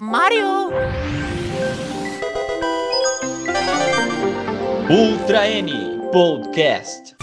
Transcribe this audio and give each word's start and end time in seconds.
Mario! 0.00 0.70
Ultra 4.90 5.48
N 5.48 5.72
Podcast. 6.12 7.16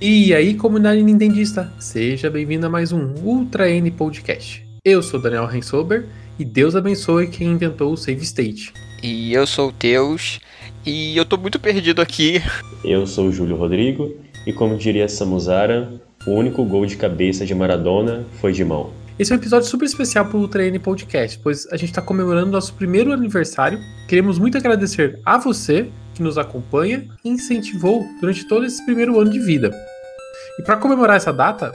E 0.00 0.34
aí, 0.34 0.54
comunidade 0.54 1.02
nintendista, 1.02 1.72
seja 1.78 2.28
bem-vindo 2.30 2.66
a 2.66 2.68
mais 2.68 2.90
um 2.90 3.14
Ultra 3.22 3.70
N 3.70 3.90
Podcast. 3.92 4.66
Eu 4.84 5.02
sou 5.02 5.20
Daniel 5.20 5.46
Rensober 5.46 6.06
e 6.38 6.44
Deus 6.44 6.74
abençoe 6.74 7.28
quem 7.28 7.48
inventou 7.52 7.92
o 7.92 7.96
Save 7.96 8.22
State. 8.22 8.72
E 9.02 9.32
eu 9.32 9.46
sou 9.46 9.68
o 9.68 9.72
Teus 9.72 10.40
e 10.84 11.16
eu 11.16 11.24
tô 11.24 11.36
muito 11.36 11.60
perdido 11.60 12.02
aqui. 12.02 12.42
Eu 12.84 13.06
sou 13.06 13.28
o 13.28 13.32
Júlio 13.32 13.56
Rodrigo 13.56 14.12
e 14.46 14.52
como 14.52 14.76
diria 14.76 15.08
Samuzara, 15.08 15.92
o 16.26 16.32
único 16.32 16.64
gol 16.64 16.84
de 16.86 16.96
cabeça 16.96 17.46
de 17.46 17.54
Maradona 17.54 18.24
foi 18.40 18.52
de 18.52 18.64
mão. 18.64 19.03
Esse 19.16 19.32
é 19.32 19.36
um 19.36 19.38
episódio 19.38 19.68
super 19.68 19.84
especial 19.84 20.26
para 20.26 20.36
o 20.36 20.60
N 20.60 20.76
Podcast, 20.80 21.38
pois 21.38 21.68
a 21.70 21.76
gente 21.76 21.90
está 21.90 22.02
comemorando 22.02 22.50
nosso 22.50 22.74
primeiro 22.74 23.12
aniversário. 23.12 23.78
Queremos 24.08 24.40
muito 24.40 24.58
agradecer 24.58 25.20
a 25.24 25.38
você 25.38 25.88
que 26.14 26.22
nos 26.22 26.36
acompanha 26.36 27.06
e 27.24 27.28
incentivou 27.28 28.04
durante 28.20 28.44
todo 28.48 28.66
esse 28.66 28.84
primeiro 28.84 29.20
ano 29.20 29.30
de 29.30 29.38
vida. 29.38 29.72
E 30.58 30.62
para 30.62 30.78
comemorar 30.78 31.16
essa 31.16 31.32
data, 31.32 31.72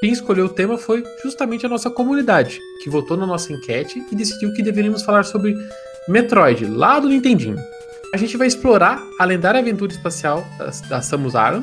quem 0.00 0.10
escolheu 0.10 0.46
o 0.46 0.48
tema 0.48 0.76
foi 0.76 1.04
justamente 1.22 1.64
a 1.64 1.68
nossa 1.68 1.88
comunidade, 1.88 2.58
que 2.82 2.90
votou 2.90 3.16
na 3.16 3.24
nossa 3.24 3.52
enquete 3.52 4.04
e 4.10 4.16
decidiu 4.16 4.52
que 4.52 4.60
deveríamos 4.60 5.02
falar 5.02 5.24
sobre 5.24 5.56
Metroid, 6.08 6.66
lá 6.66 6.98
do 6.98 7.08
Nintendinho. 7.08 7.56
A 8.12 8.16
gente 8.16 8.36
vai 8.36 8.48
explorar 8.48 9.00
a 9.20 9.24
lendária 9.24 9.60
aventura 9.60 9.92
espacial 9.92 10.44
da 10.88 11.00
Samus 11.00 11.36
Aran, 11.36 11.62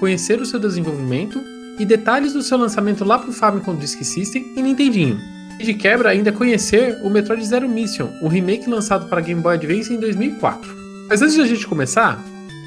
conhecer 0.00 0.40
o 0.40 0.46
seu 0.46 0.58
desenvolvimento 0.58 1.51
e 1.78 1.84
detalhes 1.84 2.32
do 2.32 2.42
seu 2.42 2.58
lançamento 2.58 3.04
lá 3.04 3.18
pro 3.18 3.32
Famicom 3.32 3.76
Disk 3.76 4.02
System 4.04 4.52
e 4.56 4.62
Nintendinho. 4.62 5.18
E 5.58 5.64
de 5.64 5.74
quebra 5.74 6.10
ainda 6.10 6.32
conhecer 6.32 6.98
o 7.02 7.10
Metroid 7.10 7.44
Zero 7.44 7.68
Mission, 7.68 8.08
um 8.22 8.28
remake 8.28 8.68
lançado 8.68 9.08
para 9.08 9.20
Game 9.20 9.40
Boy 9.40 9.54
Advance 9.54 9.92
em 9.92 9.98
2004. 9.98 10.74
Mas 11.08 11.22
antes 11.22 11.34
de 11.34 11.40
a 11.42 11.46
gente 11.46 11.66
começar, 11.66 12.22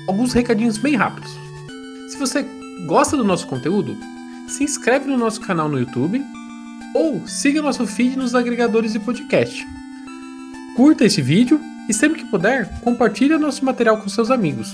alguns 0.07 0.33
recadinhos 0.33 0.77
bem 0.77 0.95
rápidos. 0.95 1.31
Se 2.09 2.17
você 2.17 2.45
gosta 2.85 3.17
do 3.17 3.23
nosso 3.23 3.47
conteúdo, 3.47 3.97
se 4.47 4.63
inscreve 4.63 5.07
no 5.07 5.17
nosso 5.17 5.41
canal 5.41 5.67
no 5.67 5.79
YouTube 5.79 6.23
ou 6.93 7.27
siga 7.27 7.61
nosso 7.61 7.85
feed 7.85 8.17
nos 8.17 8.35
agregadores 8.35 8.93
de 8.93 8.99
podcast. 8.99 9.67
Curta 10.75 11.05
esse 11.05 11.21
vídeo 11.21 11.59
e 11.89 11.93
sempre 11.93 12.19
que 12.19 12.29
puder, 12.29 12.79
compartilhe 12.81 13.37
nosso 13.37 13.65
material 13.65 13.97
com 13.97 14.07
seus 14.09 14.31
amigos. 14.31 14.73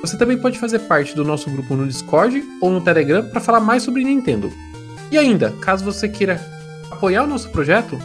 Você 0.00 0.16
também 0.16 0.38
pode 0.38 0.58
fazer 0.58 0.78
parte 0.80 1.14
do 1.14 1.22
nosso 1.22 1.50
grupo 1.50 1.76
no 1.76 1.86
Discord 1.86 2.42
ou 2.58 2.70
no 2.70 2.80
Telegram 2.80 3.22
para 3.22 3.40
falar 3.40 3.60
mais 3.60 3.82
sobre 3.82 4.02
Nintendo. 4.02 4.50
E 5.12 5.18
ainda, 5.18 5.50
caso 5.60 5.84
você 5.84 6.08
queira 6.08 6.40
apoiar 6.90 7.24
o 7.24 7.26
nosso 7.26 7.50
projeto, 7.50 7.98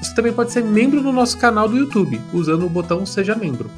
você 0.00 0.14
também 0.14 0.32
pode 0.32 0.52
ser 0.52 0.62
membro 0.62 1.02
do 1.02 1.10
nosso 1.10 1.36
canal 1.36 1.68
do 1.68 1.76
YouTube, 1.76 2.20
usando 2.32 2.64
o 2.64 2.68
botão 2.68 3.04
Seja 3.04 3.34
Membro. 3.34 3.68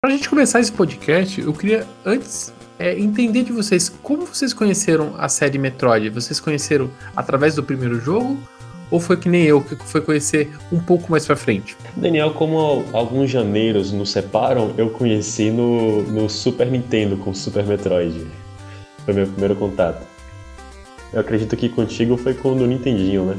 Para 0.00 0.08
a 0.08 0.16
gente 0.16 0.30
começar 0.30 0.60
esse 0.60 0.72
podcast, 0.72 1.38
eu 1.38 1.52
queria 1.52 1.86
antes 2.06 2.50
é, 2.78 2.98
entender 2.98 3.42
de 3.42 3.52
vocês 3.52 3.90
como 4.02 4.24
vocês 4.24 4.54
conheceram 4.54 5.14
a 5.18 5.28
série 5.28 5.58
Metroid. 5.58 6.08
Vocês 6.08 6.40
conheceram 6.40 6.90
através 7.14 7.54
do 7.54 7.62
primeiro 7.62 8.00
jogo 8.00 8.38
ou 8.90 8.98
foi 8.98 9.16
que 9.16 9.28
nem 9.28 9.44
eu, 9.44 9.60
que 9.60 9.76
foi 9.76 10.00
conhecer 10.00 10.50
um 10.72 10.80
pouco 10.80 11.10
mais 11.10 11.26
pra 11.26 11.36
frente? 11.36 11.76
Daniel, 11.96 12.32
como 12.32 12.84
alguns 12.92 13.30
janeiros 13.30 13.92
nos 13.92 14.10
separam, 14.10 14.74
eu 14.76 14.90
conheci 14.90 15.50
no, 15.50 16.02
no 16.02 16.28
Super 16.28 16.66
Nintendo 16.66 17.16
com 17.16 17.32
Super 17.32 17.64
Metroid. 17.64 18.26
Foi 19.04 19.14
meu 19.14 19.26
primeiro 19.26 19.54
contato. 19.54 20.04
Eu 21.12 21.20
acredito 21.20 21.56
que 21.56 21.68
contigo 21.68 22.16
foi 22.16 22.34
com 22.34 22.50
o 22.50 22.54
no 22.54 22.66
Nintendinho, 22.66 23.24
né? 23.24 23.36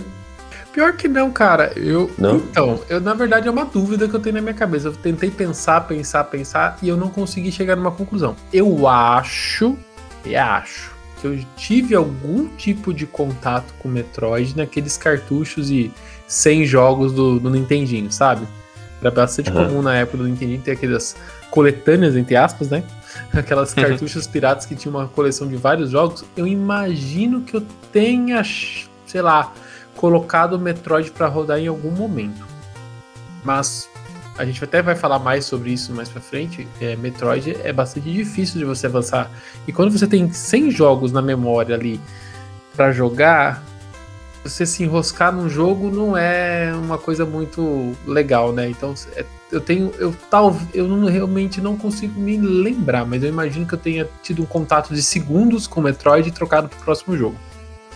Pior 0.74 0.94
que 0.94 1.08
não, 1.08 1.30
cara. 1.32 1.74
Eu. 1.76 2.10
Não? 2.18 2.38
Então, 2.38 2.80
eu, 2.90 3.02
na 3.02 3.14
verdade 3.14 3.48
é 3.48 3.52
uma 3.52 3.66
dúvida 3.66 4.08
que 4.08 4.14
eu 4.14 4.20
tenho 4.20 4.36
na 4.36 4.42
minha 4.42 4.54
cabeça. 4.54 4.88
Eu 4.88 4.94
tentei 4.94 5.30
pensar, 5.30 5.82
pensar, 5.82 6.24
pensar 6.26 6.78
e 6.82 6.88
eu 6.88 6.96
não 6.96 7.10
consegui 7.10 7.52
chegar 7.52 7.76
numa 7.76 7.92
conclusão. 7.92 8.36
Eu 8.54 8.88
acho. 8.88 9.78
E 10.26 10.36
acho 10.36 11.01
que 11.22 11.28
eu 11.28 11.40
tive 11.56 11.94
algum 11.94 12.48
tipo 12.58 12.92
de 12.92 13.06
contato 13.06 13.72
com 13.80 13.88
Metroid 13.88 14.58
naqueles 14.58 14.98
cartuchos 14.98 15.70
e 15.70 15.92
100 16.28 16.66
jogos 16.66 17.14
do, 17.14 17.40
do 17.40 17.50
Nintendinho, 17.50 18.12
sabe? 18.12 18.48
Era 19.00 19.12
bastante 19.12 19.52
uhum. 19.52 19.68
comum 19.68 19.82
na 19.84 19.96
época 19.96 20.18
do 20.18 20.24
Nintendinho 20.24 20.62
ter 20.62 20.72
aquelas 20.72 21.16
coletâneas, 21.52 22.16
entre 22.16 22.36
aspas, 22.36 22.70
né? 22.70 22.84
Aquelas 23.34 23.74
uhum. 23.76 23.84
cartuchos 23.84 24.26
piratas 24.26 24.66
que 24.66 24.76
tinham 24.76 24.96
uma 24.96 25.08
coleção 25.08 25.48
de 25.48 25.56
vários 25.56 25.92
jogos. 25.92 26.24
Eu 26.36 26.48
imagino 26.48 27.42
que 27.42 27.56
eu 27.56 27.64
tenha, 27.92 28.42
sei 29.06 29.22
lá, 29.22 29.54
colocado 29.96 30.54
o 30.54 30.60
Metroid 30.60 31.12
para 31.12 31.28
rodar 31.28 31.60
em 31.60 31.68
algum 31.68 31.92
momento. 31.92 32.46
Mas 33.44 33.90
a 34.42 34.46
gente 34.46 34.64
até 34.64 34.82
vai 34.82 34.96
falar 34.96 35.20
mais 35.20 35.46
sobre 35.46 35.72
isso 35.72 35.94
mais 35.94 36.10
pra 36.10 36.20
frente. 36.20 36.68
É, 36.80 36.96
Metroid 36.96 37.56
é 37.64 37.72
bastante 37.72 38.12
difícil 38.12 38.58
de 38.58 38.66
você 38.66 38.88
avançar. 38.88 39.30
E 39.68 39.72
quando 39.72 39.92
você 39.92 40.08
tem 40.08 40.32
100 40.32 40.72
jogos 40.72 41.12
na 41.12 41.22
memória 41.22 41.76
ali 41.76 42.02
para 42.76 42.92
jogar, 42.92 43.64
você 44.44 44.66
se 44.66 44.84
enroscar 44.84 45.32
num 45.32 45.48
jogo 45.48 45.92
não 45.92 46.18
é 46.18 46.74
uma 46.74 46.98
coisa 46.98 47.24
muito 47.24 47.96
legal, 48.06 48.52
né? 48.52 48.68
Então 48.68 48.96
é, 49.16 49.24
eu 49.52 49.62
tenho. 49.62 49.94
Eu 50.00 50.16
tal, 50.30 50.58
eu 50.74 50.88
não, 50.88 51.08
realmente 51.08 51.62
não 51.62 51.78
consigo 51.78 52.20
me 52.20 52.38
lembrar, 52.38 53.06
mas 53.06 53.22
eu 53.22 53.30
imagino 53.30 53.68
que 53.68 53.76
eu 53.76 53.80
tenha 53.80 54.10
tido 54.24 54.42
um 54.42 54.46
contato 54.46 54.92
de 54.94 55.04
segundos 55.04 55.68
com 55.68 55.82
Metroid 55.82 56.28
e 56.28 56.32
trocado 56.32 56.68
pro 56.68 56.80
próximo 56.80 57.16
jogo. 57.16 57.36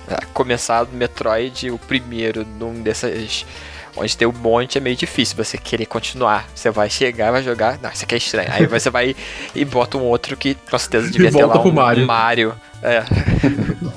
É, 0.07 0.23
começado 0.31 0.89
Metroid, 0.93 1.71
o 1.71 1.79
primeiro 1.79 2.45
num 2.59 2.83
dessas 2.83 3.43
onde 3.95 4.17
tem 4.17 4.27
um 4.27 4.31
monte 4.31 4.77
é 4.77 4.81
meio 4.81 4.95
difícil 4.95 5.35
você 5.37 5.57
querer 5.57 5.85
continuar. 5.85 6.47
Você 6.53 6.69
vai 6.69 6.89
chegar, 6.89 7.31
vai 7.31 7.43
jogar. 7.43 7.79
Não, 7.81 7.89
isso 7.89 8.03
aqui 8.03 8.15
é 8.15 8.17
estranho. 8.17 8.49
Aí 8.51 8.65
você 8.65 8.89
vai 8.89 9.15
e 9.53 9.65
bota 9.65 9.97
um 9.97 10.03
outro 10.03 10.35
que 10.35 10.55
com 10.55 10.77
certeza 10.77 11.09
devia 11.09 11.31
ter 11.31 11.45
lá 11.45 11.61
um 11.61 11.71
Mario. 11.71 12.05
Mario. 12.05 12.55
É. 12.83 13.03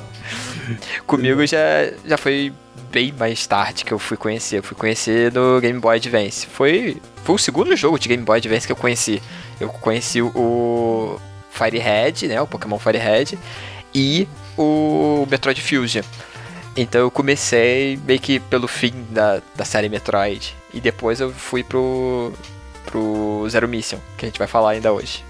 Comigo 1.06 1.46
já, 1.46 1.58
já 2.04 2.16
foi 2.16 2.52
bem 2.90 3.12
mais 3.18 3.46
tarde 3.46 3.84
que 3.84 3.92
eu 3.92 3.98
fui 3.98 4.16
conhecer. 4.16 4.58
Eu 4.58 4.62
fui 4.62 4.76
conhecer 4.76 5.32
no 5.32 5.60
Game 5.60 5.78
Boy 5.78 5.96
Advance. 5.96 6.46
Foi, 6.46 7.00
foi 7.24 7.34
o 7.34 7.38
segundo 7.38 7.74
jogo 7.76 7.98
de 7.98 8.08
Game 8.08 8.22
Boy 8.22 8.38
Advance 8.38 8.66
que 8.66 8.72
eu 8.72 8.76
conheci. 8.76 9.22
Eu 9.60 9.68
conheci 9.68 10.22
o 10.22 11.20
Firehead, 11.50 12.28
né? 12.28 12.40
O 12.40 12.46
Pokémon 12.46 12.78
Firehead. 12.78 13.38
E 13.94 14.28
o 14.56 15.26
Metroid 15.30 15.60
Fusion. 15.60 16.02
Então 16.80 17.00
eu 17.00 17.10
comecei 17.10 17.98
meio 18.06 18.20
que 18.20 18.38
pelo 18.38 18.68
fim 18.68 18.92
da, 19.10 19.42
da 19.56 19.64
série 19.64 19.88
Metroid. 19.88 20.54
E 20.72 20.80
depois 20.80 21.18
eu 21.18 21.32
fui 21.32 21.64
pro, 21.64 22.32
pro 22.86 23.44
Zero 23.50 23.66
Mission, 23.66 23.98
que 24.16 24.24
a 24.24 24.28
gente 24.28 24.38
vai 24.38 24.46
falar 24.46 24.70
ainda 24.70 24.92
hoje. 24.92 25.24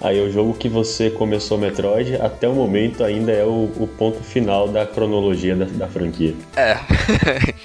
Aí 0.00 0.20
o 0.20 0.32
jogo 0.32 0.54
que 0.54 0.68
você 0.68 1.10
começou 1.10 1.58
Metroid, 1.58 2.16
até 2.16 2.48
o 2.48 2.54
momento 2.54 3.04
ainda 3.04 3.30
é 3.30 3.44
o, 3.44 3.70
o 3.76 3.88
ponto 3.96 4.20
final 4.24 4.66
da 4.66 4.84
cronologia 4.84 5.54
da, 5.54 5.64
da 5.64 5.86
franquia. 5.86 6.34
É. 6.56 6.76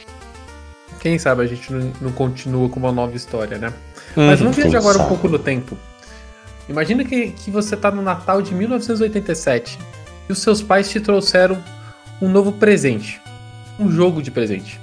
Quem 1.02 1.18
sabe 1.18 1.42
a 1.42 1.48
gente 1.48 1.74
não, 1.74 1.92
não, 2.00 2.12
continua 2.12 2.70
com 2.70 2.80
uma 2.80 2.92
nova 2.92 3.16
história, 3.16 3.58
né? 3.58 3.74
Uhum, 4.16 4.28
Mas 4.28 4.40
vamos 4.40 4.56
viajar 4.56 4.78
agora 4.78 4.98
sabe. 5.00 5.06
um 5.06 5.10
pouco 5.10 5.28
no 5.28 5.40
tempo. 5.40 5.76
Imagina 6.70 7.04
que, 7.04 7.32
que 7.32 7.50
você 7.50 7.76
tá 7.76 7.90
no 7.90 8.04
Natal 8.04 8.42
de 8.42 8.54
1987 8.54 9.80
e 10.30 10.32
os 10.32 10.40
seus 10.40 10.62
pais 10.62 10.90
te 10.90 11.00
trouxeram 11.00 11.62
um 12.24 12.30
novo 12.30 12.54
presente. 12.54 13.22
Um 13.78 13.92
jogo 13.92 14.22
de 14.22 14.32
presente. 14.32 14.80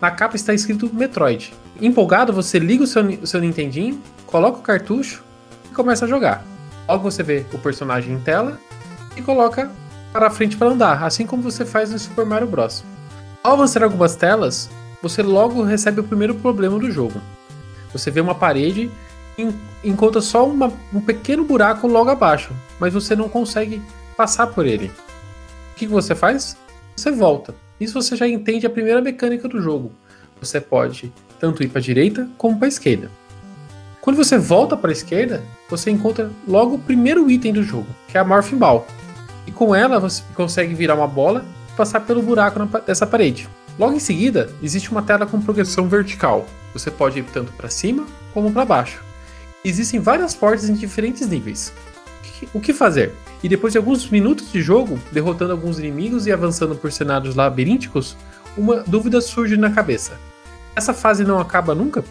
Na 0.00 0.10
capa 0.10 0.36
está 0.36 0.54
escrito 0.54 0.90
Metroid. 0.90 1.52
Empolgado, 1.82 2.32
você 2.32 2.58
liga 2.58 2.82
o 2.82 2.86
seu, 2.86 3.04
o 3.04 3.26
seu 3.26 3.40
Nintendinho, 3.40 4.00
coloca 4.26 4.58
o 4.58 4.62
cartucho 4.62 5.22
e 5.70 5.74
começa 5.74 6.06
a 6.06 6.08
jogar. 6.08 6.42
Logo 6.88 7.02
você 7.02 7.22
vê 7.22 7.44
o 7.52 7.58
personagem 7.58 8.14
em 8.14 8.20
tela 8.20 8.58
e 9.14 9.20
coloca 9.20 9.70
para 10.14 10.30
frente 10.30 10.56
para 10.56 10.70
andar, 10.70 11.04
assim 11.04 11.26
como 11.26 11.42
você 11.42 11.66
faz 11.66 11.90
no 11.90 11.98
Super 11.98 12.24
Mario 12.24 12.48
Bros. 12.48 12.82
Ao 13.44 13.52
avançar 13.52 13.82
algumas 13.82 14.16
telas, 14.16 14.70
você 15.02 15.22
logo 15.22 15.62
recebe 15.62 16.00
o 16.00 16.04
primeiro 16.04 16.36
problema 16.36 16.78
do 16.78 16.90
jogo. 16.90 17.20
Você 17.92 18.10
vê 18.10 18.22
uma 18.22 18.34
parede 18.34 18.90
e 19.36 19.52
encontra 19.84 20.22
só 20.22 20.48
uma, 20.48 20.72
um 20.92 21.02
pequeno 21.02 21.44
buraco 21.44 21.86
logo 21.86 22.08
abaixo, 22.08 22.50
mas 22.80 22.94
você 22.94 23.14
não 23.14 23.28
consegue 23.28 23.82
passar 24.16 24.46
por 24.46 24.64
ele. 24.64 24.90
O 25.72 25.74
que 25.76 25.86
você 25.86 26.14
faz? 26.14 26.56
Você 26.98 27.10
volta. 27.10 27.54
Isso 27.80 27.94
você 27.94 28.16
já 28.16 28.26
entende 28.26 28.66
a 28.66 28.70
primeira 28.70 29.00
mecânica 29.00 29.48
do 29.48 29.62
jogo. 29.62 29.92
Você 30.40 30.60
pode 30.60 31.12
tanto 31.38 31.62
ir 31.62 31.68
para 31.68 31.78
a 31.78 31.82
direita 31.82 32.28
como 32.36 32.58
para 32.58 32.66
a 32.66 32.68
esquerda. 32.68 33.10
Quando 34.00 34.16
você 34.16 34.38
volta 34.38 34.76
para 34.76 34.90
a 34.90 34.92
esquerda, 34.92 35.42
você 35.68 35.90
encontra 35.90 36.30
logo 36.46 36.74
o 36.74 36.78
primeiro 36.78 37.30
item 37.30 37.52
do 37.52 37.62
jogo, 37.62 37.86
que 38.08 38.16
é 38.16 38.20
a 38.20 38.24
Morphin 38.24 38.56
Ball. 38.56 38.86
E 39.46 39.52
com 39.52 39.74
ela 39.74 40.00
você 40.00 40.22
consegue 40.34 40.74
virar 40.74 40.94
uma 40.94 41.06
bola 41.06 41.44
e 41.72 41.76
passar 41.76 42.00
pelo 42.00 42.22
buraco 42.22 42.66
dessa 42.80 43.06
parede. 43.06 43.48
Logo 43.78 43.94
em 43.94 44.00
seguida, 44.00 44.50
existe 44.62 44.90
uma 44.90 45.02
tela 45.02 45.26
com 45.26 45.40
progressão 45.40 45.88
vertical. 45.88 46.46
Você 46.72 46.90
pode 46.90 47.20
ir 47.20 47.24
tanto 47.24 47.52
para 47.52 47.70
cima 47.70 48.06
como 48.34 48.52
para 48.52 48.64
baixo. 48.64 49.02
Existem 49.64 50.00
várias 50.00 50.34
portas 50.34 50.68
em 50.68 50.74
diferentes 50.74 51.26
níveis, 51.28 51.72
o 52.52 52.60
que 52.60 52.72
fazer? 52.72 53.12
E 53.42 53.48
depois 53.48 53.72
de 53.72 53.78
alguns 53.78 54.08
minutos 54.10 54.50
de 54.52 54.60
jogo, 54.60 54.98
derrotando 55.12 55.52
alguns 55.52 55.78
inimigos 55.78 56.26
e 56.26 56.32
avançando 56.32 56.74
por 56.74 56.90
cenários 56.92 57.34
labirínticos, 57.34 58.16
uma 58.56 58.82
dúvida 58.86 59.20
surge 59.20 59.56
na 59.56 59.70
cabeça. 59.70 60.18
Essa 60.74 60.94
fase 60.94 61.24
não 61.24 61.38
acaba 61.38 61.74
nunca? 61.74 62.04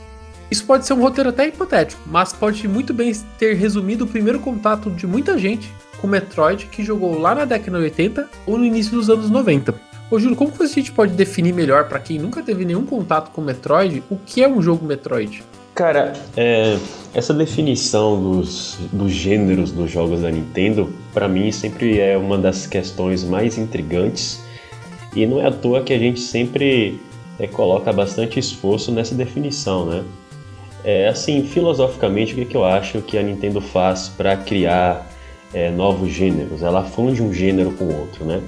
Isso 0.50 0.66
pode 0.66 0.86
ser 0.86 0.94
um 0.94 1.02
roteiro 1.02 1.30
até 1.30 1.48
hipotético, 1.48 2.02
mas 2.06 2.32
pode 2.32 2.68
muito 2.68 2.94
bem 2.94 3.14
ter 3.38 3.54
resumido 3.54 4.06
o 4.06 4.08
primeiro 4.08 4.40
contato 4.40 4.90
de 4.90 5.06
muita 5.06 5.38
gente 5.38 5.70
com 5.98 6.08
Metroid 6.08 6.68
que 6.68 6.84
jogou 6.84 7.20
lá 7.20 7.36
na 7.36 7.44
década 7.44 7.78
de 7.78 7.84
80 7.86 8.30
ou 8.46 8.58
no 8.58 8.64
início 8.64 8.92
dos 8.92 9.10
anos 9.10 9.30
90. 9.30 9.76
Ô 10.10 10.18
Júlio, 10.18 10.38
como 10.38 10.52
que 10.52 10.64
a 10.64 10.68
gente 10.68 10.92
pode 10.92 11.14
definir 11.14 11.54
melhor 11.54 11.90
para 11.90 12.00
quem 12.00 12.18
nunca 12.18 12.42
teve 12.42 12.64
nenhum 12.64 12.86
contato 12.86 13.32
com 13.32 13.42
Metroid 13.42 14.02
o 14.10 14.16
que 14.16 14.42
é 14.42 14.48
um 14.48 14.62
jogo 14.62 14.86
Metroid? 14.86 15.44
Cara, 15.78 16.14
é, 16.36 16.76
essa 17.14 17.32
definição 17.36 18.20
dos, 18.20 18.80
dos 18.92 19.12
gêneros 19.12 19.72
dos 19.72 19.92
jogos 19.92 20.24
da 20.24 20.32
Nintendo, 20.32 20.92
para 21.14 21.28
mim 21.28 21.52
sempre 21.52 22.00
é 22.00 22.18
uma 22.18 22.36
das 22.36 22.66
questões 22.66 23.24
mais 23.24 23.60
intrigantes 23.60 24.44
e 25.16 25.24
não 25.28 25.40
é 25.40 25.46
à 25.46 25.52
toa 25.52 25.84
que 25.84 25.94
a 25.94 26.00
gente 26.00 26.20
sempre 26.20 27.00
é, 27.38 27.46
coloca 27.46 27.94
bastante 27.94 28.40
esforço 28.40 28.92
nessa 28.92 29.14
definição, 29.14 29.86
né? 29.86 30.04
É, 30.84 31.10
assim, 31.10 31.44
filosoficamente, 31.44 32.34
o 32.34 32.38
que, 32.38 32.46
que 32.46 32.58
eu 32.58 32.66
acho 32.66 33.00
que 33.04 33.16
a 33.16 33.22
Nintendo 33.22 33.62
faz 33.62 34.10
para 34.10 34.36
criar 34.36 35.08
é, 35.54 35.70
novos 35.70 36.10
gêneros? 36.10 36.64
Ela 36.64 36.84
funde 36.86 37.22
um 37.22 37.32
gênero 37.32 37.72
com 37.74 37.86
outro, 37.86 38.26
né? 38.26 38.42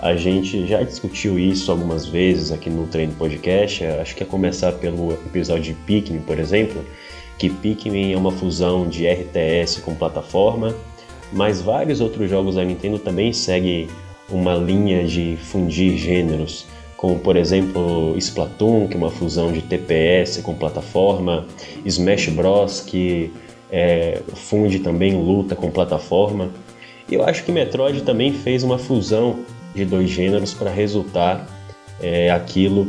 A 0.00 0.14
gente 0.14 0.64
já 0.64 0.82
discutiu 0.84 1.38
isso 1.38 1.72
algumas 1.72 2.06
vezes 2.06 2.52
aqui 2.52 2.70
no 2.70 2.86
Treino 2.86 3.14
Podcast. 3.14 3.84
Acho 3.84 4.14
que 4.14 4.22
é 4.22 4.26
começar 4.26 4.70
pelo 4.72 5.12
episódio 5.12 5.74
de 5.74 5.74
Pikmin, 5.74 6.20
por 6.20 6.38
exemplo, 6.38 6.84
que 7.36 7.50
Pikmin 7.50 8.12
é 8.12 8.16
uma 8.16 8.30
fusão 8.30 8.88
de 8.88 9.08
RTS 9.08 9.80
com 9.80 9.96
plataforma, 9.96 10.72
mas 11.32 11.60
vários 11.60 12.00
outros 12.00 12.30
jogos 12.30 12.54
da 12.54 12.64
Nintendo 12.64 12.98
também 13.00 13.32
seguem 13.32 13.88
uma 14.30 14.54
linha 14.54 15.04
de 15.04 15.36
fundir 15.36 15.96
gêneros, 15.96 16.66
como 16.96 17.18
por 17.18 17.36
exemplo 17.36 18.16
Splatoon, 18.16 18.86
que 18.86 18.94
é 18.94 18.96
uma 18.96 19.10
fusão 19.10 19.50
de 19.50 19.62
TPS 19.62 20.38
com 20.42 20.54
plataforma, 20.54 21.44
Smash 21.84 22.28
Bros, 22.28 22.80
que 22.82 23.32
é, 23.68 24.20
funde 24.34 24.78
também 24.78 25.20
luta 25.20 25.56
com 25.56 25.72
plataforma. 25.72 26.50
Eu 27.10 27.24
acho 27.24 27.42
que 27.42 27.50
Metroid 27.50 28.02
também 28.02 28.32
fez 28.32 28.62
uma 28.62 28.78
fusão 28.78 29.40
de 29.74 29.84
dois 29.84 30.10
gêneros 30.10 30.54
para 30.54 30.70
resultar 30.70 31.46
é, 32.00 32.30
aquilo 32.30 32.88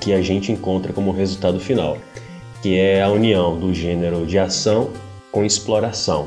que 0.00 0.12
a 0.12 0.20
gente 0.20 0.50
encontra 0.50 0.92
como 0.92 1.10
resultado 1.12 1.58
final, 1.60 1.98
que 2.62 2.78
é 2.78 3.02
a 3.02 3.08
união 3.08 3.58
do 3.58 3.72
gênero 3.72 4.26
de 4.26 4.38
ação 4.38 4.90
com 5.30 5.44
exploração. 5.44 6.26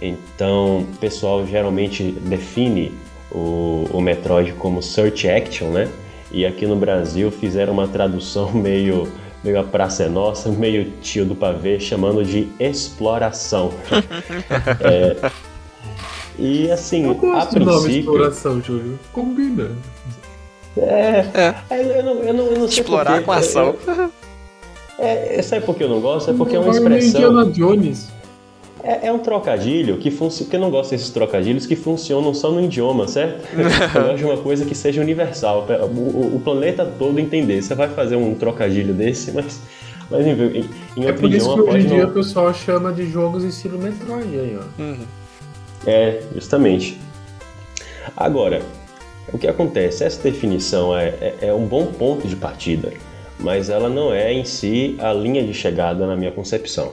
Então, 0.00 0.80
o 0.80 0.96
pessoal 1.00 1.44
geralmente 1.46 2.12
define 2.12 2.92
o, 3.30 3.86
o 3.90 4.00
Metroid 4.00 4.52
como 4.52 4.82
Search 4.82 5.28
Action, 5.28 5.70
né? 5.70 5.88
E 6.30 6.46
aqui 6.46 6.66
no 6.66 6.76
Brasil 6.76 7.30
fizeram 7.30 7.72
uma 7.72 7.88
tradução 7.88 8.52
meio 8.54 9.10
meio 9.42 9.60
a 9.60 9.64
praça 9.64 10.02
é 10.02 10.08
nossa, 10.08 10.48
meio 10.48 10.90
tio 11.00 11.24
do 11.24 11.34
pavê, 11.34 11.78
chamando 11.78 12.24
de 12.24 12.48
exploração. 12.58 13.72
é, 14.82 15.30
e 16.38 16.70
assim, 16.70 17.04
Eu 17.06 17.14
gosto 17.14 17.56
a 17.56 17.58
do 17.58 17.64
nome 17.64 17.82
princípio. 17.82 17.98
exploração, 18.12 18.60
Júlio. 18.62 18.98
Combina. 19.12 19.70
É, 20.76 21.24
É. 21.34 21.54
é, 21.70 21.98
eu 21.98 22.04
não, 22.04 22.14
eu 22.22 22.34
não, 22.34 22.46
eu 22.46 22.58
não 22.60 22.68
sei 22.68 22.80
Explorar 22.82 23.12
por 23.12 23.18
quê. 23.18 23.24
com 23.24 23.32
ação. 23.32 23.74
É, 24.98 25.38
é, 25.38 25.42
sabe 25.42 25.64
por 25.64 25.74
que 25.76 25.84
eu 25.84 25.88
não 25.88 26.00
gosto? 26.00 26.30
É 26.30 26.34
porque 26.34 26.56
é 26.56 26.58
uma 26.58 26.72
expressão. 26.72 27.20
Indiana 27.20 27.46
Jones. 27.52 28.08
É, 28.82 29.08
é 29.08 29.12
um 29.12 29.18
trocadilho 29.18 29.98
que 29.98 30.10
funciona. 30.10 30.50
que 30.50 30.56
eu 30.56 30.60
não 30.60 30.70
gosto 30.70 30.90
desses 30.90 31.10
trocadilhos 31.10 31.66
que 31.66 31.74
funcionam 31.76 32.32
só 32.32 32.50
no 32.50 32.60
idioma, 32.60 33.08
certo? 33.08 33.44
eu 33.54 34.02
gosto 34.02 34.16
de 34.16 34.24
uma 34.24 34.36
coisa 34.36 34.64
que 34.64 34.74
seja 34.74 35.00
universal. 35.00 35.66
O, 35.68 35.98
o- 35.98 36.36
o 36.36 36.40
planeta 36.40 36.84
todo 36.98 37.18
entender. 37.18 37.60
Você 37.62 37.74
vai 37.74 37.88
fazer 37.88 38.16
um 38.16 38.34
trocadilho 38.34 38.94
desse, 38.94 39.32
mas. 39.32 39.60
Mas 40.10 40.26
em, 40.26 40.30
em, 40.30 40.70
em 40.96 41.04
É 41.04 41.06
outro 41.08 41.20
por 41.20 41.30
isso 41.30 41.50
idioma 41.52 41.62
que 41.64 41.70
hoje 41.76 41.86
em 41.86 41.90
dia 41.90 42.02
não. 42.04 42.10
o 42.10 42.14
pessoal 42.14 42.54
chama 42.54 42.92
de 42.92 43.10
jogos 43.10 43.44
estilo 43.44 43.78
Metroid 43.78 44.26
aí, 44.38 44.58
ó. 44.58 44.82
Uhum. 44.82 44.96
É, 45.86 46.22
justamente. 46.34 46.98
Agora, 48.16 48.62
o 49.32 49.38
que 49.38 49.46
acontece? 49.46 50.04
Essa 50.04 50.22
definição 50.22 50.96
é, 50.96 51.08
é, 51.20 51.36
é 51.42 51.54
um 51.54 51.66
bom 51.66 51.86
ponto 51.86 52.26
de 52.26 52.36
partida, 52.36 52.92
mas 53.38 53.68
ela 53.68 53.88
não 53.88 54.12
é 54.12 54.32
em 54.32 54.44
si 54.44 54.96
a 54.98 55.12
linha 55.12 55.44
de 55.44 55.54
chegada 55.54 56.06
na 56.06 56.16
minha 56.16 56.32
concepção. 56.32 56.92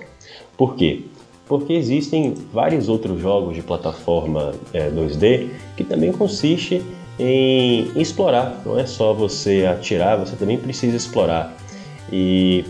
Por 0.58 0.76
quê? 0.76 1.04
Porque 1.48 1.74
existem 1.74 2.34
vários 2.52 2.90
outros 2.90 3.22
jogos 3.22 3.56
de 3.56 3.62
plataforma 3.62 4.54
é, 4.74 4.90
2D 4.90 5.50
que 5.78 5.84
também 5.84 6.12
consiste 6.12 6.84
em 7.20 7.92
explorar. 7.96 8.62
Não 8.66 8.78
é 8.78 8.86
só 8.86 9.14
você 9.14 9.66
atirar, 9.66 10.18
você 10.18 10.36
também 10.36 10.58
precisa 10.58 10.98
explorar. 10.98 11.56
E 12.12 12.66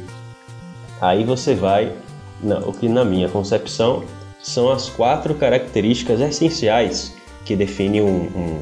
aí 1.01 1.23
você 1.23 1.55
vai, 1.55 1.93
o 2.65 2.71
que 2.73 2.87
na 2.87 3.03
minha 3.03 3.29
concepção 3.29 4.03
são 4.45 4.71
as 4.71 4.87
quatro 4.87 5.33
características 5.33 6.21
essenciais 6.21 7.15
que 7.43 7.55
definem 7.55 8.01
um, 8.01 8.61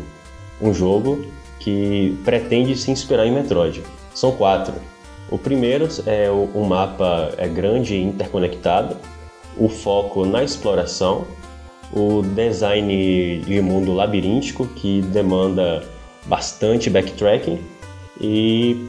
um, 0.62 0.70
um 0.70 0.74
jogo 0.74 1.26
que 1.60 2.18
pretende 2.24 2.78
se 2.78 2.90
inspirar 2.90 3.28
em 3.28 3.34
Metroid. 3.34 3.84
São 4.16 4.32
quatro. 4.32 4.74
O 5.30 5.38
primeiro 5.38 5.90
é 6.06 6.30
o, 6.30 6.50
o 6.54 6.66
mapa 6.66 7.34
é 7.38 7.50
grande 7.50 7.96
e 7.96 8.02
interconectado, 8.02 8.96
o 9.58 9.68
foco 9.68 10.26
na 10.26 10.42
exploração, 10.42 11.28
o 11.92 12.22
design 12.22 13.42
de 13.42 13.62
mundo 13.62 13.94
labiríntico 13.94 14.66
que 14.66 15.02
demanda 15.02 15.84
bastante 16.26 16.90
backtracking 16.90 17.60
e, 18.22 18.88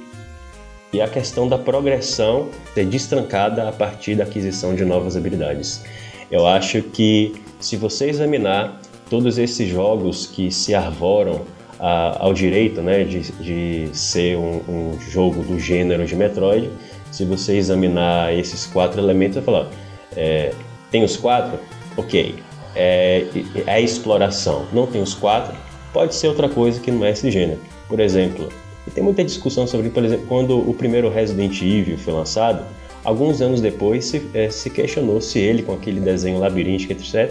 e 0.93 1.01
a 1.01 1.09
questão 1.09 1.49
da 1.49 1.59
progressão 1.59 2.51
ser 2.73 2.87
destrancada 2.87 3.69
a 3.69 3.73
partir 3.73 4.15
da 4.15 4.23
aquisição 4.23 4.77
de 4.77 4.85
novas 4.85 5.17
habilidades. 5.17 5.83
Eu 6.31 6.47
acho 6.47 6.83
que 6.83 7.35
se 7.61 7.77
você 7.77 8.07
examinar 8.07 8.81
todos 9.09 9.39
esses 9.39 9.69
jogos 9.69 10.27
que 10.27 10.51
se 10.51 10.75
arvoram 10.75 11.43
a- 11.79 12.17
ao 12.21 12.33
direito 12.33 12.81
né, 12.83 13.05
de, 13.05 13.21
de 13.33 13.89
ser 13.97 14.37
um, 14.37 14.61
um 14.69 14.99
jogo 15.01 15.43
do 15.43 15.59
gênero 15.59 16.07
de 16.07 16.17
Metroid, 16.17 16.71
se 17.11 17.25
você 17.25 17.57
examinar 17.57 18.33
esses 18.35 18.67
quatro 18.67 19.01
elementos, 19.01 19.37
vai 19.37 19.45
falar: 19.45 19.69
é, 20.17 20.53
tem 20.91 21.05
os 21.05 21.17
quatro? 21.17 21.59
Ok. 21.97 22.35
É, 22.77 23.25
é 23.67 23.81
exploração. 23.81 24.67
Não 24.73 24.87
tem 24.87 25.01
os 25.01 25.15
quatro? 25.15 25.55
Pode 25.93 26.15
ser 26.15 26.27
outra 26.29 26.49
coisa 26.49 26.81
que 26.81 26.91
não 26.91 27.05
é 27.05 27.11
esse 27.13 27.31
gênero. 27.31 27.61
Por 27.89 28.01
exemplo, 28.01 28.49
e 28.87 28.91
tem 28.91 29.03
muita 29.05 29.23
discussão 29.23 29.65
sobre, 29.67 29.91
por 29.91 30.05
exemplo, 30.05 30.27
quando 30.27 30.59
o 30.59 30.75
primeiro 30.75 31.09
Resident 31.09 31.61
Evil 31.63 31.97
foi 31.97 32.13
lançado, 32.13 32.65
alguns 33.05 33.41
anos 33.41 33.61
depois 33.61 34.07
se, 34.07 34.23
eh, 34.35 34.51
se 34.51 34.71
questionou 34.71 35.21
se 35.21 35.39
ele, 35.39 35.63
com 35.63 35.75
aquele 35.75 36.01
desenho 36.01 36.39
labiríntico, 36.39 36.93
etc., 36.93 37.31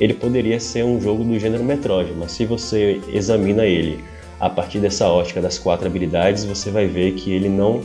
ele 0.00 0.14
poderia 0.14 0.60
ser 0.60 0.84
um 0.84 1.00
jogo 1.00 1.24
do 1.24 1.38
gênero 1.38 1.64
Metroid, 1.64 2.12
mas 2.16 2.32
se 2.32 2.44
você 2.44 3.00
examina 3.08 3.66
ele 3.66 4.04
a 4.38 4.48
partir 4.48 4.78
dessa 4.78 5.08
ótica 5.08 5.40
das 5.40 5.58
quatro 5.58 5.86
habilidades, 5.86 6.44
você 6.44 6.70
vai 6.70 6.86
ver 6.86 7.14
que 7.14 7.32
ele 7.32 7.48
não 7.48 7.82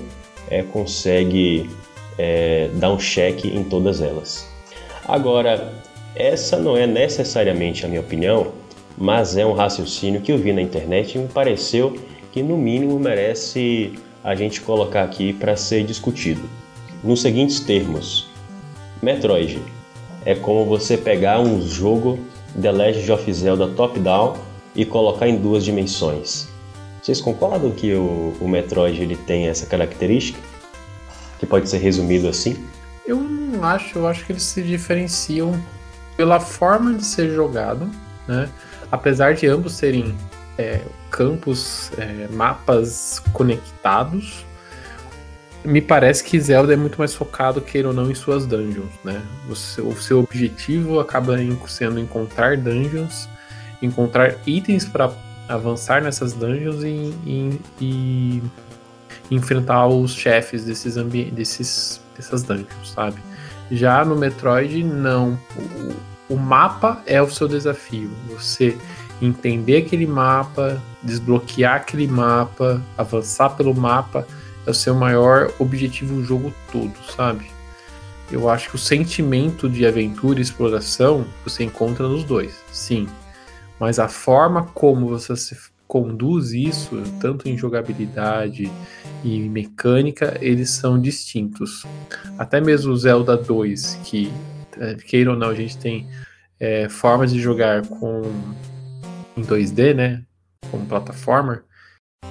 eh, 0.50 0.63
consegue 0.63 1.70
eh, 2.18 2.70
dar 2.75 2.92
um 2.92 3.00
cheque 3.00 3.48
em 3.48 3.63
todas 3.63 4.02
elas. 4.02 4.48
Agora, 5.08 5.74
essa 6.16 6.58
não 6.60 6.78
é 6.78 6.86
necessariamente 6.86 7.86
a 7.86 7.90
minha 7.90 8.02
opinião, 8.02 8.52
mas 8.96 9.36
é 9.36 9.46
um 9.46 9.54
raciocínio 9.54 10.22
que 10.22 10.32
eu 10.32 10.38
vi 10.38 10.54
na 10.54 10.62
internet 10.62 11.16
e 11.16 11.18
me 11.22 11.28
pareceu 11.28 11.98
que 12.32 12.44
no 12.44 12.56
mínimo 12.56 13.00
merece 13.00 13.94
a 14.24 14.36
gente 14.36 14.62
colocar 14.62 15.04
aqui 15.04 15.34
para 15.34 15.56
ser 15.56 15.84
discutido. 15.84 16.48
Nos 17.03 17.22
seguintes 17.22 17.60
termos: 17.60 18.29
Metroid 19.01 19.62
é 20.25 20.33
como 20.33 20.65
você 20.65 20.98
pegar 20.98 21.39
um 21.41 21.62
jogo 21.62 22.17
The 22.60 22.72
Legend 22.72 23.12
of 23.12 23.33
Zelda 23.33 23.67
top-down 23.67 24.38
e 24.74 24.86
colocar 24.86 25.27
em 25.27 25.38
duas 25.38 25.65
dimensões. 25.65 26.48
Vocês 27.01 27.19
concordam 27.19 27.72
que 27.72 27.93
o, 27.93 28.33
o 28.39 28.48
Metroid 28.48 29.01
ele 29.01 29.17
tem 29.17 29.48
essa 29.50 29.65
característica? 29.65 30.39
Que 31.38 31.45
pode 31.45 31.69
ser 31.69 31.79
resumido 31.79 32.29
assim? 32.29 32.65
Eu 33.05 33.19
não 33.19 33.65
acho, 33.65 34.00
eu 34.00 34.07
acho 34.07 34.25
que 34.25 34.31
eles 34.31 34.43
se 34.43 34.62
diferenciam 34.62 35.62
pela 36.15 36.39
forma 36.39 36.93
de 36.93 37.05
ser 37.05 37.29
jogado, 37.36 37.89
né? 38.25 38.50
Apesar 38.89 39.33
de 39.33 39.45
ambos 39.48 39.74
serem 39.74 40.15
é, 40.57 40.79
campos, 41.10 41.91
é, 41.98 42.29
mapas 42.31 43.19
conectados, 43.33 44.45
me 45.65 45.82
parece 45.82 46.24
que 46.24 46.39
Zelda 46.39 46.74
é 46.74 46.77
muito 46.77 46.98
mais 46.98 47.13
focado, 47.13 47.62
queira 47.62 47.88
ou 47.89 47.93
não, 47.93 48.10
em 48.12 48.15
suas 48.15 48.46
dungeons, 48.46 48.91
né? 49.03 49.22
O 49.50 49.55
seu, 49.55 49.88
o 49.88 49.96
seu 50.01 50.20
objetivo 50.20 51.00
acaba 51.00 51.38
sendo 51.67 52.00
encontrar 52.00 52.58
dungeons, 52.58 53.27
encontrar 53.82 54.36
itens 54.46 54.86
para 54.86 55.12
avançar 55.48 56.01
nessas 56.01 56.34
dungeons 56.34 56.84
e, 56.84 57.13
e- 57.25 57.60
e 57.82 58.43
enfrentar 59.32 59.88
os 59.88 60.13
chefes 60.13 60.65
desses 60.65 60.96
desses, 61.32 62.01
dessas 62.15 62.43
dungeons, 62.43 62.91
sabe? 62.93 63.17
Já 63.72 64.03
no 64.05 64.15
Metroid, 64.15 64.84
não. 64.84 65.38
O- 65.58 66.34
o 66.34 66.38
mapa 66.38 67.01
é 67.05 67.22
o 67.22 67.29
seu 67.29 67.48
desafio. 67.48 68.10
Você 68.29 68.77
entender 69.22 69.77
aquele 69.77 70.08
mapa, 70.08 70.82
desbloquear 71.01 71.75
aquele 71.75 72.08
mapa, 72.08 72.82
avançar 72.98 73.50
pelo 73.51 73.74
mapa 73.74 74.25
é 74.65 74.72
o 74.72 74.74
seu 74.74 74.96
maior 74.96 75.51
objetivo 75.60 76.15
o 76.15 76.24
jogo 76.24 76.53
todo, 76.72 76.93
sabe? 77.15 77.46
Eu 78.32 78.50
acho 78.50 78.70
que 78.70 78.75
o 78.75 78.79
sentimento 78.79 79.70
de 79.70 79.86
aventura 79.86 80.39
e 80.39 80.41
exploração 80.41 81.25
você 81.43 81.63
encontra 81.63 82.08
nos 82.08 82.24
dois, 82.24 82.63
sim. 82.72 83.08
Mas 83.79 84.00
a 84.00 84.08
forma 84.08 84.63
como 84.74 85.08
você 85.08 85.36
se 85.36 85.55
conduz 85.88 86.53
isso, 86.53 87.03
tanto 87.20 87.48
em 87.48 87.58
jogabilidade 87.58 88.72
e 89.24 89.39
mecânica, 89.50 90.38
eles 90.41 90.72
são 90.72 91.00
distintos. 91.00 91.86
Até 92.38 92.60
mesmo 92.60 92.91
o 92.93 92.98
Zelda 92.98 93.38
2, 93.38 94.00
que, 94.03 94.32
é, 94.79 94.96
queira 94.96 95.32
ou 95.32 95.38
não, 95.38 95.50
a 95.50 95.53
gente 95.53 95.77
tem 95.77 96.08
é, 96.60 96.89
formas 96.89 97.32
de 97.32 97.39
jogar 97.39 97.86
com 97.86 98.24
em 99.36 99.41
2D, 99.41 99.93
né? 99.93 100.24
Como 100.72 100.86
plataforma, 100.86 101.63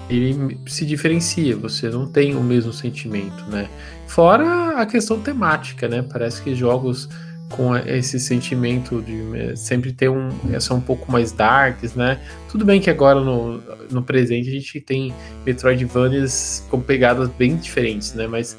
ele 0.09 0.59
se 0.67 0.85
diferencia, 0.85 1.57
você 1.57 1.89
não 1.89 2.07
tem 2.07 2.37
o 2.37 2.43
mesmo 2.43 2.73
sentimento, 2.73 3.45
né? 3.47 3.69
Fora 4.07 4.79
a 4.81 4.87
questão 4.87 5.21
temática, 5.21 5.89
né? 5.89 6.03
Parece 6.03 6.43
que 6.43 6.55
jogos 6.55 7.09
com 7.53 7.77
esse 7.77 8.19
sentimento 8.19 9.03
de 9.03 9.39
é, 9.39 9.57
sempre 9.57 9.93
ter 9.93 10.09
um 10.09 10.31
são 10.59 10.79
um 10.79 10.81
pouco 10.81 11.11
mais 11.11 11.33
darks, 11.33 11.95
né? 11.95 12.21
Tudo 12.51 12.65
bem 12.65 12.81
que 12.81 12.91
agora 12.91 13.21
no, 13.21 13.63
no 13.91 14.03
presente 14.03 14.49
a 14.49 14.53
gente 14.53 14.81
tem 14.81 15.15
Metroidvanias 15.45 16.67
com 16.71 16.81
pegadas 16.81 17.29
bem 17.29 17.57
diferentes, 17.57 18.15
né? 18.15 18.27
Mas 18.27 18.57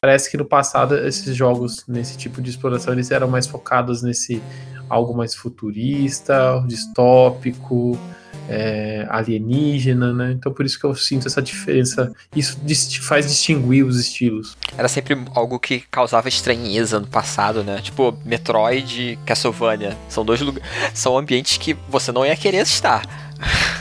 parece 0.00 0.30
que 0.30 0.36
no 0.36 0.44
passado 0.44 0.96
esses 0.96 1.34
jogos 1.34 1.84
nesse 1.88 2.16
tipo 2.16 2.40
de 2.40 2.50
exploração 2.50 2.92
eles 2.92 3.10
eram 3.10 3.28
mais 3.28 3.46
focados 3.46 4.02
nesse 4.02 4.42
algo 4.88 5.16
mais 5.16 5.34
futurista, 5.34 6.62
distópico, 6.66 7.98
é, 8.48 9.06
alienígena, 9.08 10.12
né? 10.12 10.32
Então 10.32 10.52
por 10.52 10.64
isso 10.64 10.78
que 10.78 10.84
eu 10.84 10.94
sinto 10.94 11.26
essa 11.26 11.42
diferença. 11.42 12.12
Isso 12.34 12.58
faz 13.02 13.26
distinguir 13.26 13.84
os 13.84 13.98
estilos. 13.98 14.56
Era 14.76 14.88
sempre 14.88 15.16
algo 15.34 15.58
que 15.58 15.80
causava 15.90 16.28
estranheza 16.28 17.00
no 17.00 17.06
passado, 17.06 17.62
né? 17.62 17.80
Tipo, 17.82 18.16
Metroid 18.24 19.12
e 19.12 19.16
Castlevania. 19.24 19.96
São 20.08 20.24
dois 20.24 20.40
lugares. 20.40 20.68
São 20.94 21.16
ambientes 21.16 21.56
que 21.58 21.76
você 21.88 22.12
não 22.12 22.24
ia 22.24 22.36
querer 22.36 22.62
estar. 22.62 23.04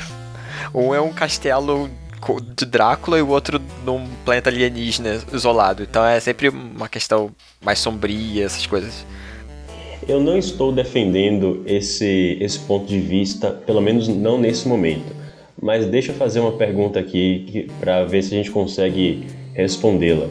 um 0.73 0.93
é 0.93 1.01
um 1.01 1.13
castelo 1.13 1.89
de 2.55 2.65
Drácula 2.65 3.19
e 3.19 3.21
o 3.21 3.27
outro 3.27 3.61
num 3.83 4.07
planeta 4.23 4.49
alienígena 4.49 5.21
isolado. 5.31 5.83
Então 5.83 6.03
é 6.03 6.19
sempre 6.19 6.49
uma 6.49 6.89
questão 6.89 7.31
mais 7.63 7.79
sombria, 7.79 8.45
essas 8.45 8.65
coisas. 8.65 9.05
Eu 10.07 10.19
não 10.19 10.37
estou 10.37 10.71
defendendo 10.71 11.63
esse, 11.65 12.37
esse 12.39 12.59
ponto 12.59 12.85
de 12.85 12.99
vista, 12.99 13.49
pelo 13.49 13.81
menos 13.81 14.07
não 14.07 14.37
nesse 14.37 14.67
momento. 14.67 15.15
Mas 15.59 15.87
deixa 15.87 16.11
eu 16.11 16.15
fazer 16.15 16.41
uma 16.41 16.51
pergunta 16.51 16.99
aqui 16.99 17.67
para 17.79 18.03
ver 18.03 18.21
se 18.21 18.35
a 18.35 18.37
gente 18.37 18.51
consegue 18.51 19.25
respondê-la. 19.55 20.27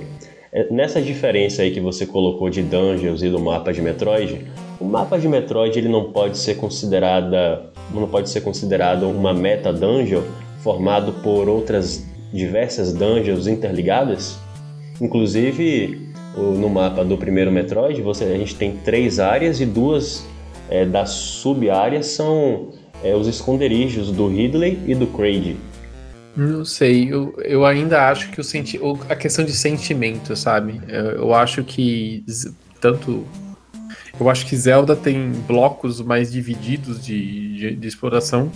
É, 0.52 0.72
nessa 0.72 1.02
diferença 1.02 1.62
aí 1.62 1.72
que 1.72 1.80
você 1.80 2.06
colocou 2.06 2.48
de 2.48 2.62
dungeons 2.62 3.20
e 3.24 3.28
do 3.28 3.40
mapa 3.40 3.72
de 3.72 3.82
Metroid, 3.82 4.46
o 4.78 4.84
mapa 4.84 5.18
de 5.18 5.26
Metroid 5.26 5.76
ele 5.76 5.88
não 5.88 6.12
pode 6.12 6.38
ser 6.38 6.54
considerada 6.54 7.72
não 7.92 8.06
pode 8.08 8.30
ser 8.30 8.40
considerado 8.42 9.08
uma 9.08 9.34
meta 9.34 9.72
dungeon 9.72 10.22
formado 10.62 11.12
por 11.14 11.48
outras 11.48 12.06
diversas 12.32 12.92
dungeons 12.92 13.48
interligadas. 13.48 14.38
Inclusive 15.00 16.13
no 16.36 16.68
mapa 16.68 17.04
do 17.04 17.16
primeiro 17.16 17.50
Metroid, 17.52 18.00
você, 18.02 18.24
a 18.24 18.38
gente 18.38 18.54
tem 18.56 18.76
três 18.76 19.18
áreas 19.20 19.60
e 19.60 19.66
duas 19.66 20.24
é, 20.68 20.84
das 20.84 21.10
sub-áreas 21.10 22.06
são 22.06 22.72
é, 23.02 23.14
os 23.14 23.26
esconderijos 23.26 24.10
do 24.10 24.28
Ridley 24.28 24.80
e 24.86 24.94
do 24.94 25.06
Craig. 25.06 25.56
Não 26.36 26.64
sei, 26.64 27.12
eu, 27.12 27.32
eu 27.44 27.64
ainda 27.64 28.08
acho 28.08 28.30
que 28.30 28.40
o 28.40 28.44
senti 28.44 28.80
a 29.08 29.14
questão 29.14 29.44
de 29.44 29.52
sentimento, 29.52 30.34
sabe? 30.34 30.80
Eu, 30.88 31.04
eu 31.10 31.34
acho 31.34 31.62
que 31.62 32.24
tanto. 32.80 33.24
Eu 34.18 34.28
acho 34.28 34.46
que 34.46 34.56
Zelda 34.56 34.96
tem 34.96 35.30
blocos 35.46 36.00
mais 36.00 36.32
divididos 36.32 37.04
de, 37.04 37.56
de, 37.56 37.76
de 37.76 37.88
exploração, 37.88 38.50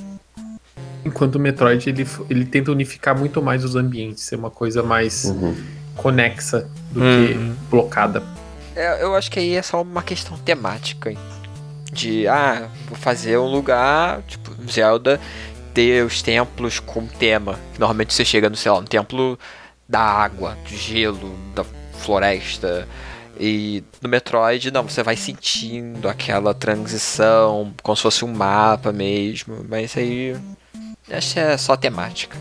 enquanto 1.04 1.36
o 1.36 1.38
Metroid 1.38 1.88
ele, 1.88 2.06
ele 2.28 2.44
tenta 2.44 2.72
unificar 2.72 3.16
muito 3.16 3.40
mais 3.40 3.64
os 3.64 3.76
ambientes, 3.76 4.24
ser 4.24 4.36
uma 4.36 4.50
coisa 4.50 4.82
mais. 4.82 5.24
Uhum 5.26 5.77
conexa 5.98 6.66
do 6.90 7.02
hum. 7.02 7.26
que 7.26 7.32
uhum. 7.34 7.56
blocada. 7.70 8.22
É, 8.74 9.02
eu 9.02 9.14
acho 9.14 9.30
que 9.30 9.38
aí 9.38 9.54
é 9.54 9.62
só 9.62 9.82
uma 9.82 10.02
questão 10.02 10.38
temática. 10.38 11.12
De, 11.92 12.28
ah, 12.28 12.68
vou 12.86 12.96
fazer 12.96 13.38
um 13.38 13.46
lugar, 13.46 14.22
tipo, 14.22 14.52
Zelda, 14.70 15.20
ter 15.74 16.04
os 16.04 16.22
templos 16.22 16.78
com 16.78 17.06
tema. 17.06 17.58
Normalmente 17.78 18.14
você 18.14 18.24
chega 18.24 18.48
no, 18.48 18.56
sei 18.56 18.70
lá, 18.70 18.80
no 18.80 18.86
templo 18.86 19.38
da 19.88 20.00
água, 20.00 20.56
do 20.64 20.76
gelo, 20.76 21.34
da 21.54 21.64
floresta. 21.98 22.86
E 23.40 23.82
no 24.02 24.08
Metroid, 24.08 24.70
não, 24.70 24.82
você 24.82 25.02
vai 25.02 25.16
sentindo 25.16 26.08
aquela 26.08 26.52
transição, 26.54 27.72
como 27.82 27.96
se 27.96 28.02
fosse 28.02 28.24
um 28.24 28.32
mapa 28.32 28.92
mesmo. 28.92 29.64
Mas 29.68 29.96
aí. 29.96 30.36
Acho 31.10 31.34
que 31.34 31.40
é 31.40 31.56
só 31.56 31.76
temática. 31.76 32.36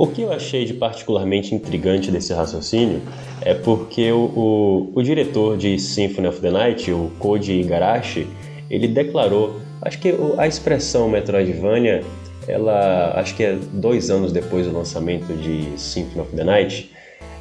O 0.00 0.06
que 0.06 0.22
eu 0.22 0.32
achei 0.32 0.64
de 0.64 0.74
particularmente 0.74 1.56
intrigante 1.56 2.08
desse 2.12 2.32
raciocínio 2.32 3.02
é 3.40 3.52
porque 3.52 4.12
o, 4.12 4.26
o, 4.26 4.92
o 4.94 5.02
diretor 5.02 5.56
de 5.56 5.76
Symphony 5.76 6.28
of 6.28 6.40
the 6.40 6.52
Night, 6.52 6.88
o 6.92 7.10
Koji 7.18 7.62
Igarashi, 7.62 8.28
ele 8.70 8.86
declarou, 8.86 9.56
acho 9.82 9.98
que 9.98 10.14
a 10.38 10.46
expressão 10.46 11.08
Metroidvania, 11.08 12.04
ela 12.46 13.18
acho 13.18 13.34
que 13.34 13.42
é 13.42 13.58
dois 13.72 14.08
anos 14.08 14.30
depois 14.30 14.68
do 14.68 14.72
lançamento 14.72 15.34
de 15.34 15.76
Symphony 15.76 16.20
of 16.20 16.36
the 16.36 16.44
Night, 16.44 16.92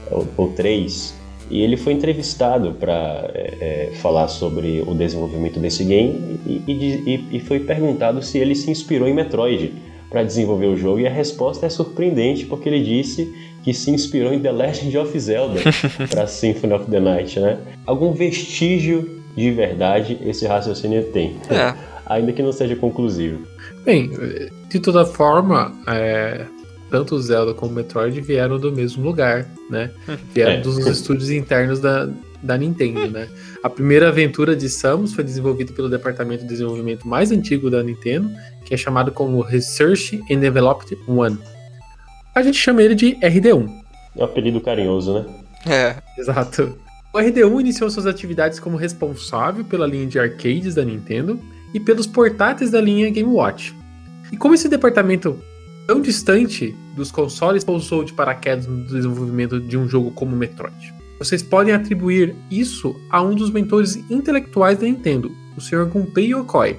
ou, 0.09 0.27
ou 0.35 0.47
três, 0.53 1.13
e 1.51 1.61
ele 1.61 1.77
foi 1.77 1.93
entrevistado 1.93 2.71
para 2.71 3.29
é, 3.35 3.89
é, 3.91 3.95
falar 3.97 4.29
sobre 4.29 4.83
o 4.87 4.95
desenvolvimento 4.95 5.59
desse 5.59 5.83
game 5.83 6.39
e, 6.43 6.63
e, 6.67 7.37
e, 7.37 7.39
foi 7.39 7.59
perguntado 7.59 8.19
se 8.23 8.39
ele 8.39 8.55
se 8.55 8.71
inspirou 8.71 9.07
em 9.07 9.13
Metroid 9.13 9.71
para 10.09 10.23
desenvolver 10.23 10.67
o 10.67 10.77
jogo 10.77 10.99
e 10.99 11.07
a 11.07 11.09
resposta 11.09 11.65
é 11.65 11.69
surpreendente 11.69 12.45
porque 12.45 12.69
ele 12.69 12.83
disse 12.83 13.33
que 13.63 13.73
se 13.73 13.91
inspirou 13.91 14.33
em 14.33 14.39
The 14.39 14.51
Legend 14.51 14.97
of 14.97 15.19
Zelda 15.19 15.59
para 16.09 16.27
Symphony 16.27 16.73
of 16.73 16.89
the 16.89 16.99
Night, 16.99 17.39
né? 17.39 17.57
Algum 17.85 18.13
vestígio 18.13 19.21
de 19.35 19.51
verdade 19.51 20.17
esse 20.25 20.47
raciocínio 20.47 21.03
tem, 21.11 21.35
é. 21.49 21.75
ainda 22.05 22.31
que 22.31 22.41
não 22.41 22.51
seja 22.51 22.75
conclusivo. 22.75 23.45
Bem, 23.83 24.09
de 24.69 24.79
toda 24.79 25.05
forma, 25.05 25.73
é, 25.87 26.45
tanto 26.89 27.19
Zelda 27.19 27.53
como 27.53 27.73
Metroid 27.73 28.19
vieram 28.21 28.57
do 28.57 28.71
mesmo 28.71 29.03
lugar, 29.03 29.47
né? 29.69 29.91
Vieram 30.33 30.53
é. 30.53 30.61
dos 30.61 30.77
estúdios 30.87 31.29
internos 31.29 31.79
da, 31.79 32.09
da 32.47 32.57
Nintendo, 32.57 33.07
né? 33.11 33.27
A 33.61 33.69
primeira 33.69 34.07
aventura 34.07 34.55
de 34.55 34.69
Samus 34.69 35.13
foi 35.13 35.23
desenvolvida 35.23 35.73
pelo 35.73 35.89
departamento 35.89 36.43
de 36.43 36.49
desenvolvimento 36.49 37.07
mais 37.07 37.31
antigo 37.31 37.69
da 37.69 37.83
Nintendo, 37.83 38.29
que 38.65 38.73
é 38.73 38.77
chamado 38.77 39.11
como 39.11 39.41
Research 39.41 40.19
and 40.31 40.39
Development 40.39 40.97
One. 41.07 41.37
A 42.33 42.41
gente 42.41 42.57
chama 42.57 42.81
ele 42.81 42.95
de 42.95 43.15
RD1. 43.17 43.69
É 44.15 44.21
um 44.21 44.25
apelido 44.25 44.61
carinhoso, 44.61 45.13
né? 45.13 45.25
É. 45.65 45.95
Exato. 46.17 46.77
O 47.13 47.19
RD1 47.19 47.59
iniciou 47.61 47.89
suas 47.89 48.05
atividades 48.05 48.59
como 48.59 48.77
responsável 48.77 49.63
pela 49.65 49.87
linha 49.87 50.05
de 50.05 50.19
arcades 50.19 50.75
da 50.75 50.85
Nintendo 50.85 51.39
e 51.73 51.79
pelos 51.79 52.07
portáteis 52.07 52.71
da 52.71 52.79
linha 52.79 53.09
Game 53.09 53.29
Watch. 53.29 53.75
E 54.31 54.37
como 54.37 54.53
esse 54.53 54.69
departamento 54.69 55.39
tão 55.87 56.01
distante 56.01 56.75
dos 56.95 57.11
consoles 57.11 57.63
pousou 57.63 58.03
de 58.03 58.13
paraquedas 58.13 58.67
no 58.67 58.85
desenvolvimento 58.85 59.59
de 59.59 59.77
um 59.77 59.87
jogo 59.87 60.11
como 60.11 60.35
Metroid? 60.35 60.93
Vocês 61.19 61.41
podem 61.41 61.73
atribuir 61.73 62.35
isso 62.51 62.95
a 63.09 63.21
um 63.21 63.33
dos 63.33 63.49
mentores 63.49 63.95
intelectuais 64.09 64.77
da 64.77 64.85
Nintendo, 64.85 65.31
o 65.57 65.61
Sr. 65.61 65.85
Gunpei 65.85 66.33
Yokoi, 66.33 66.77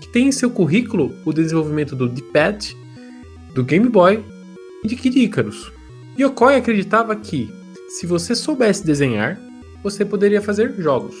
que 0.00 0.08
tem 0.08 0.28
em 0.28 0.32
seu 0.32 0.50
currículo 0.50 1.14
o 1.24 1.32
desenvolvimento 1.32 1.96
do 1.96 2.08
D-Pad, 2.08 2.76
do 3.54 3.64
Game 3.64 3.88
Boy 3.88 4.24
e 4.84 4.88
de 4.88 4.96
Kid 4.96 5.18
Icarus. 5.18 5.72
Yokoi 6.18 6.56
acreditava 6.56 7.16
que, 7.16 7.52
se 7.88 8.06
você 8.06 8.34
soubesse 8.34 8.86
desenhar, 8.86 9.38
você 9.82 10.04
poderia 10.04 10.40
fazer 10.40 10.74
jogos. 10.78 11.16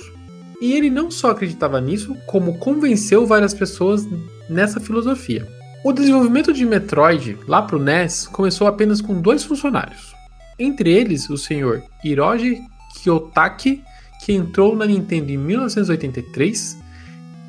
E 0.60 0.74
ele 0.74 0.88
não 0.88 1.10
só 1.10 1.30
acreditava 1.30 1.80
nisso, 1.80 2.16
como 2.26 2.58
convenceu 2.58 3.26
várias 3.26 3.52
pessoas 3.52 4.06
nessa 4.48 4.78
filosofia. 4.78 5.48
O 5.84 5.92
desenvolvimento 5.92 6.52
de 6.52 6.64
Metroid, 6.64 7.36
lá 7.48 7.60
para 7.62 7.74
o 7.74 7.82
NES, 7.82 8.28
começou 8.28 8.68
apenas 8.68 9.00
com 9.00 9.20
dois 9.20 9.42
funcionários. 9.42 10.14
Entre 10.62 10.92
eles, 10.92 11.28
o 11.28 11.36
senhor 11.36 11.82
Hiroji 12.04 12.62
Kiyotaki, 12.94 13.82
que 14.24 14.32
entrou 14.32 14.76
na 14.76 14.86
Nintendo 14.86 15.32
em 15.32 15.36
1983 15.36 16.78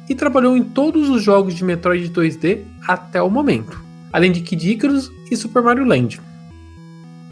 e 0.10 0.16
trabalhou 0.16 0.58
em 0.58 0.64
todos 0.64 1.10
os 1.10 1.22
jogos 1.22 1.54
de 1.54 1.64
Metroid 1.64 2.10
2D 2.10 2.64
até 2.88 3.22
o 3.22 3.30
momento, 3.30 3.80
além 4.12 4.32
de 4.32 4.42
Kid 4.42 4.68
Icarus 4.68 5.12
e 5.30 5.38
Super 5.38 5.62
Mario 5.62 5.86
Land. 5.86 6.20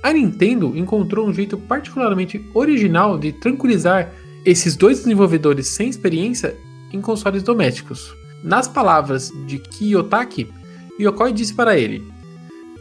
A 0.04 0.14
Nintendo 0.14 0.78
encontrou 0.78 1.28
um 1.28 1.34
jeito 1.34 1.58
particularmente 1.58 2.40
original 2.54 3.18
de 3.18 3.32
tranquilizar 3.32 4.14
esses 4.46 4.76
dois 4.76 5.00
desenvolvedores 5.00 5.66
sem 5.66 5.90
experiência 5.90 6.56
em 6.94 7.02
consoles 7.02 7.42
domésticos. 7.42 8.14
Nas 8.44 8.68
palavras 8.68 9.32
de 9.48 9.58
Kiyotaki, 9.58 10.48
Yokoi 11.00 11.34
disse 11.34 11.56
para 11.56 11.76
ele: 11.76 12.04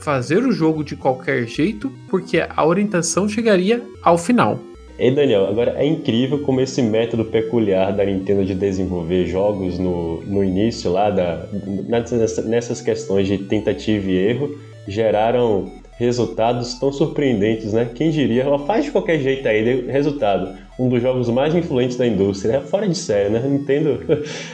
fazer 0.01 0.45
o 0.45 0.53
jogo 0.53 0.83
de 0.83 0.97
qualquer 0.97 1.47
jeito, 1.47 1.93
porque 2.09 2.43
a 2.49 2.67
orientação 2.67 3.29
chegaria 3.29 3.83
ao 4.03 4.17
final. 4.17 4.59
Ei, 4.99 5.11
Daniel, 5.15 5.47
agora 5.47 5.77
é 5.79 5.87
incrível 5.87 6.41
como 6.41 6.61
esse 6.61 6.83
método 6.83 7.25
peculiar 7.25 7.91
da 7.91 8.05
Nintendo 8.05 8.45
de 8.45 8.55
desenvolver 8.55 9.27
jogos 9.27 9.79
no, 9.79 10.21
no 10.23 10.45
início 10.45 10.93
lá, 10.93 11.09
da, 11.09 11.47
nessas, 11.89 12.45
nessas 12.45 12.83
questões 12.83 13.27
de 13.27 13.39
tentativa 13.39 14.11
e 14.11 14.17
erro, 14.17 14.59
geraram 14.87 15.73
resultados 16.01 16.73
tão 16.75 16.91
surpreendentes, 16.91 17.75
né? 17.75 17.85
Quem 17.95 18.11
diria, 18.11 18.45
ela 18.45 18.59
faz 18.61 18.87
de 18.87 18.91
qualquer 18.91 19.21
jeito 19.21 19.47
aí, 19.47 19.87
resultado. 19.87 20.57
Um 20.79 20.89
dos 20.89 21.03
jogos 21.03 21.29
mais 21.29 21.55
influentes 21.55 21.99
da 21.99 22.07
indústria, 22.07 22.55
é 22.55 22.61
fora 22.63 22.89
de 22.89 22.97
série, 22.97 23.29
né? 23.29 23.39
A 23.45 23.47
Nintendo, 23.47 24.01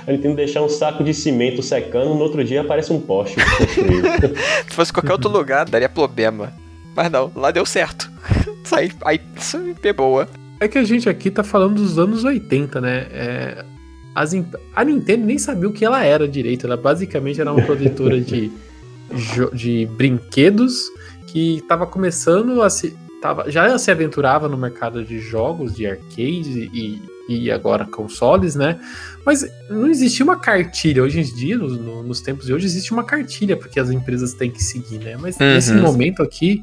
a 0.05 0.11
Nintendo 0.11 0.35
deixar 0.35 0.63
um 0.63 0.69
saco 0.69 1.05
de 1.05 1.15
cimento 1.15 1.63
secando, 1.63 2.15
no 2.15 2.21
outro 2.21 2.43
dia 2.43 2.63
aparece 2.63 2.93
um 2.93 3.01
poste. 3.01 3.37
Se 4.69 4.75
fosse 4.75 4.93
qualquer 4.93 5.13
outro 5.13 5.31
lugar, 5.31 5.69
daria 5.69 5.89
problema. 5.89 6.53
Mas 6.97 7.13
não, 7.13 7.31
lá 7.37 7.53
deu 7.53 7.65
certo. 7.65 8.11
Aí, 8.73 8.91
aí 9.05 9.21
isso 9.37 9.57
é 9.81 9.93
boa. 9.93 10.29
É 10.59 10.67
que 10.67 10.77
a 10.77 10.83
gente 10.83 11.09
aqui 11.09 11.31
tá 11.31 11.45
falando 11.45 11.77
dos 11.77 12.01
anos 12.01 12.25
80, 12.25 12.81
né? 12.81 13.07
É, 13.13 13.65
as, 14.13 14.33
a 14.75 14.85
Nintendo 14.85 15.25
nem 15.25 15.39
sabia 15.39 15.69
o 15.69 15.73
que 15.73 15.85
ela 15.85 16.05
era 16.05 16.27
direito. 16.27 16.67
Ela 16.67 16.77
basicamente 16.77 17.41
era 17.41 17.53
uma 17.53 17.63
produtora 17.63 18.21
de, 18.21 18.51
de 19.55 19.87
brinquedos 19.97 20.91
que 21.37 21.59
estava 21.59 21.87
começando 21.87 22.63
a 22.63 22.71
se. 22.71 22.97
Tava, 23.21 23.51
já 23.51 23.77
se 23.77 23.91
aventurava 23.91 24.49
no 24.49 24.57
mercado 24.57 25.05
de 25.05 25.19
jogos, 25.19 25.75
de 25.75 25.87
arcade 25.87 26.71
e, 26.73 27.03
e 27.29 27.51
agora 27.51 27.85
consoles, 27.85 28.55
né? 28.55 28.81
Mas 29.25 29.47
não 29.69 29.87
existia 29.89 30.25
uma 30.25 30.39
cartilha. 30.39 31.03
Hoje 31.03 31.21
em 31.21 31.23
dia, 31.25 31.59
no, 31.59 31.69
no, 31.69 32.03
nos 32.03 32.23
tempos 32.23 32.47
de 32.47 32.55
hoje, 32.55 32.65
existe 32.65 32.91
uma 32.91 33.05
cartilha 33.05 33.55
porque 33.55 33.79
as 33.79 33.91
empresas 33.91 34.33
têm 34.33 34.51
que 34.51 34.63
seguir, 34.63 34.99
né? 34.99 35.19
Mas 35.21 35.37
uhum. 35.39 35.47
nesse 35.47 35.75
momento 35.75 36.23
aqui, 36.23 36.63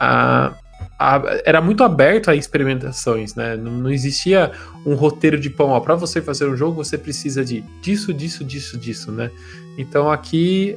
a, 0.00 0.54
a, 0.98 1.22
era 1.44 1.60
muito 1.60 1.84
aberto 1.84 2.30
a 2.30 2.34
experimentações, 2.34 3.36
né? 3.36 3.56
Não, 3.56 3.78
não 3.78 3.90
existia 3.90 4.50
um 4.84 4.94
roteiro 4.94 5.38
de 5.38 5.50
pão, 5.50 5.80
para 5.80 5.94
você 5.94 6.20
fazer 6.20 6.48
um 6.48 6.56
jogo, 6.56 6.84
você 6.84 6.98
precisa 6.98 7.44
de 7.44 7.60
disso, 7.80 8.12
disso, 8.12 8.42
disso, 8.42 8.76
disso, 8.76 9.12
né? 9.12 9.30
Então 9.78 10.10
aqui 10.10 10.76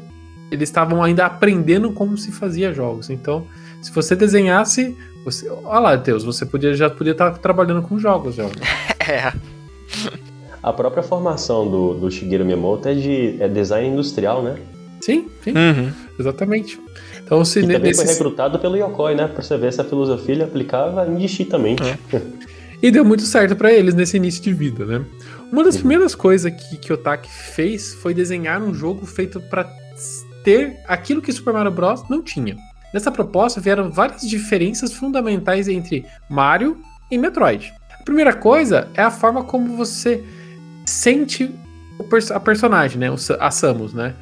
eles 0.52 0.70
estavam 0.70 1.04
ainda 1.04 1.26
aprendendo 1.26 1.92
como 1.92 2.18
se 2.18 2.32
fazia 2.32 2.74
jogos. 2.74 3.10
Então, 3.10 3.48
se 3.82 3.92
você 3.92 4.16
desenhasse, 4.16 4.96
você, 5.26 5.50
olha 5.50 5.80
lá, 5.80 5.96
Deus, 5.96 6.24
você 6.24 6.46
podia 6.46 6.74
já 6.74 6.90
podia 6.90 7.12
estar 7.12 7.32
trabalhando 7.38 7.82
com 7.82 7.98
jogos 7.98 8.36
já. 8.36 8.46
é. 9.08 9.34
A 10.62 10.72
própria 10.72 11.04
formação 11.04 11.70
do, 11.70 11.94
do 11.94 12.12
Shigeru 12.12 12.46
Miyamoto 12.46 12.88
é 12.88 12.94
de 12.94 13.38
é 13.40 13.48
design 13.48 13.90
industrial, 13.90 14.42
né? 14.44 14.58
Sim, 15.02 15.28
sim. 15.44 15.52
Uhum. 15.52 15.92
Exatamente. 16.18 16.80
Então, 17.22 17.44
se 17.44 17.60
e 17.60 17.62
também 17.64 17.80
nesses... 17.80 18.04
foi 18.04 18.14
recrutado 18.14 18.60
pelo 18.60 18.78
Yokoi, 18.78 19.16
né? 19.16 19.28
Pra 19.28 19.42
você 19.42 19.58
ver 19.58 19.68
essa 19.68 19.84
filosofia 19.84 20.36
ele 20.36 20.44
aplicava 20.44 21.06
indistintamente. 21.08 21.84
É. 21.84 22.22
e 22.82 22.92
deu 22.92 23.04
muito 23.04 23.24
certo 23.24 23.56
para 23.56 23.74
eles 23.74 23.94
nesse 23.94 24.18
início 24.18 24.42
de 24.42 24.54
vida, 24.54 24.86
né? 24.86 25.06
Uma 25.52 25.64
das 25.64 25.76
uhum. 25.76 25.82
primeiras 25.82 26.16
coisas 26.16 26.52
que, 26.52 26.78
que 26.78 26.94
Otaki 26.94 27.30
fez 27.30 27.94
foi 27.96 28.14
desenhar 28.14 28.62
um 28.62 28.74
jogo 28.74 29.06
feito 29.06 29.42
para 29.42 29.70
ter 30.44 30.80
aquilo 30.88 31.22
que 31.22 31.32
Super 31.32 31.54
Mario 31.54 31.72
Bros. 31.72 32.08
não 32.10 32.22
tinha. 32.22 32.56
Nessa 32.94 33.12
proposta 33.12 33.60
vieram 33.60 33.92
várias 33.92 34.22
diferenças 34.22 34.94
fundamentais 34.94 35.68
entre 35.68 36.06
Mario 36.30 36.78
e 37.10 37.18
Metroid. 37.18 37.74
A 38.00 38.04
primeira 38.04 38.34
coisa 38.34 38.88
é 38.94 39.02
a 39.02 39.10
forma 39.10 39.44
como 39.44 39.76
você 39.76 40.24
sente 40.86 41.50
a 42.34 42.40
personagem, 42.40 43.00
né? 43.00 43.08
A 43.40 43.50
Samus, 43.50 43.94
né? 43.94 44.14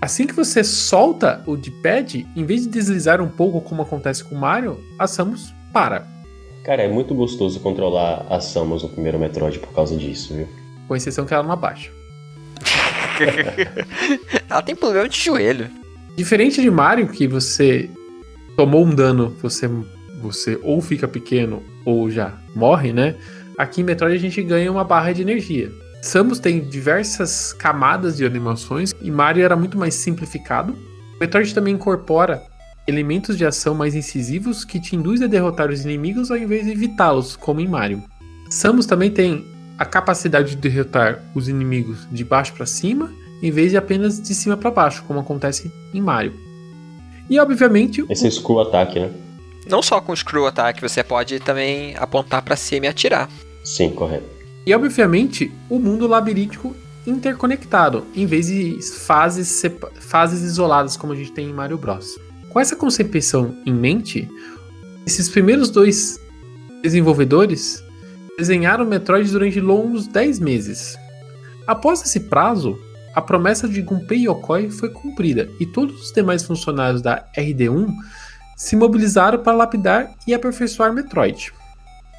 Assim 0.00 0.26
que 0.26 0.34
você 0.34 0.64
solta 0.64 1.42
o 1.46 1.56
D-pad, 1.56 2.26
em 2.34 2.44
vez 2.44 2.62
de 2.62 2.68
deslizar 2.68 3.22
um 3.22 3.28
pouco 3.28 3.60
como 3.60 3.82
acontece 3.82 4.24
com 4.24 4.34
o 4.34 4.38
Mario, 4.38 4.78
a 4.98 5.06
Samus 5.06 5.54
para. 5.72 6.06
Cara, 6.64 6.82
é 6.82 6.88
muito 6.88 7.14
gostoso 7.14 7.60
controlar 7.60 8.26
a 8.28 8.40
Samus 8.40 8.82
no 8.82 8.88
primeiro 8.88 9.18
Metroid 9.18 9.58
por 9.58 9.72
causa 9.72 9.96
disso, 9.96 10.34
viu? 10.34 10.48
Com 10.88 10.96
exceção 10.96 11.24
que 11.24 11.32
ela 11.32 11.42
não 11.42 11.52
abaixa. 11.52 11.90
Ela 14.48 14.62
tem 14.62 14.74
problema 14.74 15.08
de 15.08 15.18
joelho. 15.18 15.70
Diferente 16.16 16.60
de 16.60 16.70
Mario, 16.70 17.08
que 17.08 17.26
você 17.26 17.90
tomou 18.56 18.84
um 18.84 18.94
dano, 18.94 19.36
você, 19.42 19.68
você 20.20 20.58
ou 20.62 20.80
fica 20.80 21.08
pequeno 21.08 21.62
ou 21.84 22.10
já 22.10 22.32
morre, 22.54 22.92
né? 22.92 23.16
Aqui 23.58 23.80
em 23.80 23.84
Metroid 23.84 24.14
a 24.14 24.20
gente 24.20 24.42
ganha 24.42 24.70
uma 24.70 24.84
barra 24.84 25.12
de 25.12 25.22
energia. 25.22 25.70
Samus 26.02 26.38
tem 26.38 26.60
diversas 26.60 27.52
camadas 27.52 28.16
de 28.16 28.24
animações 28.24 28.92
e 29.00 29.10
Mario 29.10 29.44
era 29.44 29.56
muito 29.56 29.78
mais 29.78 29.94
simplificado. 29.94 30.76
Metroid 31.20 31.54
também 31.54 31.74
incorpora 31.74 32.42
elementos 32.86 33.38
de 33.38 33.46
ação 33.46 33.74
mais 33.74 33.94
incisivos 33.94 34.64
que 34.64 34.80
te 34.80 34.94
induzem 34.94 35.26
a 35.26 35.30
derrotar 35.30 35.70
os 35.70 35.84
inimigos 35.84 36.30
ao 36.30 36.36
invés 36.36 36.64
de 36.64 36.72
evitá-los, 36.72 37.36
como 37.36 37.60
em 37.60 37.68
Mario. 37.68 38.02
Samus 38.50 38.86
também 38.86 39.10
tem 39.10 39.46
a 39.78 39.84
capacidade 39.84 40.50
de 40.50 40.56
derrotar 40.56 41.22
os 41.34 41.48
inimigos 41.48 42.06
de 42.10 42.24
baixo 42.24 42.52
para 42.54 42.66
cima, 42.66 43.12
em 43.42 43.50
vez 43.50 43.70
de 43.70 43.76
apenas 43.76 44.20
de 44.20 44.34
cima 44.34 44.56
para 44.56 44.70
baixo, 44.70 45.04
como 45.06 45.20
acontece 45.20 45.72
em 45.92 46.00
Mario. 46.00 46.34
E 47.28 47.38
obviamente. 47.38 48.04
Esse 48.08 48.26
é 48.26 48.30
screw 48.30 48.60
attack, 48.60 48.98
né? 48.98 49.10
Não 49.68 49.82
só 49.82 50.00
com 50.00 50.12
o 50.12 50.16
screw 50.16 50.46
attack, 50.46 50.80
você 50.80 51.02
pode 51.02 51.40
também 51.40 51.96
apontar 51.96 52.42
para 52.42 52.54
cima 52.54 52.86
e 52.86 52.88
atirar. 52.88 53.28
Sim, 53.64 53.90
correto. 53.90 54.26
E 54.66 54.74
obviamente 54.74 55.52
o 55.68 55.78
mundo 55.78 56.06
labiríntico 56.06 56.74
interconectado, 57.06 58.06
em 58.14 58.26
vez 58.26 58.46
de 58.46 58.78
fases, 58.82 59.62
fases 60.00 60.42
isoladas 60.42 60.96
como 60.96 61.12
a 61.12 61.16
gente 61.16 61.32
tem 61.32 61.48
em 61.48 61.52
Mario 61.52 61.76
Bros. 61.76 62.18
Com 62.50 62.60
essa 62.60 62.76
concepção 62.76 63.56
em 63.66 63.72
mente, 63.72 64.28
esses 65.06 65.28
primeiros 65.28 65.70
dois 65.70 66.18
desenvolvedores 66.82 67.82
desenharam 68.36 68.84
Metroid 68.84 69.30
durante 69.30 69.60
longos 69.60 70.06
10 70.06 70.40
meses. 70.40 70.96
Após 71.66 72.02
esse 72.02 72.20
prazo, 72.20 72.78
a 73.14 73.22
promessa 73.22 73.68
de 73.68 73.80
Gunpei 73.80 74.26
Yokoi 74.26 74.70
foi 74.70 74.90
cumprida 74.90 75.48
e 75.60 75.66
todos 75.66 76.02
os 76.02 76.12
demais 76.12 76.42
funcionários 76.42 77.00
da 77.00 77.24
RD1 77.36 77.88
se 78.56 78.76
mobilizaram 78.76 79.38
para 79.38 79.56
lapidar 79.56 80.10
e 80.26 80.34
aperfeiçoar 80.34 80.92
Metroid. 80.92 81.52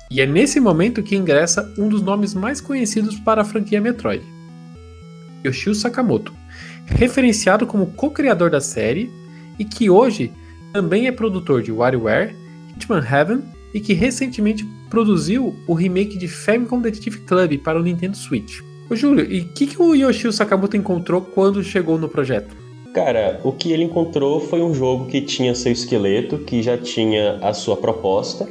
E 0.09 0.21
é 0.21 0.25
nesse 0.25 0.59
momento 0.59 1.03
que 1.03 1.15
ingressa 1.15 1.73
um 1.77 1.89
dos 1.89 2.01
nomes 2.01 2.33
mais 2.33 2.61
conhecidos 2.61 3.19
para 3.19 3.41
a 3.41 3.45
franquia 3.45 3.81
Metroid, 3.81 4.23
Yoshio 5.43 5.75
Sakamoto, 5.75 6.33
referenciado 6.85 7.65
como 7.65 7.87
co-criador 7.87 8.49
da 8.49 8.61
série 8.61 9.11
e 9.57 9.65
que 9.65 9.89
hoje 9.89 10.31
também 10.71 11.07
é 11.07 11.11
produtor 11.11 11.61
de 11.61 11.71
WarioWare, 11.71 12.35
Hitman 12.75 13.03
Heaven 13.03 13.43
e 13.73 13.79
que 13.79 13.93
recentemente 13.93 14.65
produziu 14.89 15.55
o 15.67 15.73
remake 15.73 16.17
de 16.17 16.27
Famicom 16.27 16.81
Detective 16.81 17.19
Club 17.19 17.57
para 17.59 17.79
o 17.79 17.83
Nintendo 17.83 18.15
Switch. 18.15 18.61
Ô 18.89 18.95
Júlio, 18.95 19.25
e 19.31 19.41
o 19.41 19.47
que, 19.49 19.67
que 19.67 19.81
o 19.81 19.95
Yoshio 19.95 20.31
Sakamoto 20.31 20.77
encontrou 20.77 21.21
quando 21.21 21.63
chegou 21.63 21.97
no 21.97 22.07
projeto? 22.07 22.55
Cara, 22.93 23.41
o 23.43 23.51
que 23.51 23.71
ele 23.71 23.83
encontrou 23.83 24.39
foi 24.39 24.61
um 24.61 24.73
jogo 24.73 25.07
que 25.07 25.19
tinha 25.21 25.53
seu 25.53 25.71
esqueleto, 25.71 26.37
que 26.37 26.61
já 26.61 26.77
tinha 26.77 27.39
a 27.41 27.51
sua 27.53 27.75
proposta, 27.75 28.47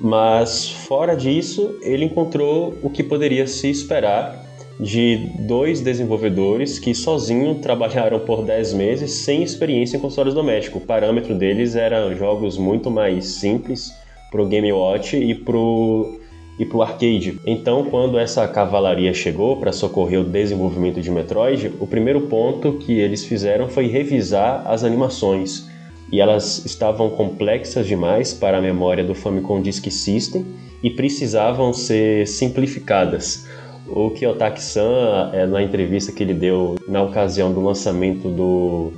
mas 0.00 0.70
fora 0.70 1.14
disso, 1.14 1.76
ele 1.82 2.04
encontrou 2.04 2.74
o 2.82 2.88
que 2.88 3.02
poderia 3.02 3.46
se 3.46 3.68
esperar 3.68 4.46
de 4.78 5.30
dois 5.40 5.80
desenvolvedores 5.80 6.78
que 6.78 6.94
sozinhos 6.94 7.58
trabalharam 7.60 8.20
por 8.20 8.44
10 8.44 8.74
meses 8.74 9.10
sem 9.10 9.42
experiência 9.42 9.96
em 9.96 10.00
consoles 10.00 10.34
domésticos. 10.34 10.82
O 10.82 10.86
parâmetro 10.86 11.34
deles 11.34 11.76
eram 11.76 12.14
jogos 12.14 12.58
muito 12.58 12.90
mais 12.90 13.26
simples, 13.26 13.92
pro 14.36 14.46
Game 14.46 14.70
Watch 14.70 15.16
e 15.16 15.34
pro 15.34 16.20
e 16.58 16.64
pro 16.64 16.80
arcade. 16.80 17.38
Então, 17.44 17.84
quando 17.84 18.18
essa 18.18 18.46
cavalaria 18.48 19.12
chegou 19.12 19.58
para 19.58 19.72
socorrer 19.72 20.20
o 20.20 20.24
desenvolvimento 20.24 21.02
de 21.02 21.10
Metroid, 21.10 21.72
o 21.78 21.86
primeiro 21.86 22.22
ponto 22.22 22.74
que 22.74 22.98
eles 22.98 23.26
fizeram 23.26 23.68
foi 23.68 23.88
revisar 23.88 24.62
as 24.66 24.82
animações. 24.82 25.68
E 26.10 26.18
elas 26.18 26.64
estavam 26.64 27.10
complexas 27.10 27.86
demais 27.86 28.32
para 28.32 28.56
a 28.56 28.60
memória 28.62 29.04
do 29.04 29.14
Famicom 29.14 29.60
Disk 29.60 29.90
System 29.90 30.46
e 30.82 30.88
precisavam 30.88 31.74
ser 31.74 32.26
simplificadas. 32.26 33.46
O 33.86 34.10
Kiyotaki-san, 34.10 35.30
é, 35.34 35.46
na 35.46 35.62
entrevista 35.62 36.10
que 36.10 36.22
ele 36.22 36.34
deu 36.34 36.76
na 36.88 37.02
ocasião 37.02 37.52
do 37.52 37.60
lançamento 37.60 38.30
do 38.30 38.92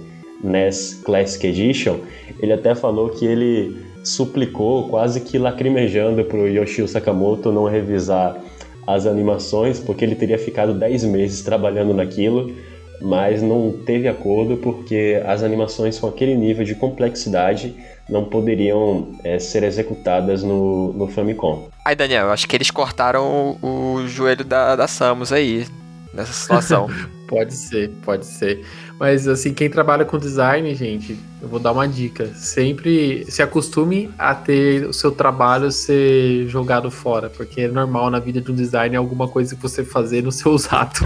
NES 0.44 1.00
Classic 1.04 1.44
Edition, 1.44 1.96
ele 2.40 2.52
até 2.52 2.72
falou 2.74 3.08
que 3.08 3.26
ele 3.26 3.87
suplicou, 4.08 4.88
quase 4.88 5.20
que 5.20 5.38
lacrimejando 5.38 6.24
para 6.24 6.38
o 6.38 6.48
Yoshio 6.48 6.88
Sakamoto 6.88 7.52
não 7.52 7.64
revisar 7.64 8.36
as 8.86 9.06
animações, 9.06 9.78
porque 9.78 10.04
ele 10.04 10.14
teria 10.14 10.38
ficado 10.38 10.72
10 10.72 11.04
meses 11.04 11.42
trabalhando 11.42 11.92
naquilo, 11.92 12.54
mas 13.00 13.42
não 13.42 13.72
teve 13.84 14.08
acordo 14.08 14.56
porque 14.56 15.22
as 15.26 15.42
animações 15.42 15.98
com 15.98 16.06
aquele 16.06 16.34
nível 16.34 16.64
de 16.64 16.74
complexidade 16.74 17.76
não 18.08 18.24
poderiam 18.24 19.12
é, 19.22 19.38
ser 19.38 19.62
executadas 19.62 20.42
no, 20.42 20.92
no 20.94 21.06
Famicom. 21.06 21.68
Aí, 21.84 21.94
Daniel, 21.94 22.26
eu 22.26 22.32
acho 22.32 22.48
que 22.48 22.56
eles 22.56 22.70
cortaram 22.70 23.58
o, 23.62 23.94
o 23.96 24.08
joelho 24.08 24.44
da, 24.44 24.74
da 24.74 24.88
Samus 24.88 25.32
aí. 25.32 25.66
nessa 26.14 26.32
situação. 26.32 26.88
pode 27.28 27.52
ser, 27.52 27.90
pode 28.02 28.24
ser. 28.24 28.64
Mas 28.98 29.28
assim, 29.28 29.54
quem 29.54 29.70
trabalha 29.70 30.04
com 30.04 30.18
design, 30.18 30.74
gente, 30.74 31.16
eu 31.40 31.48
vou 31.48 31.60
dar 31.60 31.70
uma 31.72 31.86
dica. 31.86 32.26
Sempre 32.34 33.24
se 33.30 33.40
acostume 33.40 34.10
a 34.18 34.34
ter 34.34 34.86
o 34.86 34.92
seu 34.92 35.12
trabalho 35.12 35.70
ser 35.70 36.48
jogado 36.48 36.90
fora, 36.90 37.30
porque 37.30 37.62
é 37.62 37.68
normal 37.68 38.10
na 38.10 38.18
vida 38.18 38.40
de 38.40 38.50
um 38.50 38.54
design 38.54 38.96
alguma 38.96 39.28
coisa 39.28 39.54
que 39.54 39.62
você 39.62 39.84
fazer 39.84 40.22
no 40.22 40.32
seu 40.32 40.50
usato. 40.52 41.04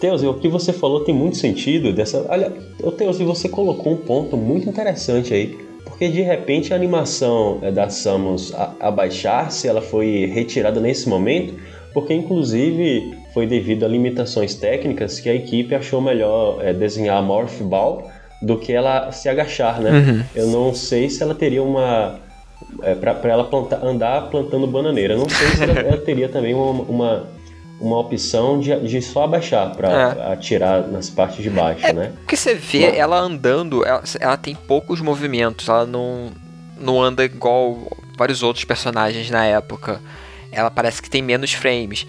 Teus, 0.00 0.22
o 0.24 0.34
que 0.34 0.48
você 0.48 0.72
falou 0.72 1.04
tem 1.04 1.14
muito 1.14 1.36
sentido 1.36 1.92
dessa. 1.92 2.26
Olha, 2.28 2.52
Teus, 2.98 3.18
você 3.18 3.48
colocou 3.48 3.92
um 3.92 3.96
ponto 3.96 4.36
muito 4.36 4.68
interessante 4.68 5.32
aí. 5.32 5.56
Porque 5.84 6.08
de 6.08 6.22
repente 6.22 6.72
a 6.72 6.76
animação 6.76 7.60
é, 7.62 7.70
da 7.70 7.88
Samus 7.88 8.52
abaixar-se, 8.80 9.68
ela 9.68 9.80
foi 9.80 10.26
retirada 10.26 10.80
nesse 10.80 11.08
momento, 11.08 11.54
porque 11.92 12.12
inclusive 12.12 13.14
foi 13.34 13.46
devido 13.48 13.84
a 13.84 13.88
limitações 13.88 14.54
técnicas 14.54 15.18
que 15.18 15.28
a 15.28 15.34
equipe 15.34 15.74
achou 15.74 16.00
melhor 16.00 16.64
é, 16.64 16.72
desenhar 16.72 17.18
a 17.18 17.22
Morph 17.22 17.60
Ball 17.60 18.08
do 18.40 18.56
que 18.56 18.72
ela 18.72 19.10
se 19.10 19.28
agachar, 19.28 19.80
né? 19.80 19.90
Uhum. 19.90 20.24
Eu 20.34 20.46
não 20.48 20.72
sei 20.72 21.10
se 21.10 21.22
ela 21.22 21.34
teria 21.34 21.62
uma. 21.62 22.20
É, 22.82 22.94
para 22.94 23.18
ela 23.24 23.44
plantar, 23.44 23.84
andar 23.84 24.30
plantando 24.30 24.66
bananeira. 24.68 25.14
Eu 25.14 25.18
não 25.18 25.28
sei 25.28 25.48
se 25.48 25.62
ela, 25.64 25.72
ela 25.80 25.98
teria 25.98 26.28
também 26.28 26.54
uma, 26.54 26.82
uma, 26.82 27.26
uma, 27.80 27.98
opção 27.98 28.60
de, 28.60 28.78
de 28.80 29.02
só 29.02 29.24
abaixar 29.24 29.74
para 29.74 29.88
é. 29.90 30.32
atirar 30.32 30.86
nas 30.86 31.10
partes 31.10 31.42
de 31.42 31.50
baixo, 31.50 31.84
é, 31.86 31.92
né? 31.92 32.12
Porque 32.18 32.36
você 32.36 32.54
vê 32.54 32.86
Mas... 32.90 32.98
ela 32.98 33.18
andando, 33.18 33.84
ela, 33.84 34.02
ela 34.20 34.36
tem 34.36 34.54
poucos 34.54 35.00
movimentos, 35.00 35.68
ela 35.68 35.84
não, 35.84 36.30
não 36.80 37.02
anda 37.02 37.24
igual 37.24 37.78
vários 38.16 38.42
outros 38.42 38.64
personagens 38.64 39.28
na 39.28 39.44
época. 39.44 40.00
Ela 40.52 40.70
parece 40.70 41.02
que 41.02 41.10
tem 41.10 41.20
menos 41.20 41.52
frames. 41.52 42.06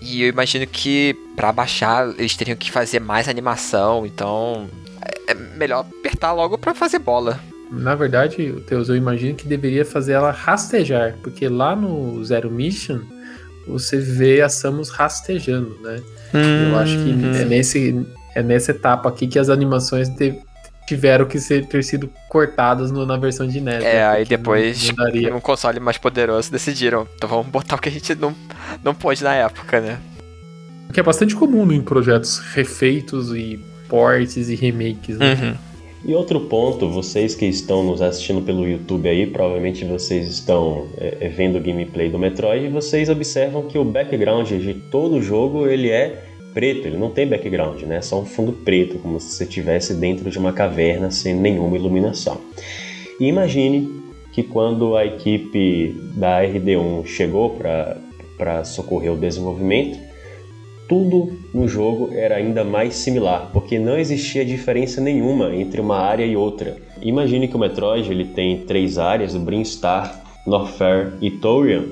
E 0.00 0.22
eu 0.22 0.28
imagino 0.28 0.66
que 0.66 1.16
para 1.34 1.52
baixar 1.52 2.08
eles 2.18 2.36
teriam 2.36 2.56
que 2.56 2.70
fazer 2.70 3.00
mais 3.00 3.28
animação, 3.28 4.06
então 4.06 4.68
é 5.26 5.34
melhor 5.34 5.80
apertar 5.80 6.32
logo 6.32 6.56
para 6.56 6.74
fazer 6.74 6.98
bola. 6.98 7.40
Na 7.70 7.94
verdade, 7.94 8.52
Teus, 8.66 8.88
eu 8.88 8.96
imagino 8.96 9.34
que 9.34 9.46
deveria 9.46 9.84
fazer 9.84 10.12
ela 10.12 10.30
rastejar, 10.30 11.16
porque 11.22 11.48
lá 11.48 11.76
no 11.76 12.24
Zero 12.24 12.50
Mission 12.50 13.00
você 13.66 13.98
vê 13.98 14.40
a 14.40 14.48
Samus 14.48 14.88
rastejando, 14.88 15.78
né? 15.82 16.00
Hum, 16.32 16.70
eu 16.70 16.78
acho 16.78 16.92
que 16.96 17.10
hum. 17.10 17.34
é, 17.34 17.44
nesse, 17.44 18.06
é 18.34 18.42
nessa 18.42 18.70
etapa 18.70 19.10
aqui 19.10 19.26
que 19.26 19.38
as 19.38 19.50
animações 19.50 20.08
tiveram 20.86 21.26
que 21.26 21.38
ser, 21.38 21.66
ter 21.66 21.84
sido 21.84 22.10
cortadas 22.30 22.90
no, 22.90 23.04
na 23.04 23.18
versão 23.18 23.46
de 23.46 23.60
NES. 23.60 23.84
É, 23.84 23.94
né? 23.94 24.06
aí 24.06 24.24
depois, 24.24 24.90
num 25.30 25.40
console 25.40 25.78
mais 25.78 25.98
poderoso, 25.98 26.50
decidiram, 26.50 27.06
então 27.14 27.28
vamos 27.28 27.46
botar 27.48 27.76
o 27.76 27.78
que 27.78 27.90
a 27.90 27.92
gente 27.92 28.14
não, 28.14 28.34
não 28.82 28.94
pôde 28.94 29.22
na 29.22 29.34
época, 29.34 29.80
né? 29.80 29.98
O 30.88 30.92
que 30.92 31.00
é 31.00 31.02
bastante 31.02 31.34
comum 31.34 31.70
em 31.72 31.82
projetos 31.82 32.38
refeitos 32.38 33.34
e 33.34 33.60
ports 33.88 34.48
e 34.48 34.54
remakes, 34.54 35.18
né? 35.18 35.34
Uhum. 35.34 35.68
E 36.04 36.14
outro 36.14 36.40
ponto, 36.42 36.88
vocês 36.88 37.34
que 37.34 37.44
estão 37.44 37.82
nos 37.82 38.00
assistindo 38.00 38.40
pelo 38.40 38.66
YouTube 38.66 39.08
aí, 39.08 39.26
provavelmente 39.26 39.84
vocês 39.84 40.28
estão 40.28 40.86
é, 40.96 41.18
é 41.20 41.28
vendo 41.28 41.58
o 41.58 41.60
gameplay 41.60 42.08
do 42.08 42.18
Metroid 42.18 42.66
e 42.66 42.68
vocês 42.68 43.08
observam 43.08 43.62
que 43.62 43.76
o 43.76 43.84
background 43.84 44.48
de 44.48 44.74
todo 44.74 45.16
o 45.16 45.22
jogo 45.22 45.66
ele 45.66 45.90
é 45.90 46.24
preto, 46.54 46.86
ele 46.86 46.96
não 46.96 47.10
tem 47.10 47.26
background, 47.26 47.82
né? 47.82 47.96
É 47.96 48.00
só 48.00 48.20
um 48.20 48.24
fundo 48.24 48.52
preto, 48.52 48.98
como 48.98 49.18
se 49.20 49.32
você 49.32 49.44
estivesse 49.44 49.94
dentro 49.94 50.30
de 50.30 50.38
uma 50.38 50.52
caverna 50.52 51.10
sem 51.10 51.34
nenhuma 51.34 51.76
iluminação. 51.76 52.40
E 53.20 53.26
imagine 53.26 54.02
que 54.32 54.42
quando 54.42 54.96
a 54.96 55.04
equipe 55.04 55.96
da 56.14 56.40
RD1 56.42 57.06
chegou 57.06 57.50
para 57.50 57.96
socorrer 58.64 59.12
o 59.12 59.16
desenvolvimento, 59.16 59.98
tudo 60.88 61.38
no 61.52 61.68
jogo 61.68 62.10
era 62.12 62.36
ainda 62.36 62.64
mais 62.64 62.94
similar, 62.94 63.50
porque 63.52 63.78
não 63.78 63.98
existia 63.98 64.44
diferença 64.44 65.00
nenhuma 65.00 65.54
entre 65.54 65.80
uma 65.80 65.98
área 65.98 66.24
e 66.24 66.34
outra. 66.34 66.76
Imagine 67.02 67.46
que 67.46 67.56
o 67.56 67.58
Metroid 67.58 68.10
ele 68.10 68.24
tem 68.24 68.60
três 68.60 68.96
áreas, 68.96 69.34
o 69.34 69.38
Brinstar, 69.38 70.22
Norfair 70.46 71.12
e 71.20 71.30
Torian, 71.30 71.84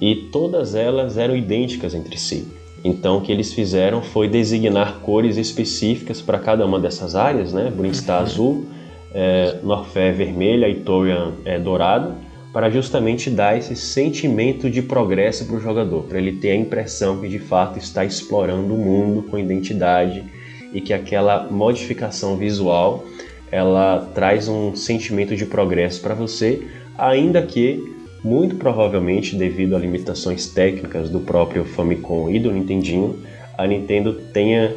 e 0.00 0.14
todas 0.14 0.74
elas 0.74 1.18
eram 1.18 1.36
idênticas 1.36 1.94
entre 1.94 2.16
si. 2.16 2.48
Então, 2.82 3.18
o 3.18 3.20
que 3.20 3.32
eles 3.32 3.52
fizeram 3.52 4.00
foi 4.00 4.28
designar 4.28 5.00
cores 5.00 5.36
específicas 5.36 6.22
para 6.22 6.38
cada 6.38 6.64
uma 6.64 6.78
dessas 6.78 7.14
áreas, 7.14 7.52
né? 7.52 7.70
Brinstar 7.74 8.18
uhum. 8.18 8.24
azul, 8.24 8.66
é, 9.12 9.56
Norfair 9.62 10.14
vermelha 10.14 10.68
e 10.68 10.76
Torian 10.76 11.32
é, 11.44 11.58
dourado, 11.58 12.14
para 12.52 12.70
justamente 12.70 13.30
dar 13.30 13.56
esse 13.56 13.76
sentimento 13.76 14.70
de 14.70 14.82
progresso 14.82 15.44
para 15.46 15.56
o 15.56 15.60
jogador, 15.60 16.04
para 16.04 16.18
ele 16.18 16.32
ter 16.32 16.50
a 16.52 16.56
impressão 16.56 17.20
que 17.20 17.28
de 17.28 17.38
fato 17.38 17.78
está 17.78 18.04
explorando 18.04 18.74
o 18.74 18.78
mundo 18.78 19.22
com 19.22 19.38
identidade 19.38 20.24
e 20.72 20.80
que 20.80 20.92
aquela 20.92 21.46
modificação 21.50 22.36
visual 22.36 23.04
ela 23.50 24.10
traz 24.14 24.48
um 24.48 24.74
sentimento 24.74 25.34
de 25.34 25.46
progresso 25.46 26.00
para 26.00 26.14
você, 26.14 26.62
ainda 26.96 27.40
que 27.42 27.96
muito 28.22 28.56
provavelmente 28.56 29.36
devido 29.36 29.76
a 29.76 29.78
limitações 29.78 30.48
técnicas 30.48 31.08
do 31.08 31.20
próprio 31.20 31.64
Famicom 31.64 32.28
e 32.28 32.38
do 32.38 32.50
Nintendinho, 32.50 33.18
a 33.56 33.66
Nintendo 33.66 34.12
tenha, 34.32 34.74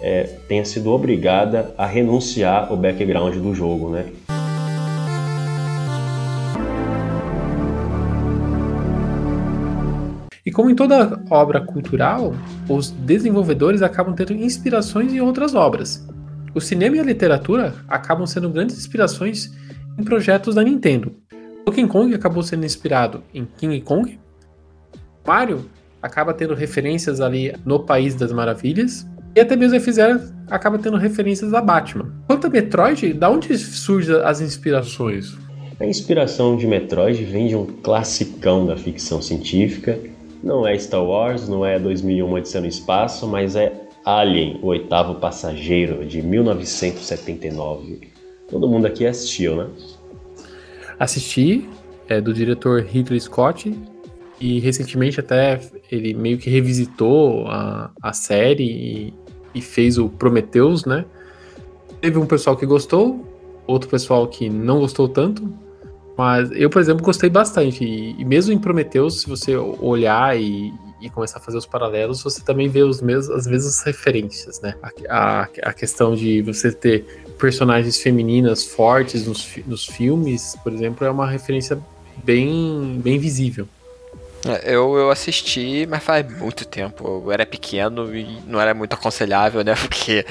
é, 0.00 0.24
tenha 0.48 0.64
sido 0.64 0.90
obrigada 0.90 1.72
a 1.78 1.86
renunciar 1.86 2.68
ao 2.68 2.76
background 2.76 3.36
do 3.36 3.54
jogo, 3.54 3.90
né? 3.90 4.06
E 10.50 10.52
como 10.52 10.68
em 10.68 10.74
toda 10.74 11.22
obra 11.30 11.60
cultural, 11.60 12.34
os 12.68 12.90
desenvolvedores 12.90 13.82
acabam 13.82 14.16
tendo 14.16 14.32
inspirações 14.32 15.12
em 15.12 15.20
outras 15.20 15.54
obras. 15.54 16.04
O 16.52 16.60
cinema 16.60 16.96
e 16.96 16.98
a 16.98 17.04
literatura 17.04 17.72
acabam 17.86 18.26
sendo 18.26 18.50
grandes 18.50 18.76
inspirações 18.76 19.52
em 19.96 20.02
projetos 20.02 20.56
da 20.56 20.64
Nintendo, 20.64 21.14
Donkey 21.64 21.86
Kong 21.86 22.12
acabou 22.12 22.42
sendo 22.42 22.66
inspirado 22.66 23.22
em 23.32 23.46
King 23.58 23.80
Kong. 23.82 24.18
Mario 25.24 25.70
acaba 26.02 26.34
tendo 26.34 26.52
referências 26.52 27.20
ali 27.20 27.54
no 27.64 27.84
País 27.84 28.16
das 28.16 28.32
Maravilhas. 28.32 29.06
E 29.36 29.40
até 29.40 29.54
mesmo 29.54 29.76
F-Zero 29.76 30.20
acaba 30.48 30.80
tendo 30.80 30.96
referências 30.96 31.54
a 31.54 31.60
Batman. 31.60 32.12
Quanto 32.26 32.48
a 32.48 32.50
Metroid, 32.50 33.12
da 33.12 33.30
onde 33.30 33.56
surgem 33.56 34.16
as 34.16 34.40
inspirações? 34.40 35.38
A 35.78 35.86
inspiração 35.86 36.56
de 36.56 36.66
Metroid 36.66 37.22
vem 37.22 37.46
de 37.46 37.54
um 37.54 37.66
classicão 37.66 38.66
da 38.66 38.76
ficção 38.76 39.22
científica. 39.22 39.96
Não 40.42 40.66
é 40.66 40.78
Star 40.78 41.04
Wars, 41.04 41.48
não 41.48 41.64
é 41.64 41.78
2001 41.78 42.32
Odisseia 42.32 42.62
no 42.62 42.68
Espaço, 42.68 43.26
mas 43.26 43.56
é 43.56 43.72
Alien, 44.04 44.58
o 44.62 44.68
oitavo 44.68 45.16
passageiro, 45.16 46.06
de 46.06 46.22
1979. 46.22 48.00
Todo 48.48 48.68
mundo 48.68 48.86
aqui 48.86 49.06
assistiu, 49.06 49.56
né? 49.56 49.68
assisti, 51.00 51.66
é 52.06 52.20
do 52.20 52.34
diretor 52.34 52.82
Ridley 52.82 53.18
Scott, 53.18 53.74
e 54.38 54.60
recentemente 54.60 55.18
até 55.18 55.58
ele 55.90 56.12
meio 56.12 56.36
que 56.36 56.50
revisitou 56.50 57.46
a, 57.48 57.90
a 58.02 58.12
série 58.12 58.64
e, 58.64 59.14
e 59.54 59.62
fez 59.62 59.96
o 59.96 60.10
Prometheus, 60.10 60.84
né? 60.84 61.06
Teve 62.00 62.18
um 62.18 62.26
pessoal 62.26 62.56
que 62.56 62.66
gostou, 62.66 63.26
outro 63.66 63.88
pessoal 63.88 64.28
que 64.28 64.50
não 64.50 64.80
gostou 64.80 65.08
tanto, 65.08 65.50
mas 66.20 66.50
eu, 66.52 66.68
por 66.68 66.82
exemplo, 66.82 67.02
gostei 67.02 67.30
bastante. 67.30 67.82
E, 67.82 68.22
mesmo 68.26 68.52
em 68.52 68.58
Prometheus, 68.58 69.22
se 69.22 69.26
você 69.26 69.56
olhar 69.56 70.38
e, 70.38 70.70
e, 71.00 71.08
começar 71.08 71.38
a 71.38 71.40
fazer 71.40 71.56
os 71.56 71.64
paralelos, 71.64 72.22
você 72.22 72.42
também 72.42 72.68
vê 72.68 72.82
os 72.82 73.00
mesmos, 73.00 73.30
as 73.34 73.46
mesmas 73.46 73.82
referências, 73.82 74.60
né? 74.60 74.74
A, 74.82 74.90
a, 75.08 75.48
a 75.62 75.72
questão 75.72 76.14
de 76.14 76.42
você 76.42 76.70
ter 76.70 77.24
personagens 77.38 77.96
femininas 78.02 78.66
fortes 78.66 79.26
nos, 79.26 79.48
nos 79.66 79.86
filmes, 79.86 80.54
por 80.62 80.74
exemplo, 80.74 81.06
é 81.06 81.10
uma 81.10 81.26
referência 81.26 81.78
bem, 82.22 83.00
bem 83.02 83.18
visível. 83.18 83.66
É, 84.46 84.74
eu, 84.74 84.94
eu 84.98 85.10
assisti, 85.10 85.86
mas 85.88 86.02
faz 86.02 86.30
muito 86.38 86.66
tempo. 86.66 87.22
Eu 87.24 87.32
era 87.32 87.46
pequeno 87.46 88.14
e 88.14 88.40
não 88.46 88.60
era 88.60 88.74
muito 88.74 88.92
aconselhável, 88.92 89.64
né? 89.64 89.74
Porque 89.88 90.26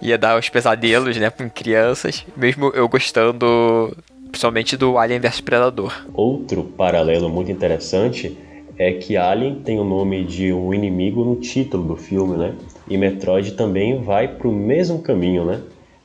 ia 0.00 0.16
dar 0.16 0.38
os 0.38 0.48
pesadelos, 0.48 1.14
né? 1.18 1.28
Com 1.28 1.50
crianças. 1.50 2.24
Mesmo 2.34 2.70
eu 2.74 2.88
gostando, 2.88 3.94
principalmente 4.34 4.76
do 4.76 4.98
Alien 4.98 5.20
vs 5.20 5.40
Predador. 5.40 6.04
Outro 6.12 6.64
paralelo 6.64 7.28
muito 7.28 7.52
interessante 7.52 8.36
é 8.76 8.92
que 8.92 9.16
Alien 9.16 9.60
tem 9.64 9.78
o 9.78 9.84
nome 9.84 10.24
de 10.24 10.52
um 10.52 10.74
inimigo 10.74 11.24
no 11.24 11.36
título 11.36 11.84
do 11.84 11.96
filme, 11.96 12.36
né? 12.36 12.52
E 12.88 12.98
Metroid 12.98 13.52
também 13.52 14.02
vai 14.02 14.26
para 14.26 14.48
o 14.48 14.52
mesmo 14.52 14.98
caminho, 14.98 15.44
né? 15.44 15.60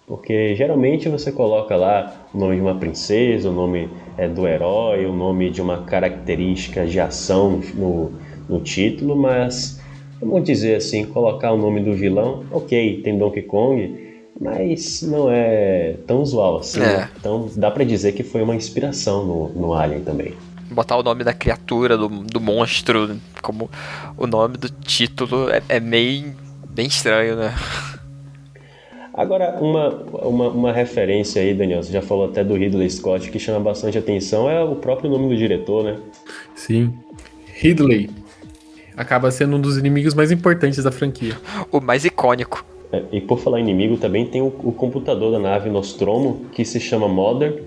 Porque 0.05 0.55
geralmente 0.55 1.09
você 1.09 1.31
coloca 1.31 1.75
lá 1.75 2.27
o 2.31 2.37
nome 2.37 2.55
de 2.57 2.61
uma 2.61 2.75
princesa, 2.75 3.49
o 3.49 3.51
nome 3.51 3.89
é, 4.15 4.27
do 4.27 4.47
herói, 4.47 5.07
o 5.07 5.13
nome 5.13 5.49
de 5.49 5.59
uma 5.59 5.81
característica 5.81 6.85
de 6.85 6.99
ação 6.99 7.59
no, 7.73 8.11
no 8.47 8.59
título, 8.59 9.15
mas 9.15 9.81
vamos 10.21 10.43
dizer 10.43 10.75
assim, 10.75 11.03
colocar 11.03 11.51
o 11.51 11.57
nome 11.57 11.81
do 11.81 11.93
vilão, 11.93 12.43
ok, 12.51 13.01
tem 13.03 13.17
Donkey 13.17 13.41
Kong, 13.41 14.08
mas 14.39 15.01
não 15.01 15.29
é 15.29 15.95
tão 16.07 16.21
usual 16.21 16.59
assim. 16.59 16.81
É. 16.81 16.97
Né? 16.97 17.09
Então 17.19 17.49
dá 17.55 17.69
para 17.69 17.83
dizer 17.83 18.13
que 18.13 18.23
foi 18.23 18.41
uma 18.41 18.55
inspiração 18.55 19.25
no, 19.25 19.49
no 19.49 19.73
Alien 19.73 20.01
também. 20.01 20.33
botar 20.71 20.95
o 20.97 21.03
nome 21.03 21.23
da 21.23 21.33
criatura, 21.33 21.97
do, 21.97 22.07
do 22.07 22.39
monstro, 22.39 23.17
como 23.41 23.69
o 24.17 24.25
nome 24.25 24.57
do 24.57 24.69
título 24.69 25.49
é, 25.49 25.61
é 25.67 25.79
meio 25.79 26.33
bem 26.69 26.87
estranho, 26.87 27.35
né? 27.35 27.53
Agora, 29.13 29.57
uma, 29.59 29.89
uma, 29.89 30.47
uma, 30.47 30.71
referência 30.71 31.41
aí, 31.41 31.53
Daniel, 31.53 31.83
você 31.83 31.91
já 31.91 32.01
falou 32.01 32.29
até 32.29 32.41
do 32.41 32.53
Ridley 32.53 32.89
Scott, 32.89 33.29
que 33.29 33.37
chama 33.37 33.59
bastante 33.59 33.97
atenção, 33.97 34.49
é 34.49 34.63
o 34.63 34.75
próprio 34.75 35.09
nome 35.09 35.27
do 35.27 35.35
diretor, 35.35 35.83
né? 35.83 35.97
Sim. 36.55 36.93
Ridley. 37.47 38.09
Acaba 38.95 39.29
sendo 39.29 39.57
um 39.57 39.61
dos 39.61 39.77
inimigos 39.77 40.13
mais 40.13 40.31
importantes 40.31 40.81
da 40.81 40.91
franquia. 40.91 41.35
O 41.69 41.81
mais 41.81 42.05
icônico. 42.05 42.63
É, 42.91 43.03
e 43.11 43.21
por 43.21 43.39
falar 43.39 43.59
inimigo, 43.59 43.97
também 43.97 44.25
tem 44.25 44.41
o, 44.41 44.47
o, 44.47 44.71
computador 44.71 45.31
da 45.31 45.39
nave 45.39 45.69
Nostromo, 45.69 46.45
que 46.51 46.65
se 46.65 46.79
chama 46.79 47.07
Mother, 47.07 47.63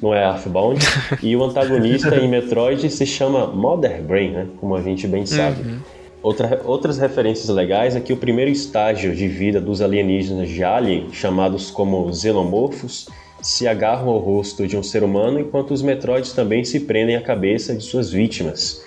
não 0.00 0.14
é 0.14 0.22
Earthbound, 0.22 0.80
e 1.22 1.36
o 1.36 1.44
antagonista 1.44 2.16
em 2.16 2.28
Metroid 2.28 2.88
se 2.88 3.06
chama 3.06 3.46
Mother 3.46 4.02
Brain, 4.02 4.30
né? 4.30 4.46
Como 4.58 4.74
a 4.74 4.82
gente 4.82 5.06
bem 5.06 5.26
sabe. 5.26 5.62
Uhum. 5.62 5.78
Outra, 6.22 6.62
outras 6.64 6.98
referências 6.98 7.48
legais 7.48 7.96
é 7.96 8.00
que 8.00 8.12
o 8.12 8.16
primeiro 8.16 8.50
estágio 8.50 9.14
de 9.14 9.26
vida 9.26 9.60
dos 9.60 9.82
alienígenas 9.82 10.48
de 10.48 10.62
Alien, 10.62 11.08
chamados 11.12 11.70
como 11.70 12.12
xenomorfos, 12.14 13.08
se 13.42 13.66
agarram 13.66 14.08
ao 14.08 14.18
rosto 14.18 14.66
de 14.66 14.76
um 14.76 14.84
ser 14.84 15.02
humano, 15.02 15.40
enquanto 15.40 15.72
os 15.72 15.82
Metroids 15.82 16.32
também 16.32 16.64
se 16.64 16.80
prendem 16.80 17.16
à 17.16 17.20
cabeça 17.20 17.74
de 17.74 17.82
suas 17.82 18.10
vítimas. 18.10 18.81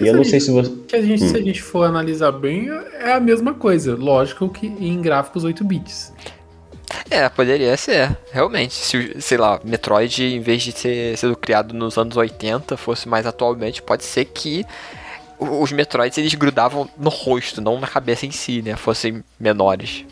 E 0.00 0.06
eu 0.06 0.14
não 0.14 0.24
sei 0.24 0.40
se 0.40 0.50
você. 0.50 0.70
Que 0.88 0.96
a 0.96 1.02
gente, 1.02 1.24
hum. 1.24 1.28
Se 1.28 1.36
a 1.36 1.42
gente 1.42 1.62
for 1.62 1.84
analisar 1.84 2.32
bem, 2.32 2.68
é 3.00 3.12
a 3.12 3.20
mesma 3.20 3.54
coisa. 3.54 3.94
Lógico 3.94 4.48
que 4.48 4.66
em 4.66 5.00
gráficos 5.00 5.44
8 5.44 5.62
bits. 5.64 6.12
É, 7.10 7.28
poderia 7.28 7.76
ser, 7.76 8.16
realmente. 8.32 8.74
Se, 8.74 9.20
sei 9.20 9.38
lá, 9.38 9.60
Metroid, 9.64 10.22
em 10.22 10.40
vez 10.40 10.62
de 10.62 10.72
ter 10.72 11.16
sido 11.16 11.36
criado 11.36 11.74
nos 11.74 11.96
anos 11.98 12.16
80, 12.16 12.76
fosse 12.76 13.08
mais 13.08 13.26
atualmente, 13.26 13.82
pode 13.82 14.04
ser 14.04 14.24
que 14.26 14.64
os 15.38 15.72
Metroids 15.72 16.18
eles 16.18 16.34
grudavam 16.34 16.88
no 16.98 17.08
rosto, 17.08 17.60
não 17.60 17.80
na 17.80 17.86
cabeça 17.86 18.26
em 18.26 18.30
si, 18.30 18.62
né? 18.62 18.76
Fossem 18.76 19.24
menores. 19.38 20.04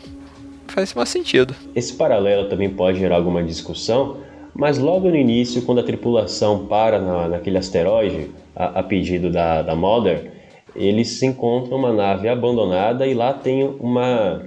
Faz 0.67 0.93
mais 0.93 1.09
sentido. 1.09 1.55
Esse 1.75 1.93
paralelo 1.93 2.49
também 2.49 2.69
pode 2.69 2.99
gerar 2.99 3.17
alguma 3.17 3.43
discussão, 3.43 4.17
mas 4.53 4.77
logo 4.77 5.09
no 5.09 5.15
início, 5.15 5.61
quando 5.61 5.79
a 5.79 5.83
tripulação 5.83 6.65
para 6.65 6.99
na, 6.99 7.27
naquele 7.27 7.57
asteroide, 7.57 8.31
a, 8.59 8.79
a 8.79 8.83
pedido 8.83 9.31
da, 9.31 9.61
da 9.61 9.73
Mother, 9.73 10.33
eles 10.75 11.07
se 11.07 11.25
encontram 11.25 11.77
uma 11.77 11.93
nave 11.93 12.27
abandonada 12.27 13.07
e 13.07 13.13
lá 13.13 13.33
tem 13.33 13.63
uma 13.63 14.43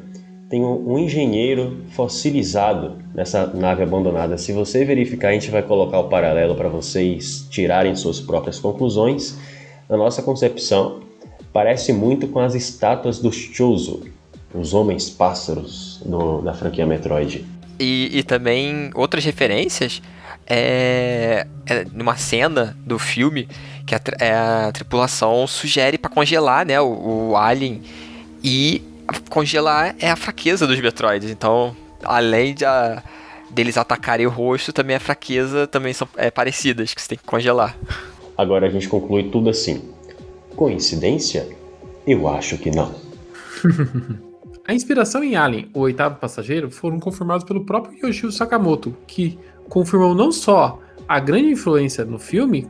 tem 0.51 0.62
um, 0.62 0.92
um, 0.92 0.98
engenheiro 0.98 1.79
fossilizado 1.92 2.98
nessa 3.14 3.46
nave 3.46 3.83
abandonada. 3.83 4.37
Se 4.37 4.53
você 4.53 4.85
verificar, 4.85 5.29
a 5.29 5.33
gente 5.33 5.51
vai 5.51 5.62
colocar 5.62 5.98
o 5.98 6.09
paralelo 6.11 6.55
para 6.55 6.68
vocês 6.68 7.48
tirarem 7.51 7.96
suas 7.96 8.20
próprias 8.20 8.61
conclusões. 8.61 9.38
Na 9.88 9.96
nossa 9.96 10.22
concepção, 10.22 11.01
parece 11.55 11.90
muito 11.90 12.29
com 12.29 12.38
as 12.38 12.55
estátuas 12.55 13.18
dos 13.18 13.35
Chozo, 13.35 14.03
os 14.55 14.75
homens 14.75 15.09
pássaros 15.09 16.03
no, 16.05 16.42
da 16.42 16.53
franquia 16.53 16.85
Metroid. 16.85 17.46
E, 17.81 18.11
e 18.12 18.22
também 18.22 18.90
outras 18.94 19.25
referências 19.25 20.03
é, 20.46 21.46
é 21.64 21.87
numa 21.94 22.16
cena 22.16 22.77
do 22.85 22.98
filme 22.98 23.48
que 23.87 23.95
a, 23.95 24.01
é, 24.18 24.33
a 24.33 24.73
tripulação 24.73 25.47
sugere 25.47 25.99
para 25.99 26.11
congelar 26.11 26.66
né, 26.66 26.81
o, 26.81 27.31
o, 27.31 27.37
alien 27.37 27.83
e 28.42 28.83
congelar 29.29 29.95
é 29.99 30.11
a 30.11 30.16
fraqueza 30.16 30.66
dos 30.66 30.81
Metroids. 30.81 31.31
Então, 31.31 31.77
além 32.03 32.55
de 32.55 32.64
a, 32.64 33.03
deles 33.51 33.77
atacarem 33.77 34.27
o 34.27 34.31
rosto, 34.31 34.73
também 34.73 34.97
a 34.97 35.01
fraqueza 35.01 35.66
também 35.66 35.92
são 35.92 36.09
é, 36.16 36.31
parecidas, 36.31 36.95
que 36.95 37.01
você 37.01 37.09
tem 37.09 37.18
que 37.18 37.25
congelar. 37.25 37.77
Agora 38.37 38.66
a 38.66 38.71
gente 38.71 38.88
conclui 38.88 39.25
tudo 39.25 39.51
assim. 39.51 39.83
Coincidência? 40.57 41.49
Eu 42.07 42.29
acho 42.29 42.59
que 42.59 42.71
não. 42.71 42.95
a 44.66 44.75
inspiração 44.75 45.23
em 45.23 45.37
Alien, 45.37 45.68
o 45.75 45.81
oitavo 45.81 46.16
passageiro, 46.16 46.71
foram 46.71 46.99
confirmados 46.99 47.45
pelo 47.45 47.64
próprio 47.64 48.07
Yoshio 48.07 48.33
Sakamoto, 48.33 48.97
que 49.07 49.38
confirmou 49.68 50.14
não 50.14 50.33
só 50.33 50.81
a 51.07 51.21
grande 51.21 51.51
influência 51.51 52.05
no 52.05 52.18
filme, 52.18 52.66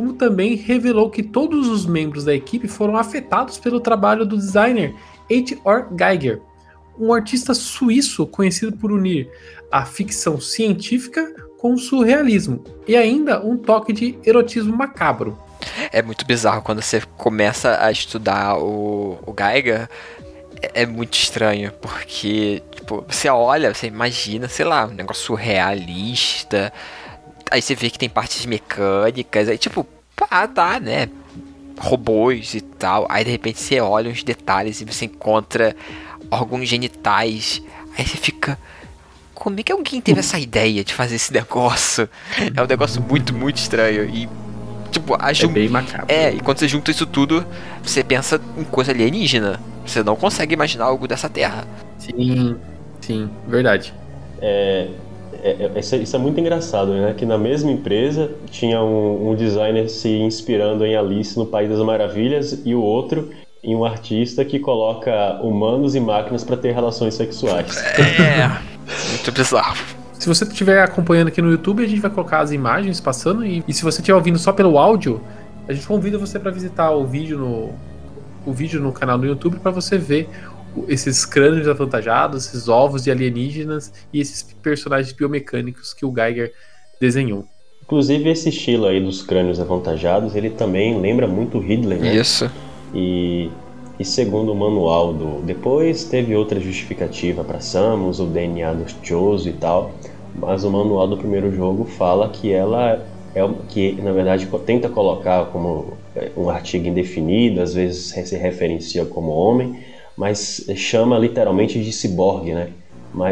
como 0.00 0.14
também 0.14 0.54
revelou 0.54 1.10
que 1.10 1.22
todos 1.22 1.68
os 1.68 1.84
membros 1.84 2.24
da 2.24 2.34
equipe 2.34 2.66
foram 2.66 2.96
afetados 2.96 3.58
pelo 3.58 3.78
trabalho 3.78 4.24
do 4.24 4.34
designer 4.34 4.94
H.R. 5.30 5.88
Geiger, 5.94 6.40
um 6.98 7.12
artista 7.12 7.52
suíço 7.52 8.26
conhecido 8.26 8.72
por 8.78 8.90
unir 8.90 9.30
a 9.70 9.84
ficção 9.84 10.40
científica 10.40 11.30
com 11.58 11.74
o 11.74 11.78
surrealismo 11.78 12.64
e 12.88 12.96
ainda 12.96 13.44
um 13.44 13.58
toque 13.58 13.92
de 13.92 14.18
erotismo 14.24 14.74
macabro. 14.74 15.38
É 15.92 16.00
muito 16.00 16.24
bizarro 16.24 16.62
quando 16.62 16.80
você 16.80 17.02
começa 17.18 17.76
a 17.78 17.92
estudar 17.92 18.56
o, 18.56 19.18
o 19.26 19.34
Geiger. 19.38 19.86
É, 20.62 20.82
é 20.84 20.86
muito 20.86 21.12
estranho, 21.12 21.72
porque 21.72 22.62
tipo, 22.74 23.04
você 23.06 23.28
olha, 23.28 23.74
você 23.74 23.86
imagina, 23.86 24.48
sei 24.48 24.64
lá, 24.64 24.86
um 24.86 24.94
negócio 24.94 25.26
surrealista, 25.26 26.72
Aí 27.50 27.60
você 27.60 27.74
vê 27.74 27.90
que 27.90 27.98
tem 27.98 28.08
partes 28.08 28.46
mecânicas, 28.46 29.48
aí 29.48 29.58
tipo, 29.58 29.86
ah, 30.30 30.46
tá, 30.46 30.78
né? 30.78 31.08
Robôs 31.78 32.54
e 32.54 32.60
tal. 32.60 33.06
Aí 33.08 33.24
de 33.24 33.30
repente 33.30 33.58
você 33.58 33.80
olha 33.80 34.10
os 34.10 34.22
detalhes 34.22 34.80
e 34.80 34.84
você 34.84 35.06
encontra 35.06 35.74
órgãos 36.30 36.68
genitais. 36.68 37.62
Aí 37.96 38.06
você 38.06 38.16
fica. 38.16 38.58
Como 39.34 39.58
é 39.58 39.62
que 39.62 39.72
alguém 39.72 40.00
teve 40.00 40.20
essa 40.20 40.38
ideia 40.38 40.84
de 40.84 40.92
fazer 40.92 41.16
esse 41.16 41.32
negócio? 41.32 42.08
É 42.54 42.62
um 42.62 42.66
negócio 42.66 43.02
muito, 43.02 43.34
muito 43.34 43.56
estranho. 43.56 44.04
E 44.04 44.28
Tipo, 44.90 45.16
a 45.18 45.32
jun... 45.32 45.50
É 45.50 45.52
bem 45.52 45.68
macabro. 45.68 46.06
É, 46.08 46.32
e 46.32 46.40
quando 46.40 46.58
você 46.58 46.68
junta 46.68 46.90
isso 46.90 47.06
tudo, 47.06 47.46
você 47.82 48.02
pensa 48.02 48.40
em 48.56 48.64
coisa 48.64 48.90
alienígena. 48.90 49.60
Você 49.86 50.02
não 50.02 50.16
consegue 50.16 50.52
imaginar 50.52 50.86
algo 50.86 51.06
dessa 51.06 51.28
terra. 51.28 51.66
Sim, 51.98 52.56
sim, 53.00 53.30
verdade. 53.46 53.94
É, 54.40 54.88
é, 55.42 55.70
é, 55.74 55.78
isso, 55.78 55.94
é, 55.94 55.98
isso, 55.98 56.16
é 56.16 56.18
muito 56.18 56.38
engraçado, 56.40 56.92
né? 56.92 57.14
Que 57.16 57.26
na 57.26 57.38
mesma 57.38 57.70
empresa 57.70 58.30
tinha 58.50 58.82
um, 58.82 59.30
um, 59.30 59.34
designer 59.34 59.88
se 59.88 60.08
inspirando 60.08 60.84
em 60.84 60.96
Alice 60.96 61.38
no 61.38 61.46
País 61.46 61.68
das 61.68 61.78
Maravilhas 61.80 62.62
e 62.64 62.74
o 62.74 62.80
outro 62.80 63.30
em 63.62 63.76
um 63.76 63.84
artista 63.84 64.44
que 64.44 64.58
coloca 64.58 65.40
humanos 65.42 65.94
e 65.94 66.00
máquinas 66.00 66.42
para 66.44 66.56
ter 66.56 66.72
relações 66.72 67.14
sexuais. 67.14 67.76
É, 67.76 68.50
muito 69.10 69.32
bizarro. 69.32 69.76
Se 70.18 70.28
você 70.28 70.44
estiver 70.44 70.82
acompanhando 70.82 71.28
aqui 71.28 71.40
no 71.40 71.50
YouTube, 71.50 71.82
a 71.82 71.88
gente 71.88 72.00
vai 72.00 72.10
colocar 72.10 72.40
as 72.40 72.52
imagens 72.52 73.00
passando 73.00 73.44
e, 73.44 73.64
e 73.66 73.72
se 73.72 73.82
você 73.82 74.00
estiver 74.00 74.16
ouvindo 74.16 74.38
só 74.38 74.52
pelo 74.52 74.78
áudio, 74.78 75.20
a 75.68 75.72
gente 75.72 75.86
convida 75.86 76.18
você 76.18 76.38
para 76.38 76.50
visitar 76.50 76.90
o 76.90 77.06
vídeo 77.06 77.38
no 77.38 77.70
o 78.46 78.52
vídeo 78.52 78.80
no 78.80 78.90
canal 78.90 79.18
do 79.18 79.26
YouTube 79.26 79.58
para 79.58 79.70
você 79.70 79.98
ver 79.98 80.28
esses 80.88 81.24
crânios 81.24 81.68
avantajados, 81.68 82.46
esses 82.46 82.68
ovos 82.68 83.04
de 83.04 83.10
alienígenas 83.10 83.92
e 84.12 84.20
esses 84.20 84.42
personagens 84.42 85.12
biomecânicos 85.12 85.92
que 85.92 86.04
o 86.04 86.12
Geiger 86.12 86.52
desenhou. 87.00 87.44
Inclusive 87.82 88.30
esse 88.30 88.50
estilo 88.50 88.86
aí 88.86 89.00
dos 89.00 89.22
crânios 89.22 89.58
avantajados, 89.58 90.36
ele 90.36 90.50
também 90.50 91.00
lembra 91.00 91.26
muito 91.26 91.58
Ridley, 91.58 91.98
né? 91.98 92.14
Isso. 92.14 92.50
E, 92.94 93.50
e 93.98 94.04
segundo 94.04 94.52
o 94.52 94.54
manual 94.54 95.12
do... 95.12 95.42
Depois 95.42 96.04
teve 96.04 96.36
outra 96.36 96.60
justificativa 96.60 97.42
para 97.42 97.60
Samus, 97.60 98.20
o 98.20 98.26
DNA 98.26 98.74
dos 98.74 98.94
Chozo 99.02 99.48
e 99.48 99.52
tal, 99.52 99.92
mas 100.36 100.62
o 100.62 100.70
manual 100.70 101.08
do 101.08 101.16
primeiro 101.16 101.52
jogo 101.52 101.84
fala 101.84 102.28
que 102.28 102.52
ela 102.52 103.04
é 103.34 103.48
que 103.68 103.92
na 103.92 104.12
verdade 104.12 104.48
tenta 104.66 104.88
colocar 104.88 105.46
como 105.46 105.96
é, 106.16 106.30
um 106.36 106.50
artigo 106.50 106.88
indefinido, 106.88 107.60
às 107.60 107.74
vezes 107.74 108.08
se 108.08 108.36
referencia 108.36 109.04
como 109.04 109.30
homem, 109.30 109.78
mas 110.20 110.66
chama 110.76 111.18
literalmente 111.18 111.82
de 111.82 111.90
ciborgue, 111.90 112.52
né? 112.52 112.68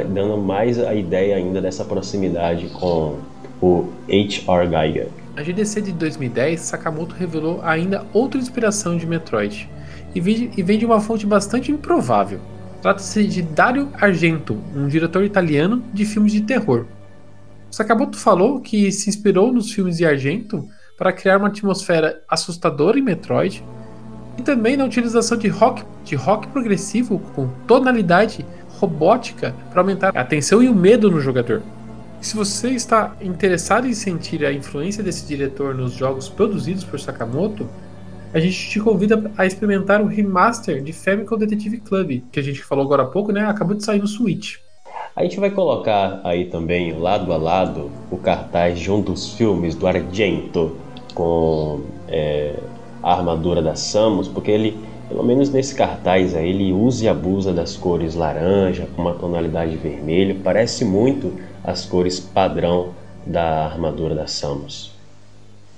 dando 0.08 0.38
mais 0.38 0.78
a 0.78 0.94
ideia 0.94 1.36
ainda 1.36 1.60
dessa 1.60 1.84
proximidade 1.84 2.66
com 2.68 3.18
o 3.60 3.90
H.R. 4.08 4.66
Geiger. 4.70 5.08
A 5.36 5.42
GDC 5.42 5.82
de 5.82 5.92
2010, 5.92 6.58
Sakamoto 6.58 7.14
revelou 7.14 7.60
ainda 7.62 8.06
outra 8.14 8.40
inspiração 8.40 8.96
de 8.96 9.06
Metroid, 9.06 9.68
e 10.14 10.20
vem 10.62 10.78
de 10.78 10.86
uma 10.86 10.98
fonte 10.98 11.26
bastante 11.26 11.70
improvável. 11.70 12.40
Trata-se 12.80 13.26
de 13.26 13.42
Dario 13.42 13.90
Argento, 13.92 14.56
um 14.74 14.88
diretor 14.88 15.24
italiano 15.24 15.84
de 15.92 16.06
filmes 16.06 16.32
de 16.32 16.40
terror. 16.40 16.86
Sakamoto 17.70 18.16
falou 18.16 18.62
que 18.62 18.90
se 18.90 19.10
inspirou 19.10 19.52
nos 19.52 19.70
filmes 19.70 19.98
de 19.98 20.06
Argento 20.06 20.66
para 20.96 21.12
criar 21.12 21.36
uma 21.36 21.48
atmosfera 21.48 22.22
assustadora 22.30 22.98
em 22.98 23.02
Metroid 23.02 23.62
e 24.38 24.42
também 24.42 24.76
na 24.76 24.84
utilização 24.84 25.36
de 25.36 25.48
rock, 25.48 25.82
de 26.04 26.14
rock 26.14 26.46
progressivo 26.48 27.18
com 27.34 27.48
tonalidade 27.66 28.46
robótica 28.78 29.54
para 29.70 29.80
aumentar 29.80 30.16
a 30.16 30.20
atenção 30.20 30.62
e 30.62 30.68
o 30.68 30.74
medo 30.74 31.10
no 31.10 31.20
jogador. 31.20 31.60
Se 32.20 32.36
você 32.36 32.70
está 32.70 33.16
interessado 33.20 33.86
em 33.86 33.92
sentir 33.92 34.44
a 34.44 34.52
influência 34.52 35.02
desse 35.02 35.26
diretor 35.26 35.74
nos 35.74 35.92
jogos 35.92 36.28
produzidos 36.28 36.84
por 36.84 36.98
Sakamoto, 37.00 37.68
a 38.32 38.38
gente 38.38 38.68
te 38.68 38.78
convida 38.78 39.30
a 39.36 39.46
experimentar 39.46 40.00
o 40.00 40.06
remaster 40.06 40.82
de 40.82 40.92
Famicom 40.92 41.36
Detective 41.36 41.78
Club, 41.78 42.22
que 42.30 42.38
a 42.38 42.42
gente 42.42 42.62
falou 42.62 42.84
agora 42.84 43.02
há 43.02 43.06
pouco, 43.06 43.32
né? 43.32 43.44
Acabou 43.46 43.74
de 43.74 43.84
sair 43.84 44.00
no 44.00 44.06
Switch. 44.06 44.56
A 45.16 45.22
gente 45.22 45.40
vai 45.40 45.50
colocar 45.50 46.20
aí 46.22 46.44
também, 46.44 46.96
lado 46.96 47.32
a 47.32 47.36
lado, 47.36 47.90
o 48.10 48.18
cartaz 48.18 48.78
de 48.78 48.90
um 48.90 49.00
dos 49.00 49.32
filmes 49.34 49.74
do 49.74 49.86
Argento 49.86 50.76
com 51.14 51.80
é, 52.06 52.54
a 53.02 53.12
armadura 53.12 53.62
da 53.62 53.74
Samus, 53.74 54.28
porque 54.28 54.50
ele, 54.50 54.76
pelo 55.08 55.22
menos 55.22 55.50
nesse 55.50 55.74
cartaz 55.74 56.34
aí, 56.34 56.50
ele 56.50 56.72
usa 56.72 57.04
e 57.04 57.08
abusa 57.08 57.52
das 57.52 57.76
cores 57.76 58.14
laranja 58.14 58.88
com 58.94 59.02
uma 59.02 59.14
tonalidade 59.14 59.76
vermelha, 59.76 60.36
parece 60.42 60.84
muito 60.84 61.32
as 61.62 61.84
cores 61.84 62.18
padrão 62.18 62.90
da 63.26 63.66
armadura 63.66 64.14
da 64.14 64.26
Samus. 64.26 64.92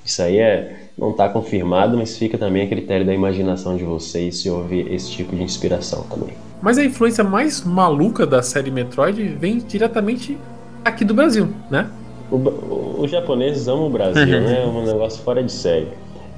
Isso 0.05 0.23
aí 0.23 0.39
é, 0.39 0.89
não 0.97 1.11
está 1.11 1.29
confirmado, 1.29 1.97
mas 1.97 2.17
fica 2.17 2.39
também 2.39 2.63
a 2.63 2.69
critério 2.69 3.07
da 3.07 3.15
imaginação 3.15 3.77
de 3.77 3.85
vocês 3.85 4.39
se 4.39 4.51
houve 4.51 4.81
esse 4.93 5.11
tipo 5.11 5.37
de 5.37 5.43
inspiração 5.43 6.05
também. 6.05 6.35
Mas 6.61 6.79
a 6.79 6.85
influência 6.85 7.25
mais 7.25 7.65
maluca 7.65 8.27
da 8.27 8.43
série 8.43 8.71
Metroid 8.71 9.23
vem 9.39 9.59
diretamente 9.59 10.37
aqui 10.85 11.05
do 11.05 11.15
Brasil, 11.15 11.49
né? 11.71 11.89
O, 12.31 13.03
os 13.03 13.11
japoneses 13.11 13.67
amam 13.67 13.87
o 13.87 13.91
Brasil, 13.91 14.27
né? 14.41 14.63
É 14.63 14.67
um 14.67 14.85
negócio 14.85 15.23
fora 15.23 15.43
de 15.43 15.53
série. 15.53 15.89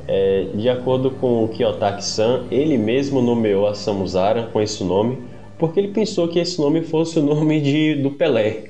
É, 0.08 0.46
de 0.54 0.68
acordo 0.68 1.10
com 1.12 1.44
o 1.44 1.48
Kiyotaki-san, 1.48 2.44
ele 2.50 2.76
mesmo 2.76 3.22
nomeou 3.22 3.66
a 3.66 3.74
Samus 3.74 4.14
com 4.52 4.60
esse 4.60 4.82
nome 4.82 5.32
porque 5.62 5.78
ele 5.78 5.92
pensou 5.92 6.26
que 6.26 6.40
esse 6.40 6.60
nome 6.60 6.82
fosse 6.82 7.20
o 7.20 7.22
nome 7.22 7.60
de, 7.60 7.94
do 7.94 8.10
Pelé. 8.10 8.64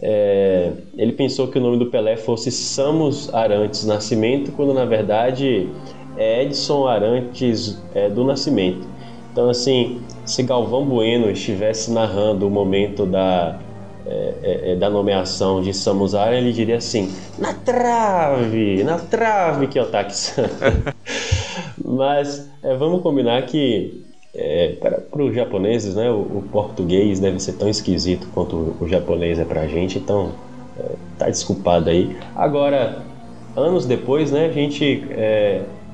É, 0.00 0.72
ele 0.98 1.12
pensou 1.12 1.46
que 1.46 1.56
o 1.56 1.62
nome 1.62 1.78
do 1.78 1.86
Pelé 1.86 2.16
fosse 2.16 2.50
Samus 2.50 3.32
Arantes 3.32 3.84
Nascimento, 3.84 4.50
quando 4.50 4.74
na 4.74 4.84
verdade 4.84 5.68
é 6.16 6.42
Edson 6.42 6.88
Arantes 6.88 7.80
é, 7.94 8.08
do 8.08 8.24
Nascimento. 8.24 8.84
Então, 9.30 9.48
assim, 9.48 10.00
se 10.26 10.42
Galvão 10.42 10.84
Bueno 10.84 11.30
estivesse 11.30 11.92
narrando 11.92 12.48
o 12.48 12.50
momento 12.50 13.06
da, 13.06 13.60
é, 14.06 14.34
é, 14.42 14.72
é 14.72 14.76
da 14.76 14.90
nomeação 14.90 15.62
de 15.62 15.72
Samus 15.72 16.14
Aran, 16.14 16.38
ele 16.38 16.52
diria 16.52 16.76
assim: 16.76 17.12
na 17.38 17.52
trave, 17.52 18.82
na 18.84 18.98
trave, 18.98 19.68
táxi. 19.90 20.40
Mas 21.84 22.48
é, 22.62 22.74
vamos 22.74 23.02
combinar 23.02 23.42
que 23.46 24.02
é, 24.34 24.76
para 24.80 25.22
os 25.22 25.34
japoneses, 25.34 25.94
né, 25.94 26.10
o, 26.10 26.20
o, 26.20 26.44
português 26.50 27.20
deve 27.20 27.38
ser 27.38 27.52
tão 27.54 27.68
esquisito 27.68 28.26
quanto 28.32 28.76
o, 28.80 28.88
japonês 28.88 29.38
é 29.38 29.44
para 29.44 29.62
a 29.62 29.66
gente, 29.66 29.98
então 29.98 30.32
é, 30.78 30.84
tá 31.18 31.28
desculpado 31.28 31.90
aí. 31.90 32.16
Agora, 32.34 33.02
anos 33.54 33.84
depois, 33.84 34.32
né, 34.32 34.46
a 34.46 34.52
gente 34.52 35.04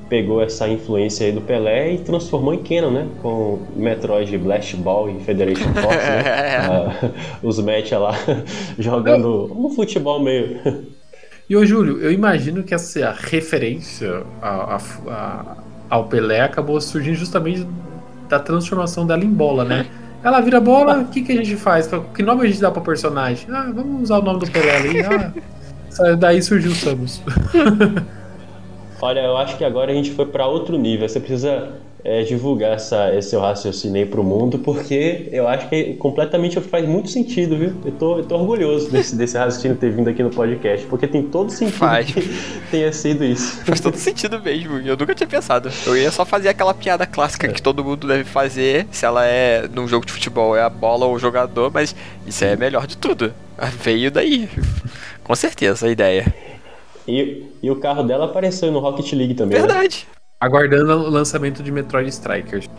pegou 0.09 0.41
essa 0.41 0.67
influência 0.67 1.27
aí 1.27 1.31
do 1.31 1.39
Pelé 1.39 1.93
e 1.93 1.97
transformou 1.99 2.53
em 2.53 2.63
Canon, 2.63 2.91
né, 2.91 3.07
com 3.21 3.59
Metroid 3.75 4.35
Blast 4.39 4.75
Ball 4.77 5.11
e 5.11 5.19
Federation 5.23 5.71
Force, 5.73 5.97
né, 5.97 6.57
ah, 6.65 7.09
os 7.43 7.59
match 7.59 7.91
lá 7.91 8.13
jogando 8.77 9.51
um 9.55 9.69
futebol 9.69 10.21
meio. 10.21 10.59
E 11.47 11.55
ô 11.55 11.65
Júlio, 11.65 11.99
eu 12.01 12.11
imagino 12.11 12.63
que 12.63 12.73
essa 12.73 13.15
referência 13.17 14.23
a, 14.41 14.75
a, 14.75 14.81
a, 15.07 15.57
ao 15.89 16.05
Pelé 16.05 16.41
acabou 16.41 16.81
surgindo 16.81 17.15
justamente 17.15 17.65
da 18.27 18.39
transformação 18.39 19.05
dela 19.05 19.23
em 19.23 19.29
bola, 19.29 19.63
né? 19.63 19.85
Ela 20.23 20.41
vira 20.41 20.59
bola, 20.59 20.99
o 20.99 21.05
que, 21.05 21.21
que 21.21 21.31
a 21.31 21.35
gente 21.35 21.55
faz? 21.55 21.89
Que 22.13 22.21
nome 22.21 22.43
a 22.43 22.47
gente 22.47 22.59
dá 22.59 22.69
pra 22.69 22.81
personagem? 22.81 23.47
Ah, 23.49 23.71
vamos 23.73 24.03
usar 24.03 24.19
o 24.19 24.21
nome 24.21 24.41
do 24.41 24.51
Pelé 24.51 24.75
ali. 24.75 24.99
Ah, 25.01 25.31
daí 26.19 26.41
surgiu 26.41 26.71
o 26.71 26.75
Samus. 26.75 27.21
Olha, 29.01 29.21
eu 29.21 29.37
acho 29.37 29.57
que 29.57 29.63
agora 29.63 29.91
a 29.91 29.95
gente 29.95 30.11
foi 30.11 30.25
para 30.25 30.45
outro 30.45 30.77
nível. 30.77 31.07
Você 31.07 31.19
precisa 31.19 31.71
é, 32.03 32.23
divulgar 32.23 32.73
essa, 32.73 33.13
esse 33.13 33.31
seu 33.31 33.39
raciocínio 33.39 34.01
aí 34.01 34.05
pro 34.05 34.23
mundo, 34.23 34.59
porque 34.59 35.27
eu 35.31 35.47
acho 35.47 35.67
que 35.69 35.95
completamente 35.95 36.59
faz 36.61 36.87
muito 36.87 37.09
sentido, 37.09 37.57
viu? 37.57 37.73
Eu 37.83 37.91
tô, 37.91 38.17
eu 38.19 38.25
tô 38.25 38.35
orgulhoso 38.35 38.89
desse, 38.89 39.15
desse 39.15 39.37
raciocínio 39.37 39.77
ter 39.77 39.91
vindo 39.91 40.09
aqui 40.09 40.23
no 40.23 40.29
podcast, 40.29 40.85
porque 40.87 41.07
tem 41.07 41.23
todo 41.23 41.51
sentido 41.51 41.77
faz. 41.77 42.11
que 42.11 42.21
tenha 42.71 42.91
sido 42.93 43.23
isso. 43.23 43.61
Faz 43.63 43.79
todo 43.79 43.95
sentido 43.95 44.41
mesmo, 44.41 44.79
eu 44.79 44.95
nunca 44.95 45.13
tinha 45.13 45.27
pensado. 45.27 45.69
Eu 45.85 45.97
ia 45.97 46.11
só 46.11 46.25
fazer 46.25 46.49
aquela 46.49 46.73
piada 46.73 47.05
clássica 47.05 47.47
é. 47.47 47.51
que 47.51 47.61
todo 47.61 47.83
mundo 47.83 48.07
deve 48.07 48.23
fazer, 48.23 48.87
se 48.91 49.05
ela 49.05 49.25
é 49.25 49.67
num 49.67 49.87
jogo 49.87 50.05
de 50.05 50.11
futebol, 50.11 50.55
é 50.55 50.61
a 50.61 50.69
bola 50.69 51.05
ou 51.05 51.15
o 51.15 51.19
jogador, 51.19 51.71
mas 51.73 51.95
isso 52.25 52.43
é 52.45 52.55
melhor 52.55 52.87
de 52.87 52.97
tudo. 52.97 53.33
Veio 53.83 54.09
daí. 54.09 54.49
Com 55.23 55.35
certeza 55.35 55.85
a 55.85 55.91
ideia. 55.91 56.33
E, 57.09 57.51
e 57.63 57.71
o 57.71 57.77
carro 57.77 58.03
dela 58.03 58.25
apareceu 58.25 58.71
no 58.71 58.79
Rocket 58.79 59.11
League 59.13 59.33
também. 59.33 59.59
Né? 59.59 59.67
Verdade. 59.67 60.07
Né? 60.09 60.15
Aguardando 60.39 60.93
o 60.93 61.09
lançamento 61.09 61.63
de 61.63 61.71
Metroid 61.71 62.07
Strikers. 62.09 62.69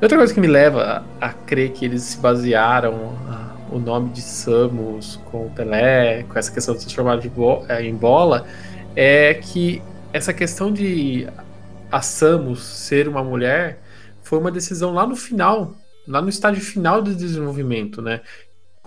Outra 0.00 0.16
coisa 0.16 0.32
que 0.32 0.40
me 0.40 0.46
leva 0.46 1.04
a, 1.20 1.26
a 1.26 1.32
crer 1.32 1.72
que 1.72 1.84
eles 1.84 2.02
se 2.02 2.18
basearam 2.18 3.14
a, 3.28 3.74
o 3.74 3.78
nome 3.78 4.10
de 4.10 4.22
Samus 4.22 5.20
com 5.30 5.46
o 5.46 5.50
Pelé, 5.50 6.22
com 6.22 6.38
essa 6.38 6.50
questão 6.50 6.74
de 6.74 6.80
transformar 6.80 7.18
de 7.18 7.28
bo 7.28 7.64
é, 7.68 7.84
em 7.84 7.94
bola, 7.94 8.46
é 8.96 9.34
que 9.34 9.82
essa 10.12 10.32
questão 10.32 10.72
de 10.72 11.28
a 11.92 12.00
Samus 12.00 12.62
ser 12.62 13.06
uma 13.06 13.22
mulher 13.22 13.80
foi 14.22 14.38
uma 14.38 14.50
decisão 14.50 14.94
lá 14.94 15.06
no 15.06 15.16
final, 15.16 15.74
lá 16.06 16.22
no 16.22 16.28
estágio 16.28 16.62
final 16.62 17.02
do 17.02 17.14
desenvolvimento, 17.14 18.00
né? 18.00 18.20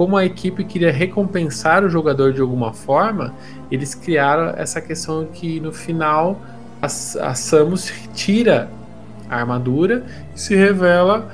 Como 0.03 0.17
a 0.17 0.25
equipe 0.25 0.65
queria 0.65 0.91
recompensar 0.91 1.81
o 1.85 1.89
jogador 1.89 2.33
de 2.33 2.41
alguma 2.41 2.73
forma, 2.73 3.33
eles 3.71 3.95
criaram 3.95 4.49
essa 4.57 4.81
questão 4.81 5.25
que 5.27 5.61
no 5.61 5.71
final 5.71 6.41
a, 6.81 6.87
a 6.87 6.89
Samus 7.33 7.89
tira 8.13 8.69
a 9.29 9.37
armadura 9.37 10.05
e 10.35 10.37
se 10.41 10.57
revela 10.57 11.31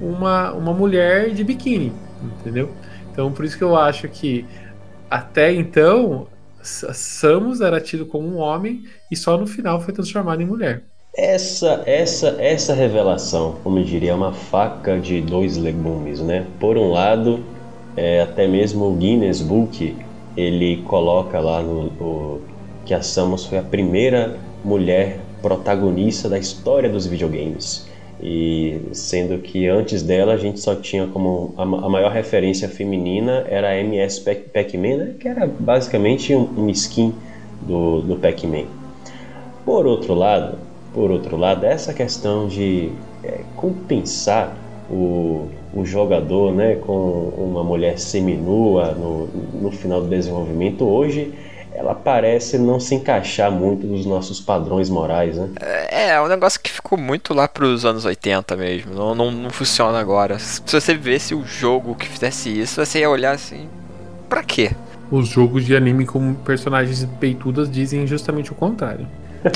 uma, 0.00 0.52
uma 0.52 0.72
mulher 0.72 1.30
de 1.30 1.42
biquíni, 1.42 1.92
entendeu? 2.22 2.70
Então 3.10 3.32
por 3.32 3.44
isso 3.44 3.58
que 3.58 3.64
eu 3.64 3.76
acho 3.76 4.08
que 4.08 4.46
até 5.10 5.52
então 5.52 6.28
Samus 6.62 7.60
era 7.60 7.80
tido 7.80 8.06
como 8.06 8.28
um 8.28 8.36
homem 8.36 8.84
e 9.10 9.16
só 9.16 9.36
no 9.36 9.44
final 9.44 9.80
foi 9.80 9.92
transformado 9.92 10.40
em 10.40 10.46
mulher. 10.46 10.84
Essa, 11.16 11.82
essa, 11.84 12.36
essa 12.38 12.74
revelação, 12.74 13.56
como 13.64 13.80
eu 13.80 13.84
diria, 13.84 14.12
é 14.12 14.14
uma 14.14 14.32
faca 14.32 15.00
de 15.00 15.20
dois 15.20 15.56
legumes, 15.56 16.20
né? 16.20 16.46
Por 16.60 16.76
um 16.76 16.92
lado, 16.92 17.42
é, 17.96 18.22
até 18.22 18.46
mesmo 18.46 18.86
o 18.86 18.94
Guinness 18.94 19.40
Book 19.40 19.96
ele 20.36 20.82
coloca 20.88 21.38
lá 21.38 21.62
no, 21.62 22.40
que 22.84 22.92
a 22.92 23.02
Samus 23.02 23.46
foi 23.46 23.58
a 23.58 23.62
primeira 23.62 24.36
mulher 24.64 25.20
protagonista 25.40 26.28
da 26.28 26.38
história 26.38 26.88
dos 26.88 27.06
videogames. 27.06 27.86
E 28.22 28.80
sendo 28.92 29.38
que 29.38 29.68
antes 29.68 30.02
dela 30.02 30.32
a 30.34 30.36
gente 30.36 30.58
só 30.60 30.74
tinha 30.74 31.06
como 31.06 31.52
a, 31.56 31.62
a 31.62 31.88
maior 31.88 32.10
referência 32.10 32.68
feminina 32.68 33.44
era 33.48 33.68
a 33.68 33.80
MS 33.80 34.22
Pac-Man, 34.52 34.96
né? 34.96 35.14
que 35.18 35.28
era 35.28 35.46
basicamente 35.46 36.34
um, 36.34 36.48
um 36.56 36.68
skin 36.70 37.14
do, 37.62 38.00
do 38.00 38.16
Pac-Man. 38.16 38.64
Por 39.64 39.86
outro 39.86 40.14
lado, 40.14 40.58
por 40.92 41.10
outro 41.10 41.36
lado, 41.36 41.64
essa 41.64 41.92
questão 41.92 42.46
de 42.48 42.90
é, 43.22 43.40
compensar 43.56 44.56
o, 44.90 45.48
o 45.74 45.84
jogador 45.84 46.52
né, 46.52 46.76
com 46.76 47.32
uma 47.36 47.64
mulher 47.64 47.98
seminua 47.98 48.92
no, 48.92 49.26
no 49.60 49.70
final 49.70 50.00
do 50.00 50.08
desenvolvimento, 50.08 50.84
hoje 50.84 51.34
ela 51.74 51.94
parece 51.94 52.56
não 52.56 52.78
se 52.78 52.94
encaixar 52.94 53.50
muito 53.50 53.84
nos 53.84 54.06
nossos 54.06 54.40
padrões 54.40 54.88
morais, 54.88 55.36
né? 55.36 55.50
É, 55.60 56.10
é 56.10 56.20
um 56.22 56.28
negócio 56.28 56.60
que 56.60 56.70
ficou 56.70 56.96
muito 56.96 57.34
lá 57.34 57.48
pros 57.48 57.84
anos 57.84 58.04
80 58.04 58.56
mesmo. 58.56 58.94
Não, 58.94 59.14
não, 59.14 59.30
não 59.32 59.50
funciona 59.50 59.98
agora. 59.98 60.38
Se 60.38 60.62
você 60.64 60.94
visse 60.94 61.34
o 61.34 61.44
jogo 61.44 61.96
que 61.96 62.06
fizesse 62.06 62.48
isso, 62.48 62.84
você 62.84 63.00
ia 63.00 63.10
olhar 63.10 63.32
assim. 63.32 63.68
Pra 64.28 64.44
quê? 64.44 64.70
Os 65.10 65.28
jogos 65.28 65.64
de 65.64 65.74
anime 65.74 66.06
com 66.06 66.32
personagens 66.34 67.04
peitudas 67.18 67.68
dizem 67.68 68.06
justamente 68.06 68.52
o 68.52 68.54
contrário. 68.54 69.06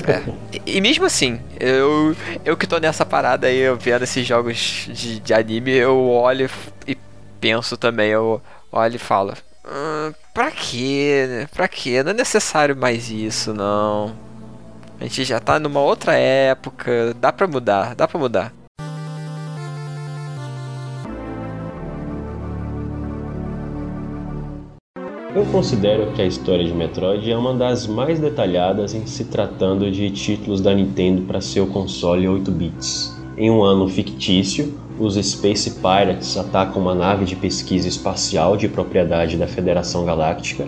É. 0.07 0.23
E, 0.67 0.81
mesmo 0.81 1.07
assim, 1.07 1.41
eu, 1.59 2.15
eu 2.45 2.57
que 2.57 2.67
tô 2.67 2.79
nessa 2.79 3.07
parada 3.07 3.47
aí, 3.47 3.59
eu 3.59 3.77
vendo 3.77 4.03
esses 4.03 4.27
jogos 4.27 4.87
de, 4.93 5.19
de 5.19 5.35
anime, 5.35 5.73
eu 5.73 6.09
olho 6.11 6.51
e 6.87 6.97
penso 7.41 7.77
também, 7.77 8.11
eu 8.11 8.41
olho 8.71 8.97
e 8.97 8.99
falo. 8.99 9.33
Hum, 9.65 10.13
pra 10.35 10.51
quê? 10.51 11.47
Pra 11.55 11.67
quê? 11.69 12.03
Não 12.03 12.11
é 12.11 12.15
necessário 12.15 12.77
mais 12.77 13.11
isso, 13.11 13.55
não. 13.55 14.15
A 15.01 15.05
gente 15.05 15.25
já 15.25 15.41
tá 15.41 15.59
numa 15.59 15.81
outra 15.81 16.15
época, 16.15 17.15
dá 17.15 17.33
pra 17.33 17.47
mudar, 17.47 17.95
dá 17.95 18.07
pra 18.07 18.19
mudar. 18.19 18.53
Eu 25.35 25.45
considero 25.53 26.11
que 26.13 26.23
a 26.23 26.27
história 26.27 26.65
de 26.65 26.73
Metroid 26.73 27.31
é 27.31 27.37
uma 27.37 27.53
das 27.53 27.87
mais 27.87 28.19
detalhadas 28.19 28.95
em 28.95 29.05
se 29.05 29.27
tratando 29.27 29.91
de 29.91 30.11
títulos 30.11 30.63
da 30.63 30.75
Nintendo 30.75 31.23
para 31.23 31.41
seu 31.43 31.67
console 31.67 32.27
8 32.27 32.51
bits. 32.51 33.15
Em 33.37 33.51
um 33.51 33.63
ano 33.63 33.87
fictício, 33.89 34.75
os 34.99 35.17
Space 35.17 35.71
Pirates 35.73 36.37
atacam 36.39 36.81
uma 36.81 36.95
nave 36.95 37.27
de 37.27 37.37
pesquisa 37.37 37.87
espacial 37.87 38.57
de 38.57 38.69
propriedade 38.69 39.37
da 39.37 39.47
Federação 39.47 40.07
Galáctica 40.07 40.67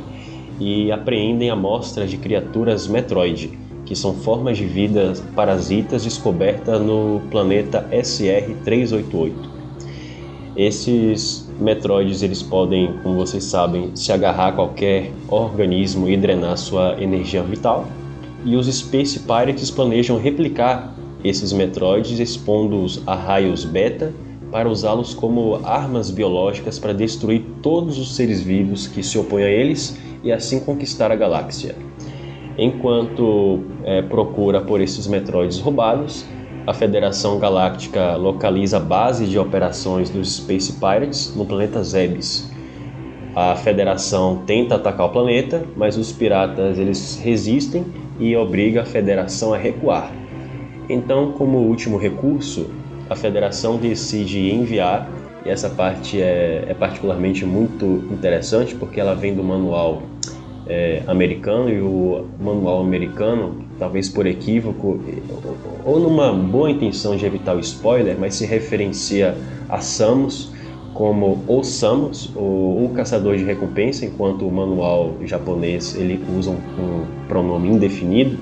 e 0.60 0.92
apreendem 0.92 1.48
amostras 1.48 2.10
de 2.10 2.18
criaturas 2.18 2.86
Metroid, 2.86 3.58
que 3.86 3.96
são 3.96 4.14
formas 4.14 4.58
de 4.58 4.66
vida 4.66 5.14
parasitas 5.34 6.04
descobertas 6.04 6.80
no 6.82 7.22
planeta 7.30 7.88
SR-388. 7.90 9.32
Esses 10.54 11.39
Metroids 11.60 12.22
eles 12.22 12.42
podem, 12.42 12.94
como 13.02 13.16
vocês 13.16 13.44
sabem, 13.44 13.94
se 13.94 14.12
agarrar 14.12 14.48
a 14.48 14.52
qualquer 14.52 15.12
organismo 15.28 16.08
e 16.08 16.16
drenar 16.16 16.56
sua 16.56 16.96
energia 17.00 17.42
vital. 17.42 17.86
E 18.44 18.56
os 18.56 18.66
Space 18.66 19.20
Pirates 19.20 19.70
planejam 19.70 20.18
replicar 20.18 20.94
esses 21.22 21.52
Metroids 21.52 22.18
expondo-os 22.18 23.02
a 23.06 23.14
raios 23.14 23.64
beta 23.64 24.12
para 24.50 24.68
usá-los 24.68 25.14
como 25.14 25.60
armas 25.64 26.10
biológicas 26.10 26.78
para 26.78 26.92
destruir 26.92 27.44
todos 27.62 27.98
os 27.98 28.16
seres 28.16 28.40
vivos 28.40 28.86
que 28.86 29.02
se 29.02 29.18
opõem 29.18 29.44
a 29.44 29.50
eles 29.50 29.98
e 30.24 30.32
assim 30.32 30.60
conquistar 30.60 31.12
a 31.12 31.16
galáxia. 31.16 31.76
Enquanto 32.58 33.60
é, 33.84 34.02
procura 34.02 34.60
por 34.60 34.80
esses 34.80 35.06
Metroids 35.06 35.58
roubados, 35.60 36.24
a 36.66 36.74
Federação 36.74 37.38
Galáctica 37.38 38.16
localiza 38.16 38.76
a 38.76 38.80
base 38.80 39.26
de 39.26 39.38
operações 39.38 40.10
dos 40.10 40.36
Space 40.36 40.74
Pirates 40.74 41.34
no 41.34 41.46
planeta 41.46 41.82
Zebes. 41.82 42.50
A 43.34 43.56
Federação 43.56 44.42
tenta 44.46 44.74
atacar 44.74 45.06
o 45.06 45.10
planeta, 45.10 45.64
mas 45.76 45.96
os 45.96 46.12
piratas 46.12 46.78
eles 46.78 47.18
resistem 47.22 47.86
e 48.18 48.36
obriga 48.36 48.82
a 48.82 48.84
Federação 48.84 49.54
a 49.54 49.56
recuar. 49.56 50.12
Então, 50.88 51.32
como 51.32 51.58
último 51.58 51.96
recurso, 51.96 52.70
a 53.08 53.16
Federação 53.16 53.76
decide 53.76 54.50
enviar, 54.52 55.08
e 55.46 55.48
essa 55.48 55.70
parte 55.70 56.20
é, 56.20 56.66
é 56.68 56.74
particularmente 56.74 57.46
muito 57.46 58.04
interessante 58.10 58.74
porque 58.74 59.00
ela 59.00 59.14
vem 59.14 59.34
do 59.34 59.42
manual 59.42 60.02
é, 60.66 61.02
americano 61.06 61.70
e 61.70 61.80
o 61.80 62.26
manual 62.38 62.80
americano, 62.82 63.64
talvez 63.80 64.08
por 64.08 64.26
equívoco 64.26 65.00
ou 65.84 65.98
numa 65.98 66.32
boa 66.32 66.70
intenção 66.70 67.16
de 67.16 67.24
evitar 67.24 67.56
o 67.56 67.60
spoiler, 67.60 68.16
mas 68.20 68.34
se 68.34 68.44
referencia 68.46 69.34
a 69.68 69.80
Samus 69.80 70.52
como 70.92 71.42
o 71.48 71.62
Samus, 71.64 72.30
o, 72.36 72.84
o 72.84 72.92
caçador 72.94 73.36
de 73.36 73.44
recompensa, 73.44 74.04
enquanto 74.04 74.46
o 74.46 74.52
manual 74.52 75.14
japonês 75.24 75.96
ele 75.96 76.22
usa 76.36 76.50
um, 76.50 76.54
um 76.54 77.06
pronome 77.26 77.70
indefinido. 77.70 78.36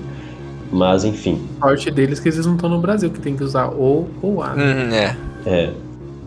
Mas 0.71 1.03
enfim. 1.03 1.41
A 1.61 1.67
sorte 1.69 1.89
deles 1.89 2.19
é 2.19 2.21
que 2.21 2.29
eles 2.29 2.45
não 2.45 2.55
estão 2.55 2.69
no 2.69 2.79
Brasil, 2.79 3.09
que 3.09 3.19
tem 3.19 3.35
que 3.35 3.43
usar 3.43 3.69
ou 3.69 4.07
ou 4.21 4.43
a. 4.43 4.53
Hum, 4.53 4.93
é. 4.93 5.15
É 5.45 5.73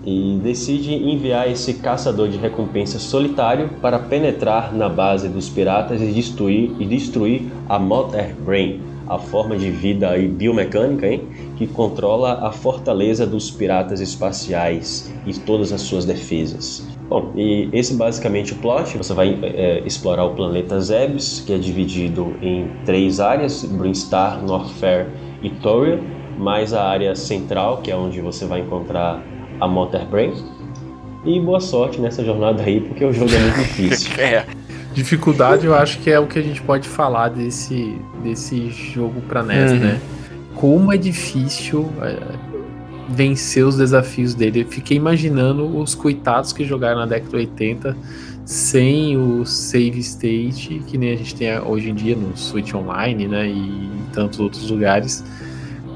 e 0.05 0.41
decide 0.43 0.95
enviar 0.95 1.49
esse 1.49 1.75
caçador 1.75 2.29
de 2.29 2.37
recompensa 2.37 2.99
solitário 2.99 3.69
para 3.81 3.99
penetrar 3.99 4.75
na 4.75 4.89
base 4.89 5.29
dos 5.29 5.49
piratas 5.49 6.01
e 6.01 6.07
destruir, 6.07 6.73
e 6.79 6.85
destruir 6.85 7.43
a 7.69 7.79
Mother 7.79 8.35
Brain, 8.45 8.81
a 9.15 9.19
forma 9.19 9.57
de 9.57 9.71
vida 9.71 10.17
e 10.17 10.27
biomecânica 10.27 11.07
hein, 11.07 11.23
que 11.57 11.67
controla 11.67 12.47
a 12.47 12.51
fortaleza 12.51 13.27
dos 13.27 13.51
piratas 13.51 14.01
espaciais 14.01 15.13
e 15.27 15.35
todas 15.35 15.73
as 15.73 15.83
suas 15.83 16.05
defesas. 16.05 16.87
Bom, 17.09 17.33
e 17.37 17.69
esse 17.75 17.95
basicamente 17.95 18.55
o 18.55 18.57
plot. 18.57 18.97
Você 18.97 19.13
vai 19.13 19.39
é, 19.43 19.83
explorar 19.85 20.25
o 20.25 20.35
planeta 20.35 20.81
Zebes, 20.81 21.43
que 21.47 21.53
é 21.53 21.59
dividido 21.59 22.35
em 22.41 22.71
três 22.87 23.21
áreas: 23.21 23.65
Brinstar, 23.65 24.43
Norfair 24.43 25.09
e 25.43 25.51
Toriel, 25.51 26.01
mais 26.39 26.73
a 26.73 26.85
área 26.85 27.15
central, 27.15 27.83
que 27.83 27.91
é 27.91 27.97
onde 27.97 28.21
você 28.21 28.47
vai 28.47 28.61
encontrar 28.61 29.23
a 29.61 29.69
Motor 29.69 30.07
Brain. 30.07 30.33
E 31.25 31.39
boa 31.39 31.61
sorte 31.61 32.01
nessa 32.01 32.25
jornada 32.25 32.63
aí, 32.63 32.81
porque 32.81 33.05
o 33.05 33.13
jogo 33.13 33.31
é 33.31 33.39
muito 33.39 33.59
difícil. 33.61 34.11
é. 34.19 34.62
Dificuldade 34.93 35.67
eu 35.67 35.75
acho 35.75 35.99
que 36.01 36.11
é 36.11 36.19
o 36.19 36.27
que 36.27 36.39
a 36.39 36.43
gente 36.43 36.61
pode 36.63 36.89
falar 36.89 37.29
desse, 37.29 37.97
desse 38.23 38.71
jogo 38.71 39.21
pra 39.23 39.43
NES, 39.43 39.73
uhum. 39.73 39.79
né? 39.79 40.01
Como 40.55 40.93
é 40.93 40.97
difícil 40.97 41.91
é, 42.03 42.19
vencer 43.09 43.65
os 43.65 43.77
desafios 43.77 44.35
dele. 44.35 44.63
Eu 44.63 44.67
fiquei 44.69 44.97
imaginando 44.97 45.79
os 45.79 45.95
coitados 45.95 46.53
que 46.53 46.65
jogaram 46.65 47.01
na 47.01 47.07
década 47.07 47.31
de 47.31 47.37
80 47.37 47.97
sem 48.45 49.17
o 49.17 49.47
save 49.47 49.99
state, 50.01 50.83
que 50.87 50.99
nem 50.99 51.13
a 51.13 51.17
gente 51.17 51.35
tem 51.35 51.59
hoje 51.61 51.91
em 51.91 51.95
dia 51.95 52.17
no 52.17 52.37
Switch 52.37 52.75
Online, 52.75 53.29
né? 53.29 53.47
E 53.47 53.53
em 53.53 54.05
tantos 54.13 54.41
outros 54.41 54.69
lugares. 54.69 55.25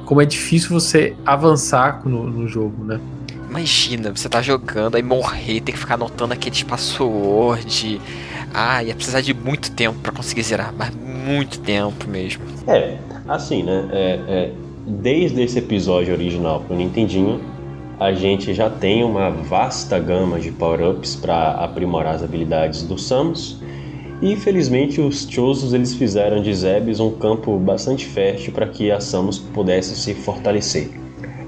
Como 0.04 0.20
é 0.22 0.24
difícil 0.24 0.70
você 0.70 1.14
avançar 1.24 2.02
no, 2.04 2.30
no 2.30 2.46
jogo, 2.46 2.84
né? 2.84 3.00
Imagina, 3.50 4.14
você 4.14 4.28
tá 4.28 4.42
jogando, 4.42 4.96
aí 4.96 5.02
morrer, 5.02 5.60
ter 5.60 5.72
que 5.72 5.78
ficar 5.78 5.94
anotando 5.94 6.32
aquele 6.32 6.64
password. 6.64 8.00
Ah, 8.52 8.82
ia 8.82 8.94
precisar 8.94 9.20
de 9.20 9.34
muito 9.34 9.70
tempo 9.72 9.98
para 10.00 10.12
conseguir 10.12 10.42
zerar, 10.42 10.72
mas 10.76 10.90
muito 10.94 11.58
tempo 11.60 12.08
mesmo. 12.08 12.42
É, 12.66 12.96
assim, 13.28 13.62
né? 13.62 13.88
É, 13.92 14.20
é, 14.28 14.52
desde 14.86 15.42
esse 15.42 15.58
episódio 15.58 16.14
original 16.14 16.60
pro 16.60 16.76
Nintendinho, 16.76 17.40
a 17.98 18.12
gente 18.12 18.52
já 18.52 18.68
tem 18.68 19.02
uma 19.02 19.30
vasta 19.30 19.98
gama 19.98 20.38
de 20.38 20.52
power-ups 20.52 21.16
para 21.16 21.52
aprimorar 21.52 22.14
as 22.14 22.22
habilidades 22.22 22.82
do 22.82 22.98
Samus. 22.98 23.58
E 24.20 24.32
infelizmente 24.32 25.00
os 25.00 25.26
Chosos 25.28 25.74
eles 25.74 25.94
fizeram 25.94 26.42
de 26.42 26.54
Zebes 26.54 27.00
um 27.00 27.10
campo 27.10 27.58
bastante 27.58 28.06
fértil 28.06 28.52
para 28.52 28.66
que 28.66 28.90
a 28.90 29.00
Samus 29.00 29.38
pudesse 29.38 29.96
se 29.96 30.14
fortalecer. 30.14 30.90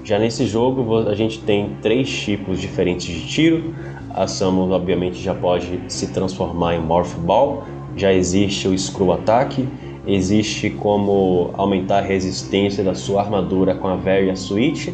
Já 0.05 0.19
nesse 0.19 0.47
jogo 0.47 1.07
a 1.07 1.15
gente 1.15 1.39
tem 1.41 1.77
três 1.83 2.11
tipos 2.11 2.61
diferentes 2.61 3.07
de 3.07 3.27
tiro. 3.27 3.75
A 4.15 4.27
Samus 4.27 4.71
obviamente 4.71 5.23
já 5.23 5.35
pode 5.35 5.81
se 5.89 6.09
transformar 6.09 6.75
em 6.75 6.81
Morph 6.81 7.15
Ball, 7.19 7.65
já 7.97 8.13
existe 8.13 8.67
o 8.69 8.77
Screw 8.77 9.13
Attack, 9.13 9.69
existe 10.07 10.71
como 10.71 11.51
aumentar 11.55 11.99
a 11.99 12.07
resistência 12.07 12.83
da 12.83 12.95
sua 12.95 13.23
armadura 13.23 13.75
com 13.75 13.89
a 13.89 13.97
Varia 13.97 14.35
Switch, 14.35 14.89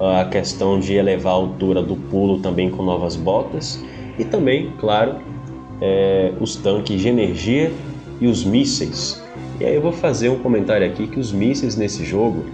a 0.00 0.24
questão 0.24 0.80
de 0.80 0.94
elevar 0.94 1.32
a 1.32 1.36
altura 1.36 1.82
do 1.82 1.94
pulo 1.94 2.38
também 2.38 2.70
com 2.70 2.82
novas 2.82 3.16
botas. 3.16 3.84
E 4.18 4.24
também, 4.24 4.72
claro, 4.78 5.16
é, 5.80 6.32
os 6.40 6.56
tanques 6.56 7.00
de 7.00 7.08
energia 7.08 7.72
e 8.20 8.26
os 8.26 8.44
mísseis. 8.44 9.22
E 9.60 9.64
aí 9.64 9.74
eu 9.74 9.82
vou 9.82 9.92
fazer 9.92 10.30
um 10.30 10.38
comentário 10.38 10.86
aqui 10.86 11.06
que 11.06 11.20
os 11.20 11.32
mísseis 11.32 11.76
nesse 11.76 12.04
jogo 12.04 12.44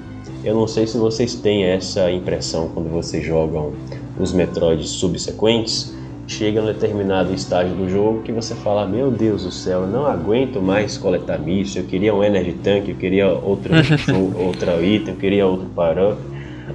eu 0.46 0.54
não 0.54 0.68
sei 0.68 0.86
se 0.86 0.96
vocês 0.96 1.34
têm 1.34 1.64
essa 1.64 2.08
impressão 2.08 2.70
quando 2.72 2.88
vocês 2.88 3.26
jogam 3.26 3.72
os 4.18 4.32
Metroids 4.32 4.88
subsequentes. 4.88 5.94
Chega 6.28 6.60
um 6.60 6.66
determinado 6.66 7.32
estágio 7.32 7.74
do 7.76 7.88
jogo 7.88 8.22
que 8.22 8.32
você 8.32 8.54
fala: 8.56 8.84
Meu 8.84 9.10
Deus 9.12 9.44
do 9.44 9.52
céu, 9.52 9.82
eu 9.82 9.86
não 9.86 10.06
aguento 10.06 10.60
mais 10.60 10.98
coletar 10.98 11.38
míssil. 11.38 11.82
Eu 11.82 11.88
queria 11.88 12.12
um 12.12 12.24
Energy 12.24 12.52
Tank, 12.52 12.88
eu 12.88 12.96
queria 12.96 13.28
outro, 13.28 13.72
outro 14.36 14.84
item, 14.84 15.14
eu 15.14 15.20
queria 15.20 15.46
outro 15.46 15.66
power 15.66 16.16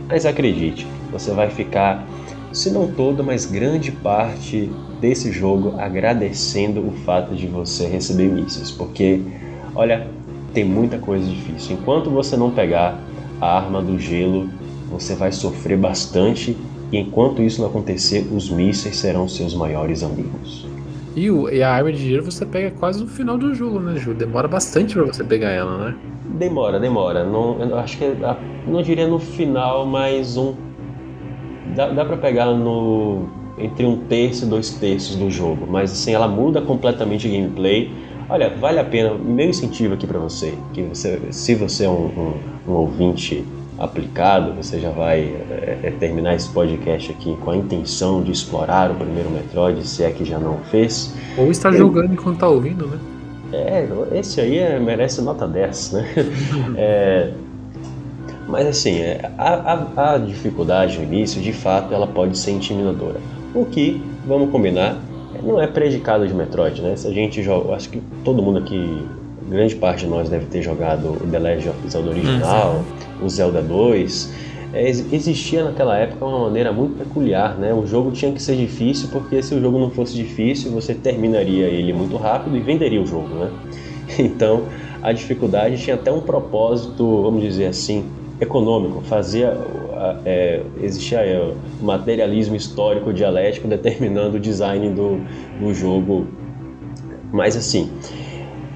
Mas 0.08 0.26
acredite, 0.26 0.88
você 1.12 1.32
vai 1.32 1.50
ficar, 1.50 2.08
se 2.54 2.72
não 2.72 2.88
toda, 2.88 3.22
mas 3.24 3.46
grande 3.46 3.92
parte 3.92 4.72
desse 5.02 5.34
jogo 5.34 5.76
agradecendo 5.78 6.80
o 6.80 6.92
fato 7.06 7.36
de 7.36 7.48
você 7.48 7.88
receber 7.88 8.30
mísseis. 8.30 8.72
Porque, 8.72 9.22
olha, 9.76 10.08
tem 10.54 10.64
muita 10.64 10.98
coisa 10.98 11.26
difícil. 11.30 11.76
Enquanto 11.76 12.10
você 12.10 12.38
não 12.38 12.52
pegar 12.52 12.98
a 13.42 13.58
arma 13.58 13.82
do 13.82 14.00
gelo, 14.00 14.50
você 14.90 15.14
vai 15.14 15.34
sofrer 15.34 15.78
bastante 15.78 16.56
e 16.92 16.98
enquanto 16.98 17.42
isso 17.42 17.62
não 17.62 17.70
acontecer, 17.70 18.28
os 18.34 18.50
mísseis 18.50 18.98
serão 18.98 19.28
seus 19.28 19.54
maiores 19.54 20.04
amigos. 20.04 20.68
E, 21.16 21.30
o, 21.30 21.50
e 21.50 21.62
a 21.62 21.72
arma 21.72 21.92
de 21.92 22.10
gelo 22.10 22.24
você 22.24 22.46
pega 22.46 22.72
quase 22.72 23.02
no 23.02 23.08
final 23.08 23.38
do 23.38 23.54
jogo, 23.54 23.80
né, 23.80 23.98
Ju? 23.98 24.14
Demora 24.14 24.48
bastante 24.48 24.94
para 24.94 25.04
você 25.04 25.24
pegar 25.24 25.50
ela, 25.50 25.86
né? 25.86 25.96
Demora, 26.38 26.80
demora. 26.80 27.26
Não, 27.26 27.58
acho 27.78 27.98
que 27.98 28.06
é, 28.06 28.38
não 28.66 28.82
diria 28.82 29.08
no 29.08 29.20
final, 29.20 29.86
mas 29.86 30.38
um 30.38 30.56
dá, 31.76 31.90
dá 31.90 32.06
para 32.06 32.18
pegar 32.18 32.46
no 32.46 33.28
entre 33.58 33.86
um 33.86 33.98
terço 33.98 34.46
e 34.46 34.48
dois 34.48 34.72
terços 34.72 35.18
do 35.18 35.30
jogo, 35.30 35.68
mas 35.70 35.92
assim 35.92 36.14
ela 36.14 36.28
muda 36.28 36.62
completamente 36.62 37.28
o 37.28 37.32
gameplay 37.32 37.92
Olha, 38.32 38.50
vale 38.50 38.80
a 38.80 38.84
pena, 38.86 39.14
meu 39.14 39.50
incentivo 39.50 39.94
aqui 39.94 40.08
para 40.08 40.18
você, 40.18 40.54
que 40.74 40.82
você, 40.84 41.20
se 41.32 41.54
você 41.54 41.84
é 41.84 41.90
um, 41.90 42.06
um, 42.06 42.34
um, 42.66 42.72
ouvinte 42.72 43.44
aplicado, 43.84 44.54
você 44.54 44.80
já 44.80 44.92
vai 44.92 45.36
é, 45.50 45.92
terminar 46.00 46.36
esse 46.36 46.50
podcast 46.50 47.12
aqui 47.12 47.36
com 47.38 47.52
a 47.52 47.58
intenção 47.58 48.22
de 48.22 48.32
explorar 48.32 48.92
o 48.92 48.96
primeiro 48.96 49.30
Metroid, 49.30 49.86
se 49.88 50.04
é 50.04 50.12
que 50.12 50.24
já 50.24 50.38
não 50.38 50.60
fez. 50.70 51.14
Ou 51.38 51.50
está 51.50 51.70
Eu... 51.70 51.78
jogando 51.78 52.14
enquanto 52.14 52.36
está 52.36 52.48
ouvindo, 52.48 52.88
né? 52.88 53.00
É, 53.54 53.86
esse 54.14 54.40
aí 54.40 54.58
é, 54.60 54.80
merece 54.80 55.22
nota 55.22 55.48
10, 55.48 55.92
né? 55.92 56.06
é, 56.78 57.32
mas 58.48 58.68
assim, 58.68 59.00
é, 59.00 59.32
a, 59.38 59.74
a, 59.96 60.14
a 60.14 60.18
dificuldade 60.18 60.98
no 60.98 61.04
início, 61.04 61.42
de 61.42 61.52
fato, 61.52 61.94
ela 61.94 62.08
pode 62.08 62.38
ser 62.38 62.52
intimidadora. 62.52 63.20
O 63.54 63.66
que, 63.66 64.02
vamos 64.26 64.52
combinar, 64.52 64.98
não 65.44 65.60
é 65.60 65.68
predicado 65.68 66.28
de 66.28 66.34
Metroid, 66.34 66.82
né? 66.82 66.96
Se 66.96 67.08
a 67.08 67.12
gente 67.12 67.42
joga, 67.42 67.74
acho 67.74 67.90
que 67.90 68.02
todo 68.24 68.42
mundo 68.42 68.60
aqui, 68.60 69.06
grande 69.52 69.76
parte 69.76 70.06
de 70.06 70.08
nós 70.08 70.30
deve 70.30 70.46
ter 70.46 70.62
jogado 70.62 71.10
o 71.10 71.28
The 71.30 71.40
Legend 71.40 71.70
of 71.70 71.90
Zelda 71.90 72.10
original, 72.10 72.84
uhum. 73.20 73.26
o 73.26 73.30
Zelda 73.30 73.62
2. 73.62 74.34
É, 74.74 74.90
existia 74.90 75.66
naquela 75.66 75.98
época 75.98 76.26
uma 76.26 76.40
maneira 76.40 76.72
muito 76.72 76.98
peculiar, 76.98 77.58
né? 77.58 77.74
O 77.74 77.86
jogo 77.86 78.12
tinha 78.12 78.32
que 78.32 78.42
ser 78.42 78.56
difícil 78.56 79.10
porque 79.12 79.44
se 79.44 79.54
o 79.54 79.62
jogo 79.62 79.78
não 79.78 79.92
fosse 79.92 80.16
difícil, 80.16 80.72
você 80.72 80.94
terminaria 80.94 81.66
ele 81.66 81.92
muito 81.92 82.16
rápido 82.16 82.56
e 82.56 82.62
venderia 82.62 83.02
o 83.02 83.06
jogo, 83.06 83.28
né? 83.28 83.52
Então, 84.20 84.64
a 85.02 85.14
dificuldade 85.14 85.78
tinha 85.78 85.96
até 85.96 86.12
um 86.12 86.20
propósito, 86.20 87.22
vamos 87.22 87.42
dizer 87.42 87.68
assim, 87.68 88.06
econômico, 88.42 89.02
fazia 89.02 89.58
é, 90.26 90.62
existia 90.82 91.20
é, 91.20 91.54
o 91.80 91.84
materialismo 91.84 92.56
histórico 92.56 93.14
dialético 93.14 93.68
determinando 93.68 94.38
o 94.38 94.40
design 94.40 94.90
do, 94.90 95.22
do 95.60 95.74
jogo. 95.74 96.28
Mas 97.32 97.56
assim, 97.56 97.90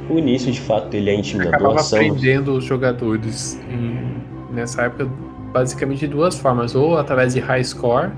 o 0.10 0.18
início 0.18 0.52
de 0.52 0.62
fato 0.62 0.94
ele 0.94 1.10
é 1.10 1.16
intimidador. 1.16 1.56
Acabava 1.56 1.80
são... 1.80 2.00
prendendo 2.00 2.54
os 2.54 2.64
jogadores 2.64 3.60
em, 3.70 4.22
nessa 4.54 4.84
época 4.84 5.10
basicamente 5.52 6.00
de 6.00 6.08
duas 6.08 6.38
formas, 6.38 6.76
ou 6.76 6.98
através 6.98 7.34
de 7.34 7.40
high 7.40 7.64
score, 7.64 8.12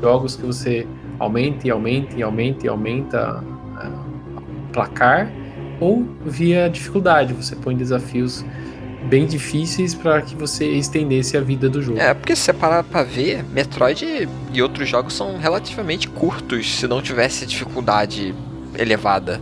jogos 0.00 0.36
que 0.36 0.46
você 0.46 0.86
aumenta 1.18 1.66
e 1.66 1.70
aumenta 1.70 2.16
e 2.16 2.22
aumenta 2.22 2.64
e 2.64 2.68
aumenta 2.68 3.44
o 4.36 4.72
placar, 4.72 5.30
ou 5.80 6.06
via 6.24 6.68
dificuldade, 6.68 7.34
você 7.34 7.54
põe 7.54 7.76
desafios 7.76 8.44
bem 9.04 9.26
difíceis 9.26 9.94
para 9.94 10.20
que 10.22 10.34
você 10.34 10.66
estendesse 10.66 11.36
a 11.36 11.40
vida 11.40 11.68
do 11.68 11.80
jogo. 11.80 11.98
É, 11.98 12.12
porque 12.14 12.34
se 12.34 12.42
você 12.42 12.52
parar 12.52 12.82
pra 12.82 13.02
ver, 13.02 13.44
Metroid 13.52 14.28
e 14.52 14.62
outros 14.62 14.88
jogos 14.88 15.14
são 15.14 15.38
relativamente 15.38 16.08
curtos 16.08 16.76
se 16.76 16.86
não 16.86 17.00
tivesse 17.00 17.46
dificuldade 17.46 18.34
elevada. 18.76 19.40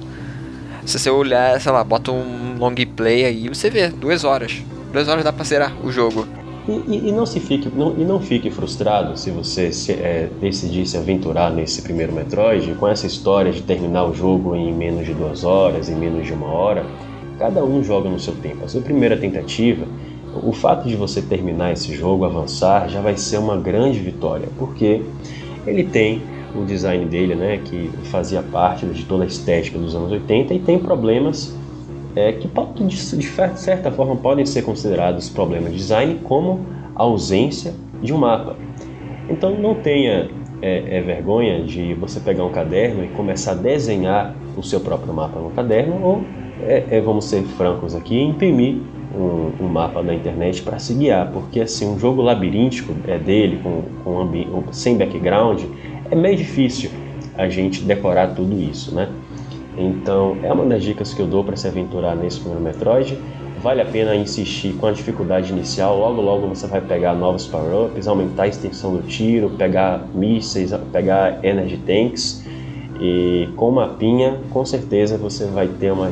Se 0.86 1.00
você 1.00 1.10
olhar, 1.10 1.60
sei 1.60 1.72
lá, 1.72 1.82
bota 1.82 2.12
um 2.12 2.56
long 2.60 2.74
play 2.94 3.24
aí, 3.24 3.48
você 3.48 3.68
vê, 3.68 3.88
duas 3.88 4.22
horas. 4.22 4.62
Duas 4.92 5.08
horas 5.08 5.24
dá 5.24 5.32
pra 5.32 5.44
zerar 5.44 5.74
o 5.84 5.90
jogo. 5.90 6.24
E, 6.68 6.72
e, 6.86 7.08
e, 7.08 7.12
não 7.12 7.26
se 7.26 7.40
fique, 7.40 7.68
não, 7.74 7.92
e 7.98 8.04
não 8.04 8.20
fique 8.20 8.50
frustrado 8.52 9.18
se 9.18 9.32
você 9.32 9.72
se, 9.72 9.92
é, 9.92 10.28
decidir 10.40 10.86
se 10.86 10.96
aventurar 10.96 11.50
nesse 11.50 11.82
primeiro 11.82 12.12
Metroid 12.12 12.72
com 12.74 12.86
essa 12.86 13.04
história 13.04 13.50
de 13.50 13.62
terminar 13.62 14.04
o 14.04 14.14
jogo 14.14 14.54
em 14.54 14.72
menos 14.72 15.04
de 15.04 15.12
duas 15.12 15.42
horas, 15.42 15.88
em 15.88 15.96
menos 15.96 16.24
de 16.24 16.32
uma 16.32 16.46
hora. 16.46 16.86
Cada 17.36 17.64
um 17.64 17.82
joga 17.82 18.08
no 18.08 18.20
seu 18.20 18.34
tempo. 18.36 18.64
A 18.64 18.68
sua 18.68 18.80
primeira 18.80 19.16
tentativa, 19.16 19.86
o 20.40 20.52
fato 20.52 20.88
de 20.88 20.94
você 20.94 21.20
terminar 21.20 21.72
esse 21.72 21.96
jogo, 21.96 22.24
avançar, 22.24 22.88
já 22.88 23.00
vai 23.00 23.16
ser 23.16 23.38
uma 23.38 23.56
grande 23.56 23.98
vitória, 23.98 24.48
porque 24.56 25.02
ele 25.66 25.82
tem 25.82 26.22
o 26.60 26.64
design 26.64 27.04
dele, 27.04 27.34
né, 27.34 27.60
que 27.64 27.90
fazia 28.04 28.42
parte 28.42 28.86
de 28.86 29.04
toda 29.04 29.24
a 29.24 29.26
estética 29.26 29.78
dos 29.78 29.94
anos 29.94 30.10
80 30.10 30.54
e 30.54 30.58
tem 30.58 30.78
problemas 30.78 31.56
é, 32.14 32.32
que 32.32 32.48
de, 32.84 32.96
certa 33.56 33.90
forma 33.90 34.16
podem 34.16 34.46
ser 34.46 34.62
considerados 34.62 35.28
problemas 35.28 35.70
de 35.72 35.76
design, 35.76 36.20
como 36.24 36.60
a 36.94 37.02
ausência 37.02 37.74
de 38.02 38.12
um 38.12 38.18
mapa. 38.18 38.56
Então 39.28 39.54
não 39.58 39.74
tenha 39.74 40.30
é, 40.62 40.96
é, 40.96 41.00
vergonha 41.02 41.62
de 41.62 41.92
você 41.94 42.18
pegar 42.18 42.44
um 42.44 42.50
caderno 42.50 43.04
e 43.04 43.08
começar 43.08 43.52
a 43.52 43.54
desenhar 43.54 44.34
o 44.56 44.62
seu 44.62 44.80
próprio 44.80 45.12
mapa 45.12 45.38
no 45.38 45.50
caderno, 45.50 46.02
ou 46.02 46.22
é, 46.62 46.84
é 46.90 47.00
vamos 47.00 47.26
ser 47.26 47.42
francos 47.42 47.94
aqui, 47.94 48.18
imprimir 48.18 48.78
um, 49.14 49.64
um 49.64 49.68
mapa 49.68 50.02
da 50.02 50.14
internet 50.14 50.62
para 50.62 50.78
se 50.78 50.94
guiar, 50.94 51.30
porque 51.32 51.60
assim 51.60 51.86
um 51.86 51.98
jogo 51.98 52.22
labiríntico 52.22 52.94
é 53.06 53.18
dele 53.18 53.60
com, 53.62 53.82
com 54.04 54.72
sem 54.72 54.96
background 54.96 55.62
é 56.10 56.14
meio 56.14 56.36
difícil 56.36 56.90
a 57.36 57.48
gente 57.48 57.82
decorar 57.82 58.28
tudo 58.28 58.60
isso, 58.60 58.94
né? 58.94 59.08
Então, 59.76 60.38
é 60.42 60.50
uma 60.52 60.64
das 60.64 60.82
dicas 60.82 61.12
que 61.12 61.20
eu 61.20 61.26
dou 61.26 61.44
para 61.44 61.56
se 61.56 61.68
aventurar 61.68 62.16
nesse 62.16 62.40
primeiro 62.40 62.64
Metroid. 62.64 63.18
Vale 63.62 63.82
a 63.82 63.84
pena 63.84 64.14
insistir 64.14 64.72
com 64.74 64.86
a 64.86 64.92
dificuldade 64.92 65.52
inicial, 65.52 65.98
logo 65.98 66.20
logo 66.20 66.46
você 66.46 66.66
vai 66.66 66.80
pegar 66.80 67.14
novos 67.14 67.46
power-ups, 67.46 68.06
aumentar 68.06 68.44
a 68.44 68.48
extensão 68.48 68.94
do 68.94 69.02
tiro, 69.02 69.50
pegar 69.50 70.06
mísseis, 70.14 70.72
pegar 70.92 71.44
energy 71.44 71.76
tanks. 71.78 72.44
E 73.00 73.48
com 73.56 73.70
mapinha, 73.70 74.38
com 74.50 74.64
certeza 74.64 75.18
você 75.18 75.44
vai 75.46 75.68
ter 75.68 75.92
uma, 75.92 76.10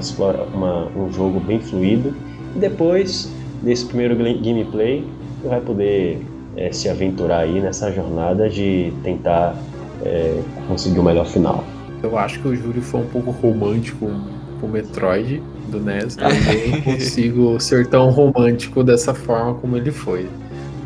uma, 0.52 0.86
um 0.96 1.12
jogo 1.12 1.40
bem 1.40 1.60
fluido. 1.60 2.14
E 2.54 2.58
depois 2.58 3.32
desse 3.62 3.86
primeiro 3.86 4.14
gameplay, 4.16 5.04
você 5.40 5.48
vai 5.48 5.60
poder 5.60 6.20
é, 6.56 6.70
se 6.72 6.88
aventurar 6.88 7.38
aí 7.38 7.60
nessa 7.60 7.90
jornada 7.90 8.48
de 8.48 8.92
tentar 9.02 9.56
é, 10.02 10.40
conseguir 10.68 10.98
o 10.98 11.02
melhor 11.02 11.26
final. 11.26 11.64
Eu 12.02 12.18
acho 12.18 12.40
que 12.40 12.48
o 12.48 12.54
Júlio 12.54 12.82
foi 12.82 13.00
um 13.00 13.06
pouco 13.06 13.30
romântico 13.30 14.10
com 14.60 14.66
o 14.66 14.70
Metroid 14.70 15.42
do 15.68 15.80
NES. 15.80 16.16
Eu 16.20 16.70
não 16.70 16.80
consigo 16.82 17.60
ser 17.60 17.86
tão 17.86 18.10
romântico 18.10 18.82
dessa 18.82 19.14
forma 19.14 19.54
como 19.54 19.76
ele 19.76 19.90
foi. 19.90 20.28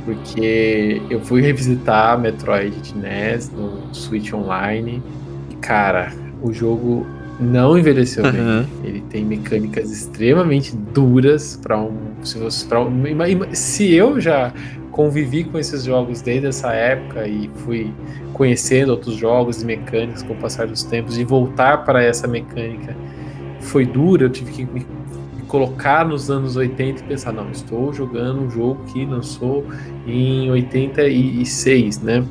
Porque 0.04 1.02
eu 1.10 1.20
fui 1.20 1.42
revisitar 1.42 2.18
Metroid 2.18 2.74
de 2.80 2.96
NES 2.96 3.50
no 3.50 3.94
Switch 3.94 4.32
Online. 4.32 5.02
E, 5.50 5.56
cara, 5.56 6.12
o 6.40 6.50
jogo 6.50 7.06
não 7.38 7.78
envelheceu 7.78 8.22
bem. 8.22 8.40
Uhum. 8.40 8.64
Ele 8.84 9.00
tem 9.10 9.24
mecânicas 9.24 9.90
extremamente 9.90 10.74
duras 10.74 11.58
para 11.62 11.78
um. 11.78 11.92
Se, 12.22 12.38
você, 12.38 12.66
pra 12.66 12.80
um, 12.80 13.02
se 13.52 13.92
eu 13.92 14.20
já 14.20 14.52
convivi 14.98 15.44
com 15.44 15.56
esses 15.60 15.84
jogos 15.84 16.20
desde 16.20 16.48
essa 16.48 16.72
época 16.72 17.24
e 17.24 17.48
fui 17.58 17.94
conhecendo 18.32 18.88
outros 18.88 19.14
jogos 19.14 19.62
e 19.62 19.64
mecânicas 19.64 20.24
com 20.24 20.32
o 20.32 20.36
passar 20.36 20.66
dos 20.66 20.82
tempos 20.82 21.16
e 21.16 21.22
voltar 21.22 21.84
para 21.84 22.02
essa 22.02 22.26
mecânica 22.26 22.96
foi 23.60 23.86
dura, 23.86 24.24
eu 24.24 24.28
tive 24.28 24.50
que 24.50 24.64
me 24.64 24.84
colocar 25.46 26.04
nos 26.04 26.32
anos 26.32 26.56
80 26.56 27.00
e 27.00 27.04
pensar, 27.04 27.32
não, 27.32 27.48
estou 27.52 27.92
jogando 27.92 28.42
um 28.42 28.50
jogo 28.50 28.82
que 28.86 29.04
lançou 29.04 29.64
em 30.04 30.50
86, 30.50 32.00
né? 32.00 32.24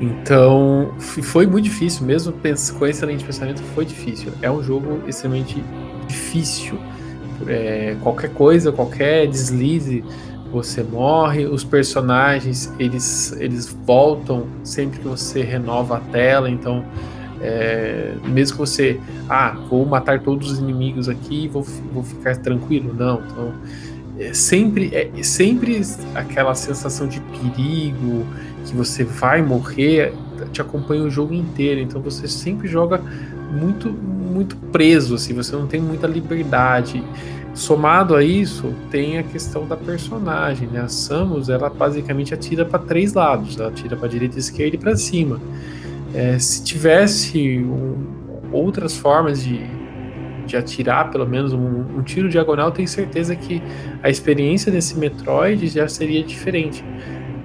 Então, 0.00 0.92
foi 0.98 1.46
muito 1.46 1.66
difícil, 1.66 2.04
mesmo 2.04 2.32
com 2.32 2.48
esse 2.48 2.74
excelente 2.88 3.24
pensamento, 3.24 3.62
foi 3.76 3.84
difícil. 3.84 4.32
É 4.42 4.50
um 4.50 4.60
jogo 4.60 5.02
extremamente 5.06 5.62
difícil. 6.08 6.80
É, 7.46 7.96
qualquer 8.02 8.30
coisa, 8.30 8.72
qualquer 8.72 9.28
deslize 9.28 10.04
você 10.50 10.82
morre, 10.82 11.46
os 11.46 11.64
personagens 11.64 12.72
eles, 12.78 13.32
eles 13.38 13.66
voltam 13.86 14.46
sempre 14.64 15.00
que 15.00 15.08
você 15.08 15.42
renova 15.42 15.96
a 15.96 16.00
tela, 16.00 16.50
então 16.50 16.84
é, 17.40 18.14
mesmo 18.24 18.56
que 18.56 18.60
você, 18.60 19.00
ah, 19.28 19.56
vou 19.68 19.86
matar 19.86 20.20
todos 20.20 20.50
os 20.50 20.58
inimigos 20.58 21.08
aqui 21.08 21.48
vou, 21.48 21.62
vou 21.92 22.02
ficar 22.02 22.36
tranquilo, 22.36 22.94
não, 22.96 23.22
então 23.26 23.54
é 24.18 24.34
sempre, 24.34 24.90
é 24.94 25.22
sempre 25.22 25.80
aquela 26.14 26.54
sensação 26.54 27.08
de 27.08 27.20
perigo, 27.20 28.26
que 28.66 28.76
você 28.76 29.04
vai 29.04 29.42
morrer, 29.42 30.12
te 30.52 30.60
acompanha 30.60 31.02
o 31.02 31.10
jogo 31.10 31.32
inteiro, 31.32 31.80
então 31.80 32.00
você 32.00 32.28
sempre 32.28 32.68
joga 32.68 33.00
muito, 33.50 33.90
muito 33.90 34.56
preso, 34.56 35.14
assim, 35.14 35.34
você 35.34 35.56
não 35.56 35.66
tem 35.66 35.80
muita 35.80 36.06
liberdade, 36.06 37.02
Somado 37.52 38.14
a 38.14 38.22
isso, 38.22 38.72
tem 38.90 39.18
a 39.18 39.22
questão 39.22 39.66
da 39.66 39.76
personagem, 39.76 40.68
né? 40.68 40.80
A 40.80 40.88
Samus, 40.88 41.48
ela 41.48 41.68
basicamente 41.68 42.32
atira 42.32 42.64
para 42.64 42.78
três 42.78 43.12
lados, 43.12 43.58
ela 43.58 43.68
atira 43.68 43.96
para 43.96 44.08
direita, 44.08 44.38
esquerda 44.38 44.76
e 44.76 44.78
para 44.78 44.96
cima. 44.96 45.40
É, 46.14 46.38
se 46.38 46.62
tivesse 46.64 47.58
um, 47.58 48.06
outras 48.52 48.96
formas 48.96 49.42
de, 49.42 49.60
de 50.46 50.56
atirar, 50.56 51.10
pelo 51.10 51.26
menos 51.26 51.52
um, 51.52 51.98
um, 51.98 52.02
tiro 52.02 52.28
diagonal, 52.28 52.70
tenho 52.70 52.88
certeza 52.88 53.34
que 53.34 53.60
a 54.02 54.08
experiência 54.08 54.70
desse 54.70 54.96
Metroid 54.96 55.66
já 55.68 55.88
seria 55.88 56.22
diferente. 56.22 56.84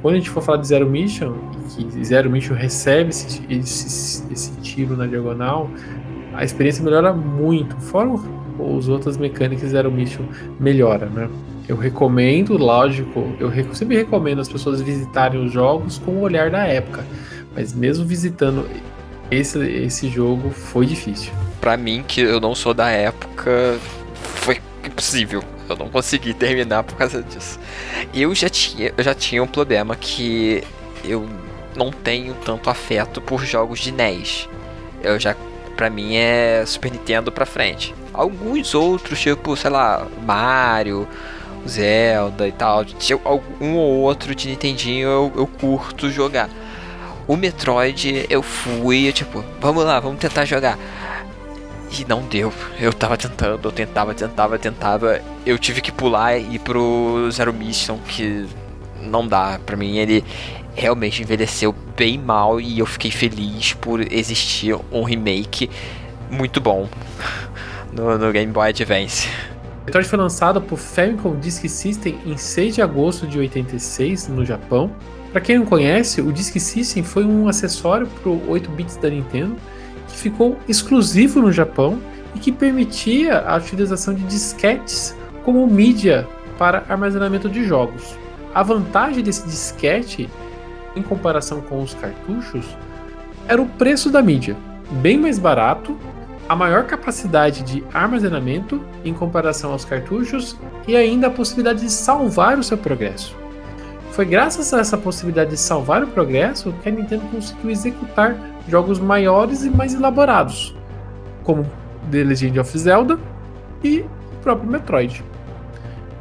Quando 0.01 0.15
a 0.15 0.17
gente 0.17 0.29
for 0.29 0.43
falar 0.43 0.59
de 0.59 0.67
Zero 0.67 0.87
Mission, 0.87 1.33
que 1.69 2.05
Zero 2.05 2.29
Mission 2.29 2.53
recebe 2.53 3.09
esse, 3.09 3.41
esse, 3.49 4.31
esse 4.31 4.51
tiro 4.61 4.95
na 4.95 5.07
diagonal, 5.07 5.69
a 6.33 6.43
experiência 6.43 6.83
melhora 6.83 7.11
muito. 7.11 7.75
Fora 7.77 8.09
o 8.09 8.44
os 8.59 8.87
outras 8.87 9.17
mecânicas 9.17 9.69
Zero 9.69 9.91
Mission 9.91 10.23
melhora, 10.59 11.07
né? 11.07 11.29
Eu 11.67 11.75
recomendo, 11.75 12.57
lógico, 12.57 13.35
eu 13.39 13.51
sempre 13.73 13.97
recomendo 13.97 14.39
as 14.39 14.47
pessoas 14.47 14.81
visitarem 14.81 15.43
os 15.43 15.51
jogos 15.51 15.97
com 15.97 16.11
o 16.11 16.21
olhar 16.21 16.51
da 16.51 16.65
época, 16.65 17.03
mas 17.55 17.73
mesmo 17.73 18.05
visitando 18.05 18.67
esse, 19.31 19.59
esse 19.59 20.07
jogo 20.07 20.51
foi 20.51 20.85
difícil. 20.85 21.33
Para 21.59 21.75
mim, 21.75 22.03
que 22.07 22.21
eu 22.21 22.39
não 22.39 22.53
sou 22.53 22.73
da 22.73 22.89
época, 22.89 23.79
foi 24.13 24.59
impossível. 24.85 25.43
Eu 25.67 25.75
não 25.75 25.89
consegui 25.89 26.35
terminar 26.35 26.83
por 26.83 26.95
causa 26.95 27.23
disso. 27.23 27.59
Eu 28.13 28.35
já 28.35 28.47
tinha, 28.47 28.93
eu 28.95 29.03
já 29.03 29.15
tinha 29.15 29.41
um 29.41 29.47
problema 29.47 29.95
que 29.95 30.63
eu 31.03 31.27
não 31.75 31.91
tenho 31.91 32.35
tanto 32.45 32.69
afeto 32.69 33.19
por 33.19 33.43
jogos 33.43 33.79
de 33.79 33.91
NES. 33.91 34.47
Eu 35.01 35.19
já, 35.19 35.35
para 35.75 35.89
mim 35.89 36.15
é 36.15 36.63
Super 36.67 36.91
Nintendo 36.91 37.31
para 37.31 37.47
frente 37.47 37.95
alguns 38.17 38.73
outros, 38.73 39.19
tipo, 39.19 39.55
sei 39.55 39.69
lá, 39.69 40.07
Mario, 40.25 41.07
Zelda 41.67 42.47
e 42.47 42.51
tal, 42.51 42.85
um 43.59 43.75
ou 43.75 44.01
outro 44.01 44.35
de 44.35 44.47
Nintendinho 44.47 45.07
eu, 45.07 45.33
eu 45.35 45.47
curto 45.47 46.09
jogar. 46.09 46.49
O 47.27 47.35
Metroid 47.35 48.25
eu 48.29 48.43
fui, 48.43 49.11
tipo, 49.11 49.43
vamos 49.59 49.83
lá, 49.83 49.99
vamos 49.99 50.19
tentar 50.19 50.45
jogar. 50.45 50.77
E 51.97 52.05
não 52.05 52.21
deu. 52.23 52.53
Eu 52.79 52.93
tava 52.93 53.17
tentando, 53.17 53.67
eu 53.67 53.71
tentava, 53.71 54.13
tentava, 54.13 54.59
tentava. 54.59 55.21
Eu 55.45 55.57
tive 55.57 55.81
que 55.81 55.91
pular 55.91 56.37
e 56.37 56.55
ir 56.55 56.59
pro 56.59 57.27
Zero 57.31 57.53
Mission, 57.53 57.97
que 58.07 58.45
não 59.01 59.27
dá. 59.27 59.59
Pra 59.65 59.75
mim 59.75 59.97
ele 59.97 60.23
realmente 60.75 61.21
envelheceu 61.21 61.73
bem 61.95 62.17
mal 62.19 62.59
e 62.59 62.79
eu 62.79 62.85
fiquei 62.85 63.09
feliz 63.09 63.73
por 63.73 64.01
existir 64.11 64.75
um 64.91 65.03
remake 65.03 65.69
muito 66.29 66.59
bom 66.59 66.89
no, 67.95 68.17
no 68.17 68.31
Game 68.31 68.51
Boy 68.51 68.69
Advance. 68.69 69.29
Metroid 69.85 70.07
foi 70.07 70.19
lançado 70.19 70.61
por 70.61 70.77
Famicom 70.77 71.35
Disk 71.39 71.67
System 71.67 72.19
em 72.25 72.37
6 72.37 72.75
de 72.75 72.81
agosto 72.81 73.25
de 73.25 73.39
86 73.39 74.27
no 74.27 74.43
Japão. 74.45 74.91
Para 75.31 75.41
quem 75.41 75.59
não 75.59 75.65
conhece, 75.65 76.21
o 76.21 76.31
Disk 76.31 76.59
System 76.59 77.03
foi 77.03 77.23
um 77.23 77.47
acessório 77.47 78.07
para 78.07 78.29
o 78.29 78.49
8 78.49 78.69
bits 78.71 78.97
da 78.97 79.09
Nintendo 79.09 79.55
que 80.07 80.17
ficou 80.17 80.57
exclusivo 80.67 81.41
no 81.41 81.51
Japão 81.51 81.99
e 82.33 82.39
que 82.39 82.51
permitia 82.51 83.39
a 83.39 83.57
utilização 83.57 84.13
de 84.13 84.23
disquetes 84.23 85.15
como 85.43 85.65
mídia 85.67 86.27
para 86.57 86.83
armazenamento 86.89 87.49
de 87.49 87.63
jogos. 87.63 88.17
A 88.53 88.63
vantagem 88.63 89.23
desse 89.23 89.45
disquete, 89.45 90.29
em 90.95 91.01
comparação 91.01 91.61
com 91.61 91.81
os 91.81 91.93
cartuchos, 91.93 92.65
era 93.47 93.61
o 93.61 93.67
preço 93.67 94.09
da 94.09 94.21
mídia, 94.21 94.55
bem 95.01 95.17
mais 95.17 95.37
barato, 95.37 95.97
a 96.47 96.55
maior 96.55 96.85
capacidade 96.85 97.63
de 97.63 97.83
armazenamento 97.93 98.81
em 99.03 99.13
comparação 99.13 99.71
aos 99.71 99.83
cartuchos 99.83 100.55
e 100.87 100.95
ainda 100.95 101.27
a 101.27 101.31
possibilidade 101.31 101.81
de 101.81 101.91
salvar 101.91 102.59
o 102.59 102.63
seu 102.63 102.77
progresso. 102.77 103.35
Foi 104.11 104.25
graças 104.25 104.73
a 104.73 104.79
essa 104.79 104.97
possibilidade 104.97 105.51
de 105.51 105.57
salvar 105.57 106.03
o 106.03 106.07
progresso 106.07 106.73
que 106.81 106.87
a 106.87 106.91
Nintendo 106.91 107.23
conseguiu 107.31 107.69
executar 107.69 108.37
jogos 108.67 108.99
maiores 108.99 109.63
e 109.63 109.69
mais 109.69 109.93
elaborados, 109.93 110.75
como 111.43 111.65
The 112.11 112.23
Legend 112.23 112.59
of 112.59 112.77
Zelda 112.77 113.19
e 113.83 113.99
o 113.99 114.07
próprio 114.41 114.69
Metroid. 114.69 115.23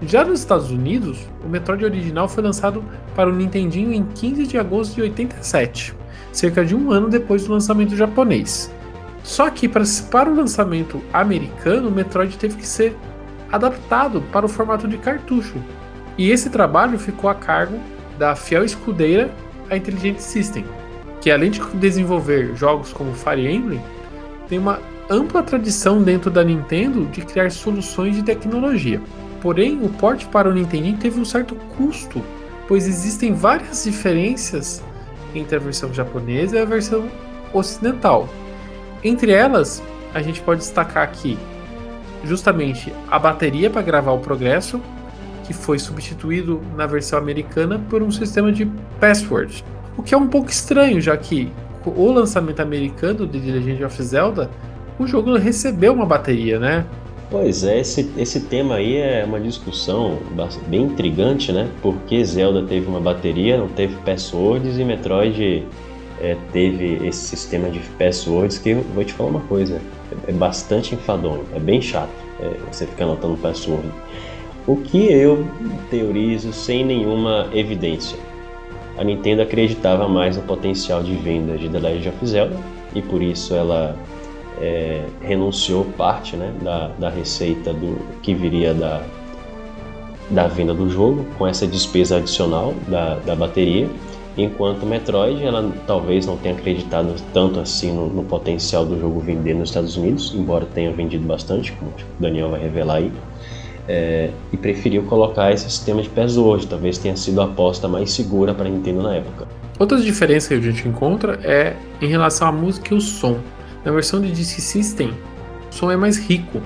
Já 0.02 0.24
nos 0.24 0.40
Estados 0.40 0.70
Unidos, 0.70 1.18
o 1.44 1.48
Metroid 1.48 1.84
original 1.84 2.28
foi 2.28 2.42
lançado 2.42 2.82
para 3.14 3.30
o 3.30 3.32
Nintendinho 3.32 3.92
em 3.92 4.04
15 4.04 4.46
de 4.46 4.58
agosto 4.58 4.94
de 4.94 5.02
87, 5.02 5.94
cerca 6.32 6.64
de 6.64 6.74
um 6.74 6.90
ano 6.90 7.08
depois 7.08 7.46
do 7.46 7.52
lançamento 7.52 7.94
japonês. 7.94 8.74
Só 9.24 9.48
que 9.48 9.66
para 9.68 10.30
o 10.30 10.36
lançamento 10.36 11.02
americano, 11.10 11.88
o 11.88 11.90
Metroid 11.90 12.36
teve 12.36 12.56
que 12.56 12.66
ser 12.66 12.94
adaptado 13.50 14.22
para 14.30 14.44
o 14.44 14.48
formato 14.48 14.86
de 14.86 14.98
cartucho. 14.98 15.56
E 16.18 16.30
esse 16.30 16.50
trabalho 16.50 16.98
ficou 16.98 17.28
a 17.30 17.34
cargo 17.34 17.80
da 18.18 18.36
fiel 18.36 18.64
escudeira 18.64 19.30
a 19.70 19.76
Intelligent 19.76 20.18
System, 20.18 20.64
que 21.22 21.30
além 21.30 21.50
de 21.50 21.60
desenvolver 21.74 22.54
jogos 22.54 22.92
como 22.92 23.14
Fire 23.14 23.48
Emblem, 23.48 23.80
tem 24.46 24.58
uma 24.58 24.78
ampla 25.08 25.42
tradição 25.42 26.02
dentro 26.02 26.30
da 26.30 26.44
Nintendo 26.44 27.06
de 27.06 27.22
criar 27.22 27.50
soluções 27.50 28.14
de 28.14 28.22
tecnologia. 28.22 29.00
Porém, 29.40 29.82
o 29.82 29.88
porte 29.88 30.26
para 30.26 30.50
o 30.50 30.52
Nintendo 30.52 30.98
teve 30.98 31.18
um 31.18 31.24
certo 31.24 31.54
custo, 31.76 32.22
pois 32.68 32.86
existem 32.86 33.32
várias 33.32 33.84
diferenças 33.84 34.82
entre 35.34 35.56
a 35.56 35.58
versão 35.58 35.92
japonesa 35.92 36.56
e 36.56 36.60
a 36.60 36.64
versão 36.66 37.08
ocidental. 37.54 38.28
Entre 39.04 39.32
elas, 39.32 39.82
a 40.14 40.22
gente 40.22 40.40
pode 40.40 40.60
destacar 40.60 41.04
aqui 41.04 41.36
justamente 42.24 42.90
a 43.10 43.18
bateria 43.18 43.68
para 43.68 43.82
gravar 43.82 44.12
o 44.12 44.18
progresso, 44.18 44.80
que 45.44 45.52
foi 45.52 45.78
substituído 45.78 46.62
na 46.74 46.86
versão 46.86 47.18
americana 47.18 47.78
por 47.90 48.02
um 48.02 48.10
sistema 48.10 48.50
de 48.50 48.64
password, 48.98 49.62
o 49.94 50.02
que 50.02 50.14
é 50.14 50.16
um 50.16 50.26
pouco 50.26 50.50
estranho, 50.50 51.02
já 51.02 51.14
que 51.18 51.52
o 51.84 52.10
lançamento 52.10 52.60
americano 52.60 53.26
de 53.26 53.38
The 53.38 53.52
Legend 53.52 53.84
of 53.84 54.02
Zelda, 54.02 54.50
o 54.98 55.06
jogo 55.06 55.36
recebeu 55.36 55.92
uma 55.92 56.06
bateria, 56.06 56.58
né? 56.58 56.86
Pois 57.30 57.64
é, 57.64 57.80
esse, 57.80 58.10
esse 58.16 58.40
tema 58.40 58.76
aí 58.76 58.96
é 58.96 59.24
uma 59.24 59.40
discussão 59.40 60.18
bem 60.68 60.82
intrigante, 60.84 61.52
né? 61.52 61.68
Porque 61.82 62.24
Zelda 62.24 62.62
teve 62.62 62.86
uma 62.86 63.00
bateria, 63.00 63.58
não 63.58 63.68
teve 63.68 63.96
passwords 63.96 64.78
e 64.78 64.84
Metroid 64.84 65.66
é, 66.20 66.36
teve 66.52 67.06
esse 67.06 67.28
sistema 67.28 67.68
de 67.68 67.80
passwords 67.98 68.58
que 68.58 68.70
eu 68.70 68.82
vou 68.94 69.04
te 69.04 69.12
falar 69.12 69.30
uma 69.30 69.40
coisa, 69.40 69.80
é, 70.26 70.32
bastante 70.32 70.94
enfadonho, 70.94 71.44
é 71.54 71.58
bem 71.58 71.80
chato 71.80 72.10
é, 72.40 72.50
você 72.70 72.86
ficar 72.86 73.04
anotando 73.04 73.36
password. 73.36 73.88
O 74.66 74.76
que 74.76 75.12
eu 75.12 75.46
teorizo 75.90 76.52
sem 76.52 76.84
nenhuma 76.84 77.48
evidência 77.52 78.18
a 78.96 79.02
Nintendo 79.02 79.42
acreditava 79.42 80.08
mais 80.08 80.36
no 80.36 80.42
potencial 80.42 81.02
de 81.02 81.14
venda 81.16 81.58
de 81.58 81.68
The 81.68 81.78
Legend 81.78 82.08
of 82.10 82.26
Zelda 82.26 82.56
e 82.94 83.02
por 83.02 83.22
isso 83.22 83.54
ela 83.54 83.96
é, 84.60 85.04
renunciou 85.20 85.84
parte 85.96 86.36
né, 86.36 86.52
da, 86.62 86.88
da 86.98 87.10
receita 87.10 87.72
do, 87.72 87.98
que 88.22 88.32
viria 88.34 88.72
da, 88.72 89.02
da 90.30 90.46
venda 90.46 90.72
do 90.72 90.88
jogo 90.88 91.26
com 91.36 91.46
essa 91.46 91.66
despesa 91.66 92.18
adicional 92.18 92.72
da, 92.86 93.16
da 93.16 93.34
bateria, 93.34 93.88
enquanto 94.36 94.84
Metroid 94.84 95.42
ela 95.44 95.72
talvez 95.86 96.26
não 96.26 96.36
tenha 96.36 96.54
acreditado 96.54 97.14
tanto 97.32 97.60
assim 97.60 97.92
no, 97.92 98.08
no, 98.08 98.24
potencial 98.24 98.84
do 98.84 98.98
jogo 99.00 99.20
vender 99.20 99.54
nos 99.54 99.70
Estados 99.70 99.96
Unidos, 99.96 100.34
embora 100.34 100.66
tenha 100.66 100.90
vendido 100.92 101.26
bastante, 101.26 101.72
como 101.72 101.90
o 101.90 102.22
Daniel 102.22 102.50
vai 102.50 102.60
revelar 102.60 102.96
aí 102.96 103.12
é, 103.88 104.30
e 104.52 104.56
preferiu 104.56 105.02
colocar 105.04 105.52
esse 105.52 105.64
sistema 105.64 106.02
de 106.02 106.08
peso 106.08 106.44
hoje. 106.44 106.66
Talvez 106.66 106.98
tenha 106.98 107.16
sido 107.16 107.40
a 107.40 107.44
aposta 107.44 107.88
mais 107.88 108.12
segura 108.12 108.54
para 108.54 108.68
Nintendo 108.68 109.02
na 109.02 109.16
época. 109.16 109.46
Outras 109.78 110.04
diferenças 110.04 110.48
que 110.48 110.54
a 110.54 110.60
gente 110.60 110.86
encontra 110.88 111.38
é 111.42 111.74
em 112.00 112.06
relação 112.06 112.48
à 112.48 112.52
música 112.52 112.94
e 112.94 112.96
o 112.96 113.00
som. 113.00 113.38
Na 113.84 113.92
versão 113.92 114.20
de 114.20 114.30
Disk 114.30 114.60
System, 114.60 115.10
o 115.70 115.74
som 115.74 115.90
é 115.90 115.96
mais 115.96 116.16
rico, 116.16 116.60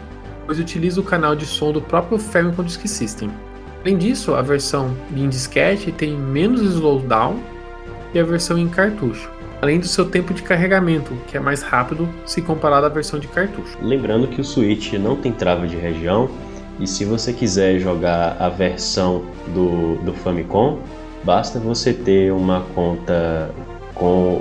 pois 0.46 0.58
utiliza 0.58 1.00
o 1.00 1.04
canal 1.04 1.34
de 1.34 1.44
som 1.44 1.72
do 1.72 1.80
próprio 1.80 2.18
Famicom 2.18 2.62
Disk 2.62 2.86
System. 2.86 3.30
Além 3.80 3.96
disso, 3.96 4.34
a 4.34 4.42
versão 4.42 4.94
em 5.16 5.28
disquete 5.28 5.90
tem 5.90 6.16
menos 6.16 6.60
slowdown 6.62 7.36
que 8.12 8.18
a 8.18 8.24
versão 8.24 8.58
em 8.58 8.68
cartucho, 8.68 9.30
além 9.60 9.78
do 9.78 9.86
seu 9.86 10.04
tempo 10.04 10.32
de 10.32 10.42
carregamento, 10.42 11.12
que 11.26 11.36
é 11.36 11.40
mais 11.40 11.62
rápido 11.62 12.08
se 12.24 12.40
comparado 12.40 12.86
à 12.86 12.88
versão 12.88 13.18
de 13.18 13.28
cartucho. 13.28 13.76
Lembrando 13.82 14.26
que 14.28 14.40
o 14.40 14.44
Switch 14.44 14.92
não 14.94 15.16
tem 15.16 15.32
trava 15.32 15.66
de 15.66 15.76
região, 15.76 16.30
e 16.80 16.86
se 16.86 17.04
você 17.04 17.32
quiser 17.32 17.78
jogar 17.80 18.36
a 18.38 18.48
versão 18.48 19.24
do, 19.52 19.96
do 19.96 20.12
Famicom, 20.12 20.78
basta 21.24 21.58
você 21.58 21.92
ter 21.92 22.32
uma 22.32 22.60
conta 22.74 23.50
com 23.94 24.40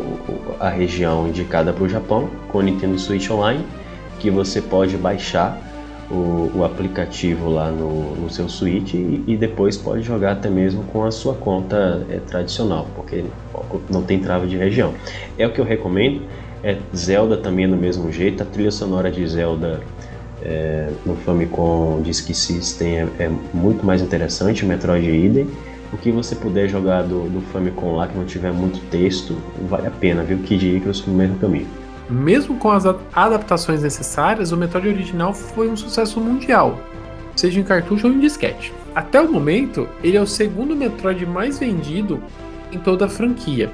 a 0.59 0.69
região 0.69 1.27
indicada 1.27 1.73
para 1.73 1.83
o 1.83 1.89
Japão, 1.89 2.29
com 2.49 2.59
o 2.59 2.61
Nintendo 2.61 2.99
Switch 2.99 3.29
Online, 3.31 3.65
que 4.19 4.29
você 4.29 4.61
pode 4.61 4.95
baixar 4.97 5.59
o, 6.09 6.51
o 6.55 6.63
aplicativo 6.63 7.49
lá 7.49 7.69
no, 7.69 8.15
no 8.15 8.29
seu 8.29 8.47
Switch 8.47 8.93
e, 8.93 9.23
e, 9.27 9.35
depois 9.35 9.75
pode 9.77 10.03
jogar 10.03 10.33
até 10.33 10.49
mesmo 10.49 10.83
com 10.83 11.03
a 11.03 11.11
sua 11.11 11.33
conta 11.33 12.05
é, 12.09 12.17
tradicional, 12.19 12.87
porque 12.95 13.25
não 13.89 14.03
tem 14.03 14.19
trava 14.19 14.47
de 14.47 14.55
região. 14.55 14.93
É 15.37 15.45
o 15.45 15.51
que 15.51 15.59
eu 15.59 15.65
recomendo. 15.65 16.21
É 16.63 16.77
Zelda 16.95 17.37
também 17.37 17.65
é 17.65 17.67
do 17.67 17.77
mesmo 17.77 18.11
jeito, 18.11 18.41
a 18.41 18.45
trilha 18.45 18.71
sonora 18.71 19.11
de 19.11 19.25
Zelda 19.27 19.81
é, 20.41 20.89
no 21.05 21.15
Famicom 21.17 22.01
Disk 22.01 22.33
System 22.33 22.99
é, 22.99 23.07
é, 23.19 23.31
muito 23.53 23.85
mais 23.85 24.01
interessante, 24.01 24.63
o 24.63 24.67
Metroid 24.67 25.07
Idem. 25.07 25.47
O 25.93 25.97
que 25.97 26.11
você 26.11 26.35
puder 26.35 26.67
jogar 26.67 27.03
do, 27.03 27.29
do 27.29 27.41
Famicom 27.53 27.95
lá 27.95 28.07
que 28.07 28.17
não 28.17 28.25
tiver 28.25 28.51
muito 28.51 28.79
texto, 28.89 29.37
vale 29.69 29.87
a 29.87 29.91
pena, 29.91 30.23
viu? 30.23 30.39
Kid 30.39 30.77
Icarus 30.77 31.05
no 31.05 31.13
mesmo 31.13 31.37
caminho. 31.37 31.67
Mesmo 32.09 32.57
com 32.57 32.71
as 32.71 32.85
adaptações 32.85 33.83
necessárias, 33.83 34.51
o 34.51 34.57
Metroid 34.57 34.87
original 34.87 35.33
foi 35.33 35.67
um 35.67 35.75
sucesso 35.75 36.21
mundial, 36.21 36.79
seja 37.35 37.59
em 37.59 37.63
cartucho 37.63 38.07
ou 38.07 38.13
em 38.13 38.19
disquete. 38.19 38.73
Até 38.95 39.21
o 39.21 39.31
momento, 39.31 39.87
ele 40.01 40.15
é 40.15 40.21
o 40.21 40.27
segundo 40.27 40.75
Metroid 40.75 41.25
mais 41.25 41.59
vendido 41.59 42.23
em 42.71 42.79
toda 42.79 43.05
a 43.05 43.09
franquia, 43.09 43.69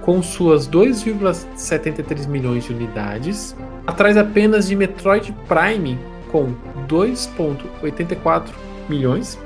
com 0.00 0.20
suas 0.20 0.68
2,73 0.68 2.26
milhões 2.26 2.64
de 2.64 2.72
unidades, 2.72 3.56
atrás 3.86 4.16
apenas 4.16 4.66
de 4.66 4.74
Metroid 4.74 5.32
Prime 5.46 5.98
com 6.30 6.54
2,84 6.88 8.48
milhões 8.88 9.38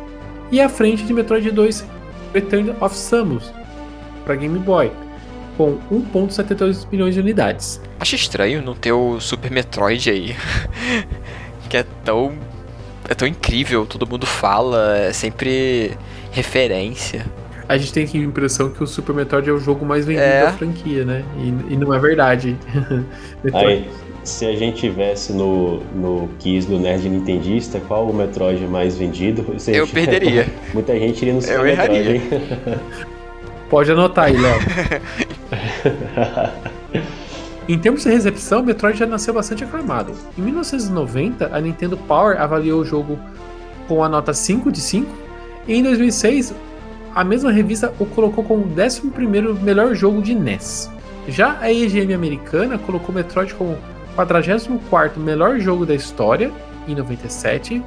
e 0.50 0.60
à 0.60 0.68
frente 0.68 1.04
de 1.04 1.12
Metroid 1.12 1.50
2 1.50 1.84
Return 2.32 2.74
of 2.80 2.96
Samus 2.96 3.52
para 4.24 4.36
Game 4.36 4.58
Boy 4.58 4.90
com 5.56 5.78
1,72 5.90 6.86
milhões 6.90 7.14
de 7.14 7.20
unidades. 7.20 7.80
Acho 7.98 8.14
estranho 8.14 8.62
não 8.62 8.74
ter 8.74 8.92
o 8.92 9.20
Super 9.20 9.50
Metroid 9.50 10.10
aí, 10.10 10.36
que 11.68 11.76
é 11.76 11.84
tão 12.04 12.34
é 13.08 13.14
tão 13.14 13.26
incrível, 13.28 13.86
todo 13.86 14.06
mundo 14.06 14.26
fala, 14.26 14.98
é 14.98 15.12
sempre 15.12 15.92
referência 16.32 17.24
a 17.68 17.76
gente 17.76 17.92
tem 17.92 18.08
a 18.22 18.24
impressão 18.24 18.70
que 18.70 18.82
o 18.82 18.86
Super 18.86 19.14
Metroid 19.14 19.48
é 19.48 19.52
o 19.52 19.58
jogo 19.58 19.84
mais 19.84 20.04
vendido 20.04 20.24
é. 20.24 20.42
da 20.44 20.52
franquia, 20.52 21.04
né? 21.04 21.24
E, 21.38 21.74
e, 21.74 21.76
não 21.76 21.92
é 21.92 21.98
verdade. 21.98 22.56
Aí, 23.52 23.88
se 24.22 24.46
a 24.46 24.54
gente 24.54 24.78
tivesse 24.78 25.32
no, 25.32 25.80
no 25.94 26.28
Kiss 26.38 26.68
do 26.68 26.78
Nerd 26.78 27.08
Nintendista, 27.08 27.80
qual 27.80 28.08
o 28.08 28.14
Metroid 28.14 28.64
mais 28.66 28.96
vendido? 28.96 29.44
Eu 29.66 29.86
perderia. 29.86 30.46
Muita 30.72 30.96
gente 30.98 31.22
iria 31.22 31.34
no 31.34 31.42
Super 31.42 31.56
eu 31.56 31.64
Metroid, 31.64 32.08
hein? 32.08 32.22
Pode 33.68 33.90
anotar 33.90 34.26
aí, 34.26 34.36
Léo. 34.36 34.60
Em 37.68 37.76
termos 37.76 38.04
de 38.04 38.10
recepção, 38.10 38.62
Metroid 38.62 38.96
já 38.96 39.06
nasceu 39.06 39.34
bastante 39.34 39.64
aclamado. 39.64 40.12
Em 40.38 40.42
1990, 40.42 41.50
a 41.52 41.60
Nintendo 41.60 41.96
Power 41.96 42.40
avaliou 42.40 42.80
o 42.80 42.84
jogo 42.84 43.18
com 43.88 44.04
a 44.04 44.08
nota 44.08 44.32
5 44.32 44.70
de 44.70 44.80
5, 44.80 45.12
e 45.66 45.74
em 45.74 45.82
2006, 45.82 46.54
a 47.12 47.24
mesma 47.24 47.50
revista 47.50 47.92
o 47.98 48.06
colocou 48.06 48.44
como 48.44 48.62
o 48.62 48.68
11 48.68 49.02
melhor 49.64 49.94
jogo 49.94 50.22
de 50.22 50.32
NES. 50.32 50.90
Já 51.26 51.58
a 51.60 51.72
EGM 51.72 52.14
americana 52.14 52.78
colocou 52.78 53.12
Metroid 53.12 53.52
como 53.54 53.76
44 54.14 55.20
melhor 55.20 55.58
jogo 55.58 55.84
da 55.84 55.94
história, 55.94 56.52
em 56.86 56.94
97, 56.94 57.82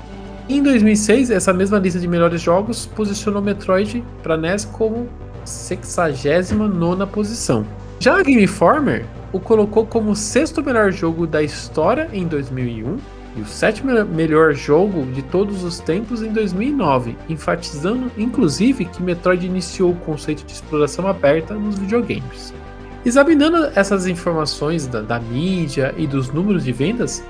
Em 0.49 0.61
2006, 0.61 1.31
essa 1.31 1.53
mesma 1.53 1.79
lista 1.79 1.99
de 1.99 2.07
melhores 2.07 2.41
jogos 2.41 2.85
posicionou 2.85 3.41
Metroid 3.41 4.03
para 4.21 4.35
NES 4.35 4.65
como 4.65 5.07
69 5.49 7.05
posição. 7.07 7.65
Já 7.99 8.17
a 8.17 8.23
Game 8.23 8.43
Informer 8.43 9.05
o 9.31 9.39
colocou 9.39 9.85
como 9.85 10.11
o 10.11 10.15
sexto 10.15 10.63
melhor 10.63 10.91
jogo 10.91 11.27
da 11.27 11.43
história 11.43 12.09
em 12.13 12.25
2001 12.25 12.97
e 13.35 13.41
o 13.41 13.45
sétimo 13.45 13.91
melhor 14.05 14.53
jogo 14.53 15.05
de 15.11 15.21
todos 15.21 15.63
os 15.63 15.79
tempos 15.79 16.23
em 16.23 16.31
2009, 16.31 17.15
enfatizando 17.27 18.11
inclusive 18.17 18.85
que 18.85 19.03
Metroid 19.03 19.45
iniciou 19.45 19.91
o 19.91 19.95
conceito 19.95 20.45
de 20.45 20.53
exploração 20.53 21.07
aberta 21.07 21.53
nos 21.53 21.77
videogames. 21.77 22.53
Examinando 23.05 23.69
essas 23.75 24.07
informações 24.07 24.87
da, 24.87 25.01
da 25.01 25.19
mídia 25.19 25.93
e 25.97 26.07
dos 26.07 26.31
números 26.31 26.63
de 26.63 26.71
vendas, 26.71 27.23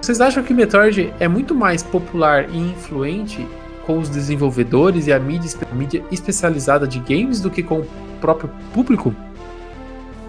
vocês 0.00 0.20
acham 0.20 0.42
que 0.42 0.52
Metroid 0.52 1.12
é 1.20 1.28
muito 1.28 1.54
mais 1.54 1.82
popular 1.82 2.50
e 2.50 2.58
influente 2.58 3.46
com 3.86 3.98
os 3.98 4.08
desenvolvedores 4.08 5.06
e 5.06 5.12
a 5.12 5.18
mídia, 5.18 5.50
mídia 5.72 6.04
especializada 6.10 6.86
de 6.86 6.98
games 6.98 7.40
do 7.40 7.50
que 7.50 7.62
com 7.62 7.80
o 7.80 7.86
próprio 8.20 8.50
público? 8.72 9.14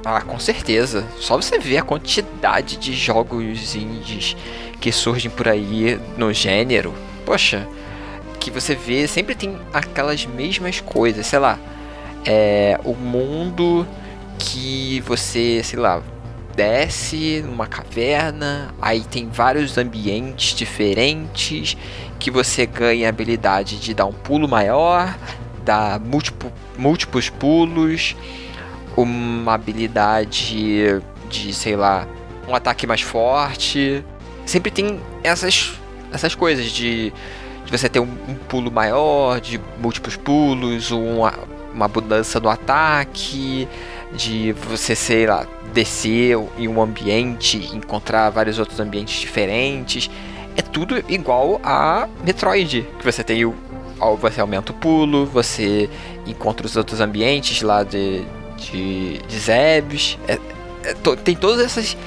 Ah, 0.06 0.22
com 0.22 0.38
certeza. 0.38 1.06
Só 1.18 1.38
você 1.38 1.58
ver 1.58 1.78
a 1.78 1.82
quantidade 1.82 2.78
de 2.78 2.93
jogos 2.93 3.76
indies 3.76 4.36
que 4.82 4.91
surgem 4.91 5.32
por 5.32 5.47
aí 5.47 5.99
no 6.18 6.34
gênero. 6.34 6.93
Poxa, 7.26 7.66
que 8.39 8.51
você 8.51 8.76
vê, 8.76 9.08
sempre 9.08 9.34
tem 9.34 9.58
aquelas 9.72 10.26
mesmas 10.26 10.82
coisas, 10.82 11.26
sei 11.26 11.39
lá. 11.39 11.58
É 12.26 12.78
o 12.84 12.93
mundo 12.93 13.88
que 14.38 15.01
você, 15.01 15.62
sei 15.64 15.80
lá, 15.80 16.01
desce 16.56 17.43
numa 17.45 17.68
caverna, 17.68 18.74
aí 18.82 19.01
tem 19.01 19.28
vários 19.28 19.78
ambientes 19.78 20.56
diferentes 20.56 21.76
que 22.20 22.30
você 22.30 22.66
ganha 22.66 23.08
a 23.08 23.10
habilidade 23.10 23.80
de 23.80 23.93
dar 23.93 24.06
um 24.06 24.14
pulo 24.14 24.47
maior, 24.47 25.18
dar 25.66 25.99
múltiplo, 25.99 26.51
múltiplos 26.78 27.30
pulos 27.30 28.16
uma 28.95 29.54
habilidade 29.54 31.01
de, 31.30 31.54
sei 31.54 31.76
lá, 31.76 32.08
um 32.47 32.56
ataque 32.56 32.86
mais 32.86 33.01
forte. 33.01 34.04
Sempre 34.45 34.72
tem 34.72 34.99
essas, 35.24 35.74
essas 36.12 36.36
coisas 36.36 36.66
de, 36.72 37.12
de 37.66 37.72
você 37.72 37.89
ter 37.89 37.99
um, 37.99 38.18
um, 38.28 38.36
pulo 38.47 38.72
maior, 38.72 39.39
de 39.39 39.60
múltiplos 39.80 40.16
pulos, 40.16 40.91
uma, 40.91 41.34
uma 41.74 41.88
mudança 41.88 42.39
no 42.39 42.49
ataque, 42.49 43.68
de 44.16 44.51
você, 44.51 44.95
sei 44.95 45.26
lá, 45.26 45.45
descer 45.74 46.38
em 46.57 46.68
um 46.68 46.82
ambiente, 46.82 47.57
encontrar 47.74 48.30
vários 48.30 48.59
outros 48.59 48.80
ambientes 48.80 49.20
diferentes. 49.20 50.09
É 50.55 50.61
tudo 50.61 51.03
igual 51.09 51.59
a 51.64 52.07
Metroid, 52.24 52.88
que 52.99 53.05
você 53.05 53.24
tem 53.24 53.43
o 53.45 53.55
você 54.20 54.41
aumenta 54.41 54.72
o 54.72 54.76
pulo, 54.76 55.26
você 55.26 55.89
encontra 56.28 56.66
os 56.66 56.76
outros 56.76 56.99
ambientes 56.99 57.61
lá 57.61 57.84
de, 57.84 58.26
de, 58.57 59.20
de 59.20 59.39
Zebs. 59.39 60.18
É, 60.28 60.38
é, 60.84 60.93
to, 60.93 61.16
tem 61.16 61.36
todas 61.36 61.64
essas. 61.64 61.97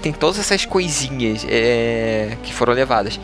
Tem 0.00 0.12
todas 0.12 0.38
essas 0.38 0.64
coisinhas 0.64 1.44
é, 1.46 2.38
que 2.42 2.54
foram 2.54 2.72
levadas. 2.72 3.20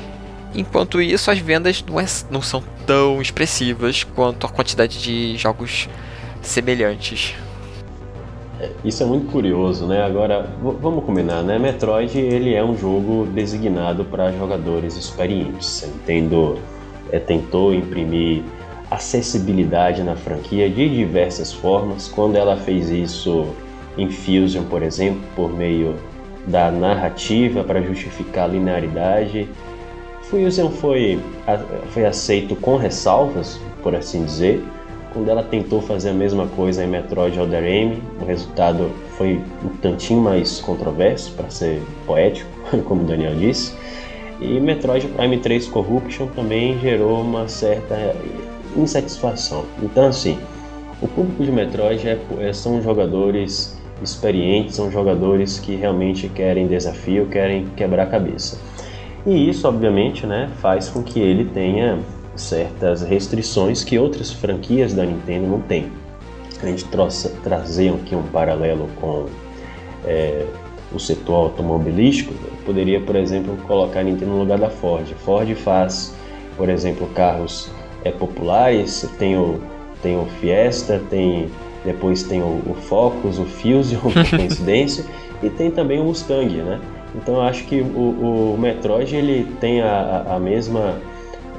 Enquanto 0.55 1.01
isso, 1.01 1.31
as 1.31 1.39
vendas 1.39 1.83
não, 1.83 1.99
é, 1.99 2.05
não 2.31 2.43
são 2.43 2.63
tão 2.87 3.23
expressivas 3.23 4.05
quanto 4.05 4.47
a 4.47 4.51
quantidade 4.51 5.01
de 5.01 5.37
jogos 5.39 5.89
semelhantes. 6.43 7.35
É, 8.59 8.71
isso 8.85 9.03
é 9.03 9.07
muito 9.07 9.31
curioso, 9.31 9.87
né? 9.87 10.03
Agora, 10.03 10.49
vamos 10.61 11.05
combinar, 11.05 11.43
né? 11.43 11.59
Metroid 11.59 12.19
ele 12.19 12.55
é 12.55 12.65
um 12.65 12.77
jogo 12.77 13.27
designado 13.27 14.05
para 14.05 14.33
jogadores 14.33 14.97
experientes. 14.97 15.85
A 15.85 15.87
Nintendo 15.89 16.59
é, 17.13 17.19
tentou 17.19 17.75
imprimir 17.75 18.43
acessibilidade 18.91 20.03
na 20.03 20.17
franquia 20.17 20.71
de 20.71 20.89
diversas 20.89 21.53
formas. 21.53 22.09
Quando 22.09 22.37
ela 22.37 22.57
fez 22.57 22.89
isso 22.89 23.47
em 23.99 24.11
Fusion, 24.11 24.65
por 24.65 24.83
exemplo, 24.83 25.21
por 25.35 25.53
meio 25.53 25.97
da 26.47 26.71
narrativa 26.71 27.65
para 27.65 27.83
justificar 27.83 28.45
a 28.45 28.53
linearidade. 28.53 29.49
Fusion 30.23 30.71
foi, 30.71 31.21
foi 31.91 32.05
aceito 32.05 32.57
com 32.57 32.77
ressalvas, 32.77 33.61
por 33.83 33.95
assim 33.95 34.25
dizer. 34.25 34.63
Quando 35.17 35.31
ela 35.31 35.43
tentou 35.43 35.81
fazer 35.81 36.11
a 36.11 36.13
mesma 36.13 36.47
coisa 36.47 36.85
em 36.85 36.87
Metroid 36.87 37.41
Other 37.41 37.65
M, 37.65 38.03
o 38.21 38.27
resultado 38.27 38.91
foi 39.17 39.41
um 39.65 39.69
tantinho 39.81 40.21
mais 40.21 40.61
controverso, 40.61 41.33
para 41.33 41.49
ser 41.49 41.81
poético, 42.07 42.51
como 42.85 43.01
o 43.01 43.05
Daniel 43.07 43.35
disse. 43.35 43.75
E 44.43 44.61
Metroid 44.61 45.09
Prime 45.09 45.39
3 45.39 45.69
Corruption 45.69 46.27
também 46.27 46.79
gerou 46.81 47.23
uma 47.23 47.49
certa 47.49 48.15
insatisfação. 48.77 49.65
Então, 49.83 50.07
assim, 50.07 50.39
o 51.01 51.09
público 51.09 51.43
de 51.43 51.51
Metroid 51.51 52.07
é, 52.07 52.19
é, 52.41 52.53
são 52.53 52.83
jogadores 52.83 53.75
experientes, 54.03 54.77
são 54.77 54.93
jogadores 54.93 55.59
que 55.59 55.77
realmente 55.77 56.29
querem 56.29 56.67
desafio, 56.67 57.25
querem 57.25 57.69
quebrar 57.75 58.03
a 58.03 58.07
cabeça. 58.07 58.61
E 59.25 59.49
isso, 59.49 59.67
obviamente, 59.67 60.27
né, 60.27 60.51
faz 60.61 60.91
com 60.91 61.03
que 61.03 61.19
ele 61.19 61.47
tenha 61.47 62.01
certas 62.37 63.03
restrições 63.03 63.83
que 63.83 63.99
outras 63.99 64.31
franquias 64.31 64.93
da 64.93 65.05
Nintendo 65.05 65.47
não 65.47 65.61
têm. 65.61 65.91
A 66.63 66.67
gente 66.67 66.85
trouxe, 66.87 67.29
trazer 67.43 67.93
aqui 67.93 68.15
um 68.15 68.23
paralelo 68.23 68.89
com 69.01 69.27
é, 70.05 70.47
o 70.93 70.99
setor 70.99 71.35
automobilístico, 71.35 72.33
poderia, 72.65 73.01
por 73.01 73.17
exemplo, 73.17 73.57
colocar 73.67 74.01
a 74.01 74.03
Nintendo 74.03 74.33
no 74.33 74.39
lugar 74.39 74.59
da 74.59 74.71
Ford. 74.71 75.07
Ford 75.25 75.55
faz, 75.55 76.15
por 76.57 76.69
exemplo, 76.69 77.07
carros 77.09 77.71
é, 78.05 78.11
populares, 78.11 79.09
tem 79.19 79.37
o, 79.37 79.61
tem 80.03 80.17
o 80.19 80.27
Fiesta, 80.41 81.03
tem 81.11 81.51
depois 81.87 82.25
tem 82.25 82.43
o, 82.43 82.63
o 82.67 82.75
Focus, 82.75 83.39
o 83.39 83.45
Fusion, 83.45 84.01
por 84.11 84.29
coincidência, 84.29 85.05
e 85.43 85.49
tem 85.49 85.71
também 85.71 86.01
o 86.01 86.05
Mustang, 86.05 86.53
né? 86.57 86.81
Então 87.15 87.37
eu 87.37 87.43
acho 87.43 87.65
que 87.65 87.81
o, 87.81 88.55
o 88.55 88.59
Metroid 88.59 89.15
ele 89.15 89.47
tem 89.61 89.81
a, 89.81 90.27
a 90.29 90.39
mesma, 90.39 90.97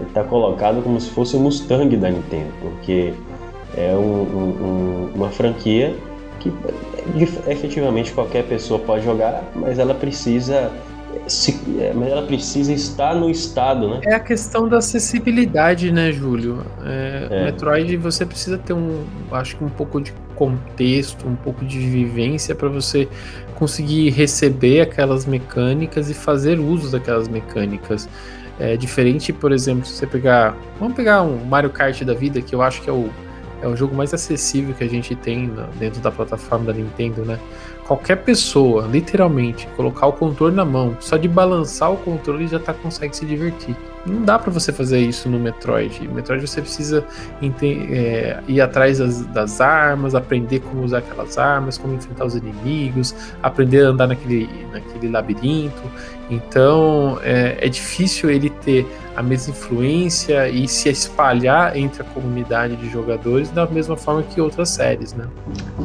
está 0.04 0.24
colocado 0.24 0.82
como 0.82 1.00
se 1.00 1.10
fosse 1.10 1.36
o 1.36 1.40
Mustang 1.40 1.96
da 1.98 2.10
Nintendo, 2.10 2.52
porque 2.62 3.14
é 3.76 3.96
um, 3.96 4.22
um, 4.22 5.10
uma 5.16 5.30
franquia 5.30 5.96
que 6.40 6.52
efetivamente 7.48 8.12
qualquer 8.14 8.44
pessoa 8.46 8.80
pode 8.80 9.04
jogar, 9.04 9.44
mas 9.56 9.80
ela 9.80 9.94
precisa 9.94 10.72
se, 11.28 11.60
é, 11.80 11.94
mas 11.94 12.10
ela 12.10 12.22
precisa 12.22 12.72
estar 12.72 13.16
no 13.16 13.30
estado, 13.30 13.90
né? 13.90 14.02
É 14.04 14.14
a 14.14 14.20
questão 14.20 14.68
da 14.68 14.78
acessibilidade, 14.78 15.92
né, 15.92 16.12
Júlio? 16.12 16.64
É, 16.86 17.28
é. 17.30 17.46
Metroid 17.46 17.98
você 17.98 18.26
precisa 18.26 18.58
ter 18.58 18.74
um, 18.74 19.04
acho 19.32 19.58
que 19.58 19.64
um 19.64 19.70
pouco 19.70 20.00
de 20.00 20.14
contexto, 20.36 21.28
um 21.28 21.36
pouco 21.36 21.66
de 21.66 21.80
vivência 21.80 22.54
para 22.54 22.70
você 22.70 23.08
conseguir 23.56 24.12
receber 24.12 24.82
aquelas 24.82 25.26
mecânicas 25.26 26.10
e 26.10 26.14
fazer 26.14 26.60
uso 26.60 26.92
daquelas 26.92 27.28
mecânicas. 27.28 28.08
É 28.60 28.76
diferente, 28.76 29.32
por 29.32 29.52
exemplo, 29.52 29.86
se 29.86 29.94
você 29.94 30.08
pegar, 30.08 30.58
vamos 30.80 30.96
pegar 30.96 31.22
um 31.22 31.46
Mario 31.46 31.70
Kart 31.70 32.02
da 32.04 32.14
vida, 32.14 32.42
que 32.42 32.56
eu 32.56 32.62
acho 32.62 32.82
que 32.82 32.90
é 32.90 32.94
o 32.94 33.10
é 33.62 33.68
o 33.68 33.76
jogo 33.76 33.96
mais 33.96 34.14
acessível 34.14 34.74
que 34.76 34.84
a 34.84 34.88
gente 34.88 35.16
tem 35.16 35.52
dentro 35.80 36.00
da 36.02 36.12
plataforma 36.12 36.66
da 36.66 36.74
Nintendo, 36.74 37.26
né? 37.26 37.40
Qualquer 37.88 38.18
pessoa, 38.18 38.86
literalmente, 38.86 39.68
colocar 39.78 40.08
o 40.08 40.14
controle 40.14 40.56
na 40.56 40.66
mão, 40.66 40.98
só 41.00 41.16
de 41.16 41.28
balançar 41.28 41.92
o 41.92 41.98
controle 41.98 42.48
já 42.48 42.60
tá, 42.60 42.74
consegue 42.74 43.16
se 43.16 43.26
divertir. 43.26 43.76
Não 44.06 44.24
dá 44.24 44.40
para 44.40 44.52
você 44.52 44.72
fazer 44.72 45.00
isso 45.00 45.28
no 45.30 45.38
Metroid. 45.38 46.08
No 46.08 46.14
Metroid 46.14 46.46
você 46.46 46.62
precisa 46.62 47.04
é, 47.92 48.40
ir 48.48 48.62
atrás 48.62 49.00
das, 49.00 49.26
das, 49.28 49.60
armas, 49.60 50.16
aprender 50.16 50.62
como 50.62 50.84
usar 50.84 51.00
aquelas 51.00 51.38
armas, 51.38 51.78
como 51.78 51.94
enfrentar 51.94 52.26
os 52.26 52.36
inimigos, 52.36 53.14
aprender 53.44 53.86
a 53.86 53.90
andar 53.90 54.08
naquele, 54.08 54.50
naquele 54.72 55.10
labirinto. 55.10 55.82
Então 56.30 57.20
é, 57.22 57.58
é 57.60 57.68
difícil 57.68 58.30
ele 58.30 58.50
ter 58.50 58.86
a 59.16 59.22
mesma 59.22 59.52
influência 59.52 60.48
e 60.48 60.68
se 60.68 60.88
espalhar 60.88 61.76
entre 61.76 62.02
a 62.02 62.06
comunidade 62.06 62.76
de 62.78 62.90
jogadores 62.90 63.50
da 63.50 63.66
mesma 63.66 63.98
forma 63.98 64.24
que 64.24 64.40
outras 64.40 64.70
séries, 64.70 65.14
né? 65.14 65.28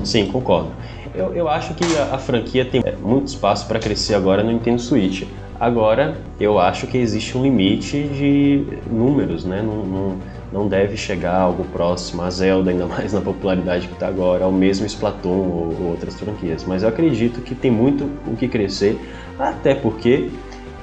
Sim, 0.05 0.31
concordo. 0.31 0.71
Eu, 1.15 1.35
eu 1.35 1.49
acho 1.49 1.75
que 1.75 1.85
a, 1.97 2.15
a 2.15 2.19
franquia 2.19 2.65
tem 2.65 2.83
muito 3.01 3.29
espaço 3.29 3.67
para 3.67 3.79
crescer 3.79 4.15
agora 4.15 4.43
no 4.43 4.51
Nintendo 4.51 4.81
Switch. 4.81 5.25
Agora, 5.61 6.17
eu 6.41 6.59
acho 6.59 6.87
que 6.87 6.99
existe 6.99 7.37
um 7.37 7.43
limite 7.43 8.03
de 8.03 8.65
números, 8.91 9.45
né? 9.45 9.63
Não, 9.63 9.85
não, 9.85 10.17
não 10.53 10.69
deve 10.69 10.97
chegar 10.97 11.37
algo 11.37 11.65
próximo 11.65 12.23
a 12.23 12.31
Zelda, 12.31 12.71
ainda 12.71 12.87
mais 12.89 13.13
na 13.13 13.21
popularidade 13.21 13.87
que 13.87 13.95
está 13.95 14.09
agora, 14.09 14.45
ao 14.45 14.53
mesmo 14.53 14.87
Splatoon 14.87 15.29
ou, 15.29 15.77
ou 15.81 15.91
outras 15.91 16.19
franquias. 16.19 16.65
Mas 16.67 16.83
eu 16.83 16.89
acredito 16.89 17.41
que 17.41 17.55
tem 17.55 17.71
muito 17.71 18.11
o 18.27 18.35
que 18.35 18.49
crescer, 18.49 18.99
até 19.39 19.75
porque 19.75 20.31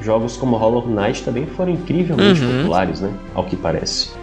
jogos 0.02 0.38
como 0.38 0.56
Hollow 0.56 0.88
Knight 0.88 1.24
também 1.24 1.46
foram 1.46 1.74
incrivelmente 1.74 2.42
uhum. 2.42 2.60
populares, 2.60 3.02
né? 3.02 3.12
Ao 3.34 3.44
que 3.44 3.56
parece. 3.56 4.19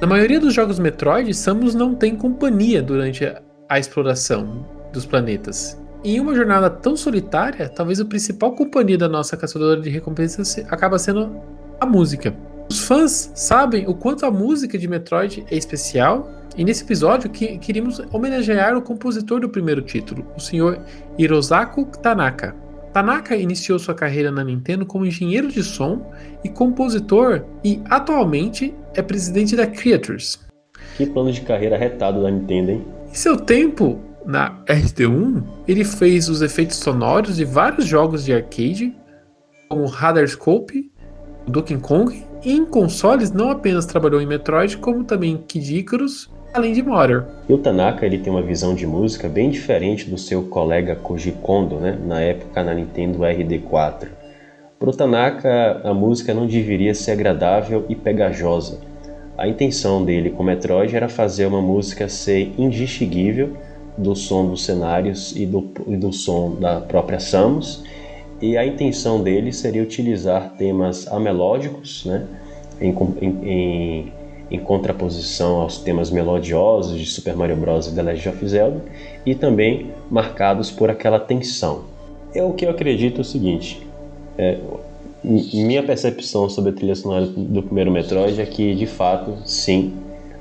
Na 0.00 0.06
maioria 0.06 0.38
dos 0.38 0.54
jogos 0.54 0.78
Metroid, 0.78 1.34
Samus 1.34 1.74
não 1.74 1.92
tem 1.92 2.14
companhia 2.14 2.80
durante 2.80 3.24
a 3.68 3.78
exploração 3.80 4.64
dos 4.92 5.04
planetas. 5.04 5.76
Em 6.04 6.20
uma 6.20 6.36
jornada 6.36 6.70
tão 6.70 6.96
solitária, 6.96 7.68
talvez 7.68 7.98
a 7.98 8.04
principal 8.04 8.52
companhia 8.52 8.96
da 8.96 9.08
nossa 9.08 9.36
caçadora 9.36 9.80
de 9.80 9.90
recompensas 9.90 10.56
acaba 10.68 11.00
sendo 11.00 11.36
a 11.80 11.84
música. 11.84 12.32
Os 12.70 12.78
fãs 12.84 13.32
sabem 13.34 13.88
o 13.88 13.94
quanto 13.94 14.24
a 14.24 14.30
música 14.30 14.78
de 14.78 14.86
Metroid 14.86 15.44
é 15.50 15.56
especial, 15.56 16.30
e 16.56 16.64
nesse 16.64 16.84
episódio 16.84 17.28
que, 17.28 17.58
queríamos 17.58 18.00
homenagear 18.12 18.76
o 18.76 18.82
compositor 18.82 19.40
do 19.40 19.48
primeiro 19.48 19.82
título, 19.82 20.24
o 20.36 20.40
Sr. 20.40 20.78
Hirosaku 21.18 21.86
Tanaka. 22.00 22.54
Tanaka 22.98 23.36
iniciou 23.36 23.78
sua 23.78 23.94
carreira 23.94 24.32
na 24.32 24.42
Nintendo 24.42 24.84
como 24.84 25.06
engenheiro 25.06 25.46
de 25.46 25.62
som 25.62 26.10
e 26.42 26.48
compositor 26.48 27.44
e 27.62 27.80
atualmente 27.88 28.74
é 28.92 29.00
presidente 29.00 29.54
da 29.54 29.68
Creators. 29.68 30.40
Que 30.96 31.06
plano 31.06 31.30
de 31.30 31.42
carreira 31.42 31.78
retado 31.78 32.20
da 32.20 32.28
Nintendo, 32.28 32.72
hein? 32.72 32.84
Em 33.08 33.14
seu 33.14 33.36
tempo 33.36 34.00
na 34.26 34.64
RT1, 34.64 35.44
ele 35.68 35.84
fez 35.84 36.28
os 36.28 36.42
efeitos 36.42 36.78
sonoros 36.78 37.36
de 37.36 37.44
vários 37.44 37.86
jogos 37.86 38.24
de 38.24 38.32
arcade, 38.32 38.92
como 39.68 39.86
Radar 39.86 40.26
Scope, 40.26 40.90
Donkey 41.46 41.78
Kong, 41.78 42.24
e 42.44 42.52
em 42.52 42.66
consoles 42.66 43.30
não 43.30 43.52
apenas 43.52 43.86
trabalhou 43.86 44.20
em 44.20 44.26
Metroid, 44.26 44.76
como 44.76 45.04
também 45.04 45.34
em 45.34 45.36
Kid 45.36 45.78
Icarus, 45.78 46.28
além 46.52 46.72
de 46.72 46.82
Motor. 46.82 47.24
E 47.48 47.52
o 47.52 47.58
Tanaka 47.58 48.04
ele 48.04 48.18
tem 48.18 48.32
uma 48.32 48.42
visão 48.42 48.74
de 48.74 48.86
música 48.86 49.28
bem 49.28 49.50
diferente 49.50 50.08
do 50.08 50.18
seu 50.18 50.44
colega 50.44 50.96
Koji 50.96 51.32
Kondo, 51.42 51.76
né, 51.76 51.98
na 52.04 52.20
época 52.20 52.62
na 52.62 52.74
Nintendo 52.74 53.20
RD4. 53.20 54.08
Para 54.78 54.90
o 54.90 54.92
Tanaka, 54.92 55.80
a 55.84 55.92
música 55.92 56.32
não 56.32 56.46
deveria 56.46 56.94
ser 56.94 57.12
agradável 57.12 57.84
e 57.88 57.96
pegajosa. 57.96 58.78
A 59.36 59.46
intenção 59.46 60.04
dele 60.04 60.30
com 60.30 60.42
Metroid 60.42 60.94
era 60.94 61.08
fazer 61.08 61.46
uma 61.46 61.60
música 61.60 62.08
ser 62.08 62.52
indistinguível 62.58 63.56
do 63.96 64.14
som 64.14 64.48
dos 64.48 64.64
cenários 64.64 65.34
e 65.36 65.44
do, 65.46 65.68
e 65.86 65.96
do 65.96 66.12
som 66.12 66.54
da 66.54 66.80
própria 66.80 67.18
Samus. 67.18 67.82
E 68.40 68.56
a 68.56 68.64
intenção 68.64 69.20
dele 69.20 69.52
seria 69.52 69.82
utilizar 69.82 70.54
temas 70.56 71.08
amelódicos, 71.08 72.04
né, 72.04 72.24
em, 72.80 72.94
em, 73.20 74.12
em, 74.50 74.58
contraposição 74.58 75.60
aos 75.60 75.78
temas 75.78 76.10
melodiosos 76.10 76.98
de 76.98 77.06
Super 77.06 77.36
Mario 77.36 77.56
Bros. 77.56 77.86
e 77.86 77.94
The 77.94 78.02
Legend 78.02 78.28
of 78.28 78.48
Zelda, 78.48 78.80
e 79.24 79.34
também 79.34 79.90
marcados 80.10 80.70
por 80.70 80.90
aquela 80.90 81.20
tensão. 81.20 81.84
É 82.34 82.42
o 82.42 82.52
que 82.52 82.66
eu 82.66 82.70
acredito 82.70 83.18
é 83.18 83.20
o 83.22 83.24
seguinte: 83.24 83.86
é, 84.36 84.58
minha 85.24 85.82
percepção 85.82 86.48
sobre 86.48 86.70
a 86.70 86.72
trilha 86.72 86.94
sonora 86.94 87.26
do 87.26 87.62
primeiro 87.62 87.90
Metroid 87.90 88.40
é 88.40 88.46
que, 88.46 88.74
de 88.74 88.86
fato, 88.86 89.36
sim, 89.44 89.92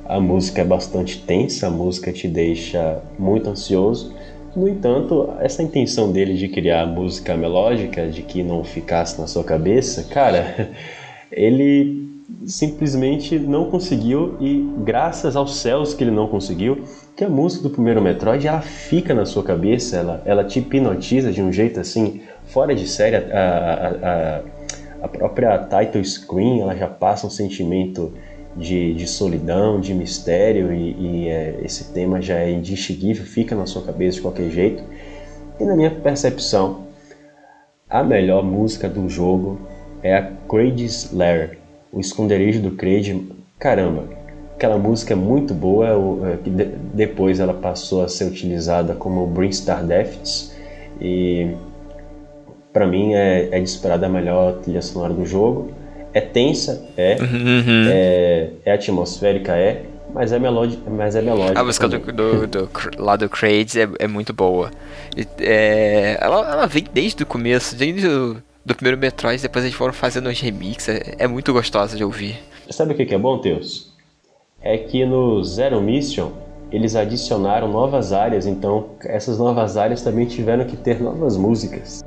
a 0.05 0.19
música 0.19 0.61
é 0.61 0.65
bastante 0.65 1.19
tensa, 1.19 1.67
a 1.67 1.69
música 1.69 2.13
te 2.13 2.27
deixa 2.27 3.01
muito 3.17 3.49
ansioso. 3.49 4.13
No 4.55 4.67
entanto, 4.67 5.29
essa 5.39 5.61
intenção 5.61 6.11
dele 6.11 6.35
de 6.35 6.47
criar 6.47 6.85
música 6.85 7.35
melódica, 7.35 8.07
de 8.07 8.21
que 8.21 8.41
não 8.41 8.63
ficasse 8.63 9.19
na 9.19 9.27
sua 9.27 9.43
cabeça, 9.43 10.03
cara, 10.03 10.71
ele 11.31 12.06
simplesmente 12.45 13.37
não 13.39 13.69
conseguiu 13.69 14.37
e 14.39 14.69
graças 14.83 15.35
aos 15.35 15.57
céus 15.57 15.93
que 15.93 16.03
ele 16.03 16.11
não 16.11 16.27
conseguiu, 16.27 16.83
que 17.15 17.23
a 17.23 17.29
música 17.29 17.63
do 17.63 17.69
primeiro 17.69 18.01
Metroid 18.01 18.47
ela 18.47 18.61
fica 18.61 19.13
na 19.13 19.25
sua 19.25 19.43
cabeça, 19.43 19.97
ela, 19.97 20.21
ela 20.25 20.43
te 20.43 20.59
hipnotiza 20.59 21.31
de 21.31 21.41
um 21.41 21.51
jeito 21.51 21.79
assim 21.79 22.21
fora 22.45 22.75
de 22.75 22.87
série. 22.87 23.15
A, 23.15 23.21
a, 23.21 23.87
a, 24.09 24.41
a 25.05 25.07
própria 25.07 25.57
title 25.59 26.03
screen 26.03 26.61
ela 26.61 26.75
já 26.75 26.87
passa 26.87 27.25
um 27.25 27.29
sentimento 27.29 28.13
de, 28.55 28.93
de 28.93 29.07
solidão, 29.07 29.79
de 29.79 29.93
mistério, 29.93 30.73
e, 30.73 30.91
e 30.99 31.27
é, 31.27 31.59
esse 31.63 31.93
tema 31.93 32.21
já 32.21 32.35
é 32.35 32.51
indistinguível, 32.51 33.23
fica 33.23 33.55
na 33.55 33.65
sua 33.65 33.83
cabeça 33.83 34.15
de 34.15 34.21
qualquer 34.21 34.49
jeito. 34.49 34.83
E 35.59 35.63
na 35.63 35.75
minha 35.75 35.91
percepção, 35.91 36.87
a 37.89 38.03
melhor 38.03 38.43
música 38.43 38.89
do 38.89 39.07
jogo 39.07 39.59
é 40.01 40.15
a 40.15 40.31
Kraid's 40.47 41.11
Lair, 41.13 41.57
o 41.91 41.99
esconderijo 41.99 42.61
do 42.61 42.71
Kraid. 42.71 43.27
Caramba, 43.59 44.05
aquela 44.55 44.77
música 44.77 45.13
é 45.13 45.15
muito 45.15 45.53
boa, 45.53 45.87
é, 46.31 46.37
que 46.37 46.49
depois 46.49 47.39
ela 47.39 47.53
passou 47.53 48.03
a 48.03 48.07
ser 48.07 48.25
utilizada 48.25 48.93
como 48.93 49.25
Brinstar 49.27 49.83
Deaths, 49.83 50.55
e 50.99 51.55
para 52.73 52.85
mim 52.85 53.13
é, 53.13 53.49
é 53.51 53.59
disparada 53.59 54.05
a 54.05 54.09
melhor 54.09 54.53
trilha 54.59 54.81
sonora 54.81 55.13
do 55.13 55.25
jogo. 55.25 55.71
É 56.13 56.21
tensa, 56.21 56.83
é. 56.95 57.17
Uhum. 57.19 57.87
É, 57.89 58.49
é 58.65 58.71
atmosférica, 58.71 59.55
é. 59.55 59.83
Mas 60.13 60.31
é, 60.31 60.39
melódica, 60.39 60.89
mas 60.89 61.15
é 61.15 61.21
melódica. 61.21 61.59
A 61.59 61.63
música 61.63 61.87
do, 61.87 61.99
do, 61.99 62.47
do, 62.47 62.69
lá 62.97 63.15
do 63.15 63.29
Crades 63.29 63.75
é, 63.75 63.87
é 63.99 64.07
muito 64.07 64.33
boa. 64.33 64.71
É, 65.39 66.17
ela, 66.19 66.51
ela 66.51 66.65
vem 66.65 66.85
desde 66.91 67.23
o 67.23 67.25
começo, 67.25 67.75
desde 67.75 68.07
o 68.07 68.37
do 68.67 68.75
primeiro 68.75 68.97
Metroid, 68.97 69.41
depois 69.41 69.63
eles 69.63 69.75
foram 69.75 69.93
fazendo 69.93 70.27
os 70.29 70.39
remixes. 70.41 70.89
É, 70.89 71.15
é 71.19 71.27
muito 71.27 71.53
gostosa 71.53 71.95
de 71.95 72.03
ouvir. 72.03 72.37
Sabe 72.69 72.93
o 72.93 72.95
que 72.95 73.15
é 73.15 73.17
bom, 73.17 73.39
Teus? 73.39 73.93
É 74.61 74.77
que 74.77 75.05
no 75.05 75.41
Zero 75.43 75.79
Mission 75.79 76.31
eles 76.69 76.93
adicionaram 76.93 77.69
novas 77.69 78.11
áreas, 78.11 78.45
então 78.45 78.89
essas 79.05 79.37
novas 79.37 79.77
áreas 79.77 80.01
também 80.01 80.25
tiveram 80.25 80.65
que 80.65 80.75
ter 80.75 80.99
novas 80.99 81.37
músicas. 81.37 82.03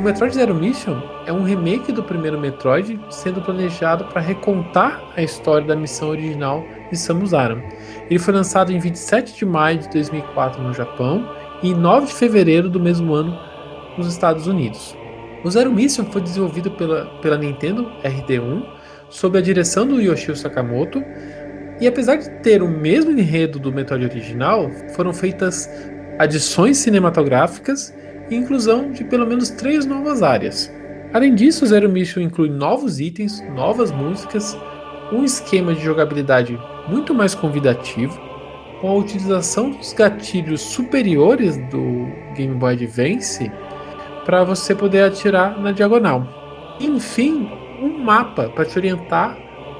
O 0.00 0.02
Metroid 0.02 0.34
Zero 0.34 0.54
Mission 0.54 0.98
é 1.26 1.32
um 1.32 1.42
remake 1.42 1.92
do 1.92 2.02
primeiro 2.02 2.40
Metroid, 2.40 2.98
sendo 3.10 3.42
planejado 3.42 4.06
para 4.06 4.22
recontar 4.22 5.12
a 5.14 5.22
história 5.22 5.66
da 5.66 5.76
missão 5.76 6.08
original 6.08 6.64
de 6.90 6.96
Samus 6.96 7.34
Aran. 7.34 7.60
Ele 8.08 8.18
foi 8.18 8.32
lançado 8.32 8.72
em 8.72 8.78
27 8.78 9.36
de 9.36 9.44
maio 9.44 9.76
de 9.76 9.90
2004 9.90 10.62
no 10.62 10.72
Japão 10.72 11.30
e 11.62 11.68
em 11.68 11.74
9 11.74 12.06
de 12.06 12.14
fevereiro 12.14 12.70
do 12.70 12.80
mesmo 12.80 13.12
ano 13.12 13.38
nos 13.98 14.06
Estados 14.06 14.46
Unidos. 14.46 14.96
O 15.44 15.50
Zero 15.50 15.70
Mission 15.70 16.06
foi 16.06 16.22
desenvolvido 16.22 16.70
pela, 16.70 17.04
pela 17.20 17.36
Nintendo 17.36 17.92
RD1 18.02 18.64
sob 19.10 19.36
a 19.36 19.42
direção 19.42 19.86
do 19.86 20.00
Yoshio 20.00 20.34
Sakamoto 20.34 21.04
e 21.78 21.86
apesar 21.86 22.16
de 22.16 22.30
ter 22.40 22.62
o 22.62 22.68
mesmo 22.68 23.10
enredo 23.10 23.58
do 23.58 23.70
Metroid 23.70 24.06
original, 24.06 24.70
foram 24.96 25.12
feitas 25.12 25.68
adições 26.18 26.78
cinematográficas 26.78 27.92
e 28.30 28.36
inclusão 28.36 28.92
de 28.92 29.04
pelo 29.04 29.26
menos 29.26 29.50
três 29.50 29.84
novas 29.84 30.22
áreas. 30.22 30.72
Além 31.12 31.34
disso, 31.34 31.64
o 31.64 31.68
Zero 31.68 31.88
Mission 31.88 32.20
inclui 32.20 32.48
novos 32.48 33.00
itens, 33.00 33.42
novas 33.54 33.90
músicas, 33.90 34.56
um 35.12 35.24
esquema 35.24 35.74
de 35.74 35.82
jogabilidade 35.82 36.58
muito 36.88 37.12
mais 37.12 37.34
convidativo, 37.34 38.18
com 38.80 38.88
a 38.88 38.94
utilização 38.94 39.70
dos 39.70 39.92
gatilhos 39.92 40.60
superiores 40.60 41.56
do 41.68 42.08
Game 42.34 42.54
Boy 42.54 42.74
Advance 42.74 43.50
para 44.24 44.44
você 44.44 44.74
poder 44.74 45.02
atirar 45.02 45.60
na 45.60 45.72
diagonal. 45.72 46.76
Enfim, 46.80 47.50
um 47.82 47.98
mapa 48.02 48.48
para 48.48 48.64
te 48.64 48.78
orientar 48.78 49.36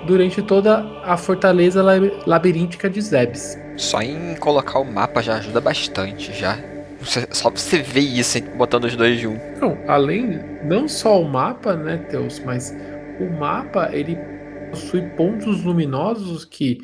durante 0.07 0.43
toda 0.43 0.85
a 1.05 1.17
fortaleza 1.17 1.83
labiríntica 2.27 2.91
de 2.91 3.01
Zebes. 3.01 3.59
Só 3.77 4.03
em 4.03 4.35
colocar 4.37 4.79
o 4.79 4.85
mapa 4.85 5.23
já 5.23 5.37
ajuda 5.37 5.61
bastante, 5.61 6.33
já 6.33 6.59
só 7.03 7.51
você 7.51 7.79
ver 7.79 8.01
isso 8.01 8.41
botando 8.57 8.85
os 8.85 8.97
dois 8.97 9.19
juntos. 9.19 9.43
Não, 9.61 9.77
além, 9.87 10.41
não 10.65 10.89
só 10.89 11.21
o 11.21 11.29
mapa, 11.29 11.75
né, 11.75 11.97
Teus, 12.09 12.41
mas 12.41 12.75
o 13.19 13.31
mapa 13.39 13.91
ele 13.93 14.19
possui 14.71 15.03
pontos 15.17 15.63
luminosos 15.63 16.45
que, 16.45 16.79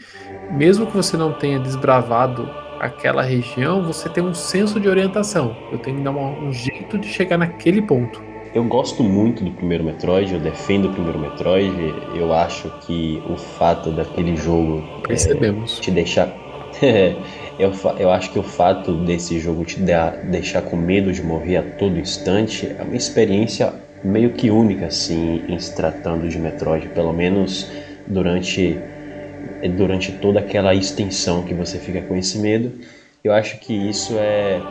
mesmo 0.51 0.87
que 0.87 0.97
você 0.97 1.17
não 1.17 1.33
tenha 1.33 1.59
desbravado 1.59 2.49
aquela 2.81 3.23
região, 3.23 3.83
você 3.83 4.09
tem 4.09 4.23
um 4.23 4.35
senso 4.35 4.79
de 4.79 4.89
orientação. 4.89 5.57
Eu 5.73 5.79
tenho 5.79 5.99
que 5.99 6.03
dar 6.03 6.11
uma, 6.11 6.29
um 6.41 6.53
jeito 6.53 6.99
de 6.99 7.09
chegar 7.09 7.39
naquele 7.39 7.81
ponto. 7.83 8.23
Eu 8.55 8.65
gosto 8.65 9.03
muito 9.03 9.45
do 9.45 9.51
primeiro 9.51 9.85
Metroid, 9.85 10.33
eu 10.33 10.41
defendo 10.41 10.87
o 10.87 10.93
primeiro 10.93 11.19
Metroid. 11.19 11.95
Eu 12.15 12.33
acho 12.33 12.71
que 12.81 13.23
o 13.29 13.37
fato 13.37 13.91
daquele 13.91 14.35
jogo 14.37 14.83
Percebemos. 15.07 15.79
É, 15.79 15.83
te 15.83 15.91
deixar 15.91 16.29
Eu, 17.59 17.73
eu 17.99 18.11
acho 18.11 18.31
que 18.31 18.39
o 18.39 18.43
fato 18.43 18.95
desse 18.95 19.39
jogo 19.41 19.65
te 19.65 19.81
deixar 20.23 20.63
com 20.63 20.77
medo 20.77 21.13
de 21.13 21.23
morrer 21.23 21.57
a 21.57 21.63
todo 21.63 21.99
instante 21.99 22.75
é 22.79 22.83
uma 22.83 22.97
experiência 22.97 23.73
meio 24.03 24.35
que 24.35 24.51
única, 24.51 24.87
assim, 24.87 25.45
em 25.49 25.59
se 25.59 25.75
tratando 25.75 26.29
de 26.29 26.39
Metroid, 26.39 26.89
pelo 26.91 27.13
menos 27.15 27.73
durante, 28.07 28.85
durante 29.75 30.13
toda 30.13 30.41
aquela 30.41 30.75
extensão 30.75 31.45
que 31.45 31.55
você 31.55 31.79
fica 31.79 32.03
com 32.03 32.15
esse 32.15 32.39
medo. 32.39 32.73
Eu 33.25 33.33
acho 33.33 33.59
que 33.59 33.73
isso 33.73 34.19
é, 34.19 34.67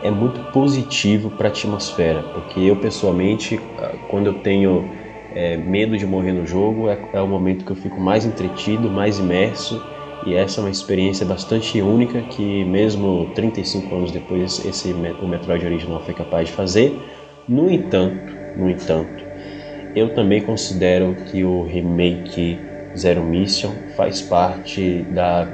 é 0.00 0.10
muito 0.10 0.40
positivo 0.40 1.30
para 1.30 1.48
a 1.48 1.50
atmosfera, 1.50 2.22
porque 2.22 2.60
eu 2.60 2.76
pessoalmente, 2.76 3.58
quando 4.06 4.26
eu 4.26 4.34
tenho 4.42 4.90
é, 5.30 5.56
medo 5.56 5.96
de 5.96 6.06
morrer 6.06 6.32
no 6.32 6.46
jogo, 6.46 6.88
é, 6.88 6.98
é 7.12 7.20
o 7.22 7.28
momento 7.28 7.64
que 7.64 7.70
eu 7.72 7.76
fico 7.76 8.00
mais 8.00 8.24
entretido, 8.26 8.90
mais 8.90 9.18
imerso 9.18 9.93
e 10.26 10.34
essa 10.34 10.60
é 10.60 10.64
uma 10.64 10.70
experiência 10.70 11.26
bastante 11.26 11.80
única 11.82 12.22
que 12.22 12.64
mesmo 12.64 13.30
35 13.34 13.94
anos 13.94 14.10
depois 14.10 14.64
esse 14.64 14.92
o 14.92 15.28
Metroid 15.28 15.64
original 15.66 16.00
foi 16.00 16.14
capaz 16.14 16.48
de 16.48 16.54
fazer. 16.54 16.98
No 17.46 17.70
entanto, 17.70 18.32
no 18.56 18.70
entanto, 18.70 19.22
eu 19.94 20.14
também 20.14 20.40
considero 20.40 21.14
que 21.26 21.44
o 21.44 21.64
remake 21.64 22.58
Zero 22.96 23.22
Mission 23.22 23.72
faz 23.96 24.22
parte 24.22 25.02
da, 25.10 25.46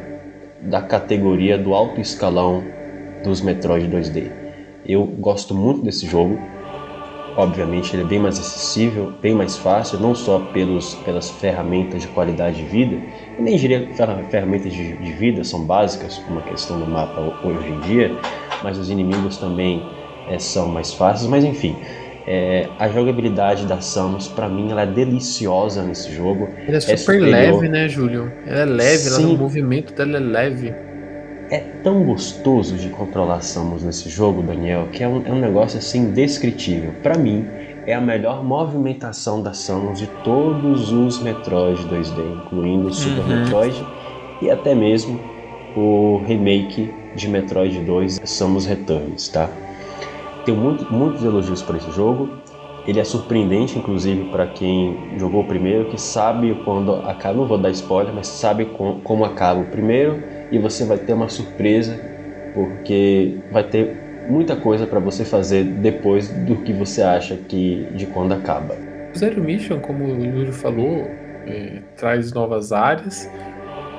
da 0.61 0.83
categoria 0.83 1.59
do 1.59 1.75
alto 1.75 2.01
escalão 2.01 2.63
dos 3.25 3.41
Metroid 3.41 3.89
2D. 3.89 4.31
Eu 4.87 5.05
gosto 5.05 5.55
muito 5.55 5.83
desse 5.83 6.07
jogo. 6.07 6.39
Obviamente 7.41 7.97
ele 7.97 8.03
é 8.03 8.07
bem 8.07 8.19
mais 8.19 8.39
acessível, 8.39 9.15
bem 9.23 9.35
mais 9.35 9.57
fácil, 9.57 9.99
não 9.99 10.15
só 10.15 10.39
pelos, 10.53 10.95
pelas 10.97 11.31
ferramentas 11.31 12.03
de 12.03 12.09
qualidade 12.09 12.59
de 12.59 12.65
vida, 12.65 12.97
eu 13.39 13.43
nem 13.43 13.57
diria 13.57 13.87
que 13.87 13.95
ferramentas 13.95 14.71
de, 14.71 14.93
de 14.93 15.13
vida 15.13 15.43
são 15.43 15.65
básicas, 15.65 16.19
como 16.19 16.39
a 16.39 16.43
questão 16.43 16.79
do 16.79 16.87
mapa 16.87 17.19
hoje 17.43 17.67
em 17.67 17.81
dia, 17.81 18.15
mas 18.63 18.77
os 18.77 18.91
inimigos 18.91 19.39
também 19.39 19.83
é, 20.29 20.39
são 20.39 20.69
mais 20.69 20.93
fáceis, 20.93 21.31
mas 21.31 21.43
enfim, 21.43 21.75
é, 22.27 22.69
a 22.79 22.89
jogabilidade 22.89 23.67
da 23.67 23.81
Samus, 23.81 24.29
para 24.29 24.47
mim, 24.47 24.71
ela 24.71 24.83
é 24.83 24.87
deliciosa 24.87 25.83
nesse 25.83 26.13
jogo. 26.13 26.47
Ela 26.69 26.77
é 26.77 26.81
super 26.81 27.23
é 27.23 27.27
leve, 27.27 27.69
né, 27.71 27.89
Júlio? 27.89 28.31
Ela 28.47 28.61
é 28.61 28.65
leve, 28.67 28.99
Sim. 28.99 29.25
ela, 29.25 29.35
o 29.35 29.39
movimento 29.39 29.95
dela 29.95 30.19
é 30.19 30.21
leve. 30.21 30.75
É 31.51 31.59
tão 31.83 32.05
gostoso 32.05 32.77
de 32.77 32.89
controlar 32.91 33.41
Samus 33.41 33.83
nesse 33.83 34.09
jogo, 34.09 34.41
Daniel, 34.41 34.87
que 34.93 35.03
é 35.03 35.09
um, 35.09 35.27
é 35.27 35.33
um 35.33 35.41
negócio 35.41 35.79
assim 35.79 36.03
indescritível. 36.03 36.93
Para 37.03 37.19
mim, 37.19 37.45
é 37.87 37.93
a 37.93 38.01
melhor 38.01 38.45
movimentação 38.45 39.43
da 39.43 39.53
Samus 39.53 39.99
de 39.99 40.07
todos 40.23 40.93
os 40.93 41.21
Metroid 41.21 41.83
2D, 41.89 42.45
incluindo 42.45 42.87
o 42.87 42.95
Super 42.95 43.25
uhum. 43.25 43.43
Metroid 43.43 43.85
e 44.41 44.49
até 44.49 44.77
mesmo 44.77 45.19
o 45.77 46.23
remake 46.25 46.95
de 47.17 47.27
Metroid 47.27 47.81
2, 47.81 48.21
Samus 48.25 48.65
Returns, 48.65 49.29
tá? 49.29 49.51
Tenho 50.45 50.57
muito, 50.57 50.93
muitos 50.93 51.25
elogios 51.25 51.63
para 51.63 51.79
esse 51.79 51.91
jogo. 51.91 52.31
Ele 52.91 52.99
é 52.99 53.05
surpreendente, 53.05 53.79
inclusive, 53.79 54.31
para 54.33 54.49
quem 54.49 55.17
jogou 55.17 55.43
o 55.43 55.47
primeiro, 55.47 55.85
que 55.91 55.97
sabe 55.97 56.53
quando 56.65 56.93
acaba. 56.93 57.37
Não 57.37 57.47
vou 57.47 57.57
dar 57.57 57.71
spoiler, 57.71 58.13
mas 58.13 58.27
sabe 58.27 58.65
com, 58.65 58.99
como 59.05 59.25
acaba 59.25 59.61
o 59.61 59.67
primeiro 59.67 60.21
e 60.51 60.59
você 60.59 60.85
vai 60.85 60.99
ter 60.99 61.13
uma 61.13 61.29
surpresa, 61.29 61.97
porque 62.53 63.39
vai 63.53 63.63
ter 63.63 63.97
muita 64.29 64.57
coisa 64.57 64.89
para 64.89 64.99
você 64.99 65.25
fazer 65.25 65.63
depois 65.63 66.31
do 66.31 66.57
que 66.57 66.73
você 66.73 67.01
acha 67.01 67.37
que 67.37 67.87
de 67.95 68.07
quando 68.07 68.33
acaba. 68.33 68.77
Zero 69.17 69.41
Mission, 69.41 69.79
como 69.79 70.07
o 70.07 70.25
Yuri 70.25 70.51
falou, 70.51 71.09
é, 71.47 71.83
traz 71.97 72.33
novas 72.33 72.73
áreas. 72.73 73.31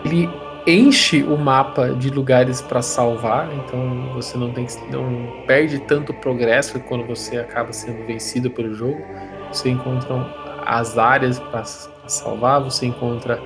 Ele 0.04 0.28
enche 0.66 1.24
o 1.24 1.38
mapa 1.38 1.90
de 1.90 2.10
lugares 2.10 2.62
para 2.62 2.82
salvar, 2.82 3.50
então 3.54 4.14
você 4.14 4.38
não 4.38 4.52
tem 4.52 4.68
não 4.92 5.44
perde 5.46 5.80
tanto 5.80 6.14
progresso 6.14 6.80
quando 6.82 7.06
você 7.06 7.38
acaba 7.38 7.74
sendo 7.74 8.06
vencido 8.06 8.50
pelo 8.52 8.74
jogo. 8.74 9.02
Você 9.52 9.70
encontra 9.70 10.16
as 10.66 10.98
áreas 10.98 11.40
para 11.40 11.64
salvar, 11.64 12.62
você 12.62 12.86
encontra 12.86 13.42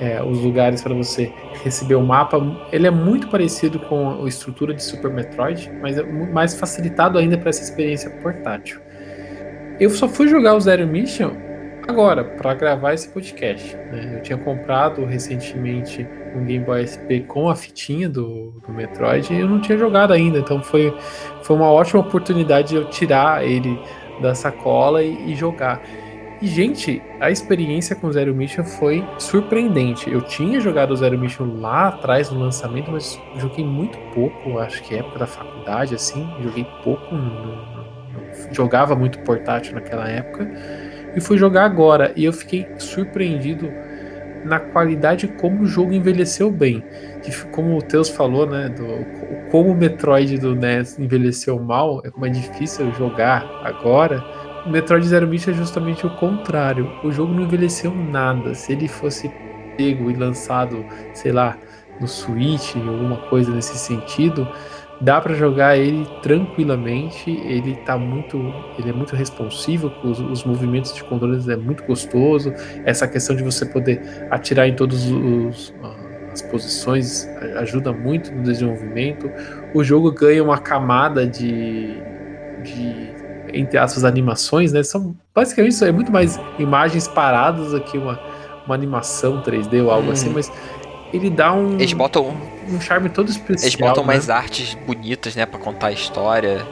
é, 0.00 0.22
os 0.22 0.40
lugares 0.40 0.82
para 0.82 0.94
você 0.94 1.32
receber 1.62 1.94
o 1.94 2.02
mapa. 2.02 2.38
Ele 2.72 2.86
é 2.86 2.90
muito 2.90 3.28
parecido 3.28 3.78
com 3.78 4.24
a 4.24 4.28
estrutura 4.28 4.74
de 4.74 4.82
Super 4.82 5.10
Metroid, 5.10 5.70
mas 5.80 5.98
é 5.98 6.02
mais 6.02 6.54
facilitado 6.54 7.18
ainda 7.18 7.38
para 7.38 7.50
essa 7.50 7.62
experiência 7.62 8.10
portátil. 8.10 8.80
Eu 9.78 9.90
só 9.90 10.08
fui 10.08 10.28
jogar 10.28 10.54
o 10.54 10.60
Zero 10.60 10.86
Mission 10.86 11.45
agora 11.86 12.24
para 12.24 12.54
gravar 12.54 12.94
esse 12.94 13.08
podcast. 13.08 13.76
Né? 13.76 14.16
Eu 14.16 14.22
tinha 14.22 14.38
comprado 14.38 15.04
recentemente 15.04 16.06
um 16.34 16.44
Game 16.44 16.64
Boy 16.64 16.86
SP 16.86 17.24
com 17.26 17.48
a 17.48 17.56
fitinha 17.56 18.08
do, 18.08 18.50
do 18.66 18.72
Metroid 18.72 19.32
e 19.32 19.40
eu 19.40 19.48
não 19.48 19.60
tinha 19.60 19.78
jogado 19.78 20.12
ainda, 20.12 20.38
então 20.38 20.62
foi, 20.62 20.94
foi 21.42 21.56
uma 21.56 21.70
ótima 21.70 22.00
oportunidade 22.00 22.68
de 22.68 22.74
eu 22.76 22.84
tirar 22.90 23.44
ele 23.44 23.80
da 24.20 24.34
sacola 24.34 25.02
e, 25.02 25.32
e 25.32 25.34
jogar. 25.34 25.82
E, 26.40 26.46
gente, 26.46 27.02
a 27.18 27.30
experiência 27.30 27.96
com 27.96 28.12
Zero 28.12 28.34
Mission 28.34 28.62
foi 28.62 29.02
surpreendente. 29.18 30.10
Eu 30.10 30.20
tinha 30.20 30.60
jogado 30.60 30.94
Zero 30.94 31.18
Mission 31.18 31.60
lá 31.60 31.88
atrás 31.88 32.30
no 32.30 32.38
lançamento, 32.38 32.90
mas 32.90 33.18
joguei 33.36 33.64
muito 33.64 33.96
pouco, 34.14 34.58
acho 34.58 34.82
que 34.82 34.94
é 34.94 34.98
época 34.98 35.20
da 35.20 35.26
faculdade, 35.26 35.94
assim, 35.94 36.28
joguei 36.42 36.66
pouco, 36.84 37.14
não, 37.14 37.86
jogava 38.52 38.94
muito 38.94 39.18
portátil 39.20 39.74
naquela 39.74 40.06
época, 40.08 40.46
e 41.16 41.20
fui 41.20 41.38
jogar 41.38 41.64
agora, 41.64 42.12
e 42.14 42.24
eu 42.24 42.32
fiquei 42.32 42.68
surpreendido 42.78 43.72
na 44.44 44.60
qualidade 44.60 45.26
como 45.26 45.62
o 45.62 45.66
jogo 45.66 45.92
envelheceu 45.92 46.50
bem. 46.50 46.84
Como 47.50 47.76
o 47.76 47.82
Teus 47.82 48.08
falou, 48.08 48.46
né? 48.46 48.68
Do, 48.68 49.50
como 49.50 49.70
o 49.70 49.74
Metroid 49.74 50.38
do 50.38 50.54
NES 50.54 50.98
envelheceu 50.98 51.58
mal, 51.58 52.00
é 52.04 52.10
como 52.10 52.26
é 52.26 52.28
difícil 52.28 52.92
jogar 52.92 53.44
agora. 53.64 54.22
O 54.64 54.70
Metroid 54.70 55.06
Zero 55.06 55.26
Mission 55.26 55.50
é 55.50 55.54
justamente 55.54 56.06
o 56.06 56.10
contrário. 56.16 56.88
O 57.02 57.10
jogo 57.10 57.34
não 57.34 57.42
envelheceu 57.42 57.92
nada. 57.92 58.54
Se 58.54 58.72
ele 58.72 58.86
fosse 58.86 59.30
pego 59.76 60.10
e 60.10 60.14
lançado, 60.14 60.84
sei 61.12 61.32
lá, 61.32 61.56
no 62.00 62.06
Switch, 62.06 62.76
alguma 62.76 63.16
coisa 63.28 63.50
nesse 63.50 63.76
sentido, 63.78 64.46
dá 65.00 65.20
para 65.20 65.34
jogar 65.34 65.76
ele 65.76 66.06
tranquilamente. 66.22 67.30
Ele 67.30 67.76
tá 67.76 67.96
muito, 67.96 68.38
ele 68.78 68.90
é 68.90 68.92
muito 68.92 69.14
responsivo, 69.14 69.92
os, 70.02 70.18
os 70.20 70.44
movimentos 70.44 70.94
de 70.94 71.02
controles 71.04 71.48
é 71.48 71.56
muito 71.56 71.84
gostoso. 71.84 72.52
Essa 72.84 73.06
questão 73.06 73.34
de 73.36 73.42
você 73.42 73.66
poder 73.66 74.00
atirar 74.30 74.68
em 74.68 74.74
todas 74.74 75.06
as 76.32 76.42
posições 76.42 77.28
ajuda 77.58 77.92
muito 77.92 78.32
no 78.32 78.42
desenvolvimento. 78.42 79.30
O 79.74 79.82
jogo 79.82 80.12
ganha 80.12 80.42
uma 80.42 80.58
camada 80.58 81.26
de, 81.26 81.94
de 82.62 83.16
entre 83.52 83.78
aspas 83.78 84.04
animações, 84.04 84.72
né? 84.72 84.82
São 84.82 85.16
basicamente 85.34 85.72
isso 85.72 85.84
é 85.84 85.92
muito 85.92 86.12
mais 86.12 86.38
imagens 86.58 87.08
paradas 87.08 87.72
do 87.72 87.80
que 87.80 87.96
uma, 87.96 88.20
uma 88.64 88.74
animação 88.74 89.42
3D 89.42 89.82
ou 89.82 89.90
algo 89.90 90.08
hum. 90.08 90.12
assim, 90.12 90.30
mas 90.30 90.52
ele 91.12 91.30
dá 91.30 91.52
um. 91.52 91.74
Eles 91.74 91.92
botam. 91.92 92.28
Um 92.28 92.55
charme 92.80 93.08
todo 93.08 93.30
especial. 93.30 93.68
Eles 93.68 93.74
botam 93.76 94.02
né? 94.02 94.06
mais 94.08 94.30
artes 94.30 94.74
bonitas, 94.86 95.34
né, 95.34 95.46
pra 95.46 95.58
contar 95.58 95.88
a 95.88 95.92
história. 95.92 96.66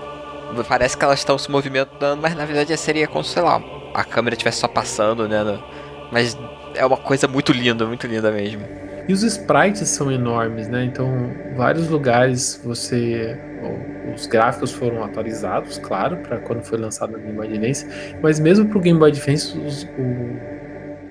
Parece 0.68 0.96
que 0.96 1.04
elas 1.04 1.18
estão 1.18 1.36
se 1.36 1.50
movimentando, 1.50 2.20
mas 2.20 2.34
na 2.34 2.44
verdade 2.44 2.76
seria 2.76 3.08
como, 3.08 3.24
sei 3.24 3.42
lá, 3.42 3.60
a 3.92 4.04
câmera 4.04 4.34
estivesse 4.34 4.58
só 4.58 4.68
passando, 4.68 5.28
né? 5.28 5.38
Mas 6.12 6.36
é 6.74 6.84
uma 6.84 6.96
coisa 6.96 7.26
muito 7.26 7.52
linda, 7.52 7.86
muito 7.86 8.06
linda 8.06 8.30
mesmo. 8.30 8.62
E 9.06 9.12
os 9.12 9.22
sprites 9.22 9.88
são 9.88 10.10
enormes, 10.10 10.66
né? 10.68 10.84
Então, 10.84 11.30
vários 11.56 11.88
lugares 11.88 12.60
você. 12.64 13.38
Os 14.14 14.26
gráficos 14.26 14.70
foram 14.70 15.02
atualizados, 15.02 15.78
claro, 15.78 16.18
para 16.18 16.38
quando 16.38 16.62
foi 16.62 16.78
lançado 16.78 17.12
no 17.12 17.18
Game 17.18 17.32
Boy 17.32 17.48
Advance, 17.48 17.86
mas 18.22 18.38
mesmo 18.38 18.66
para 18.66 18.78
o 18.78 18.80
Game 18.80 18.98
Boy 18.98 19.10
Advance, 19.10 19.58
os, 19.58 19.84
o, 19.98 20.53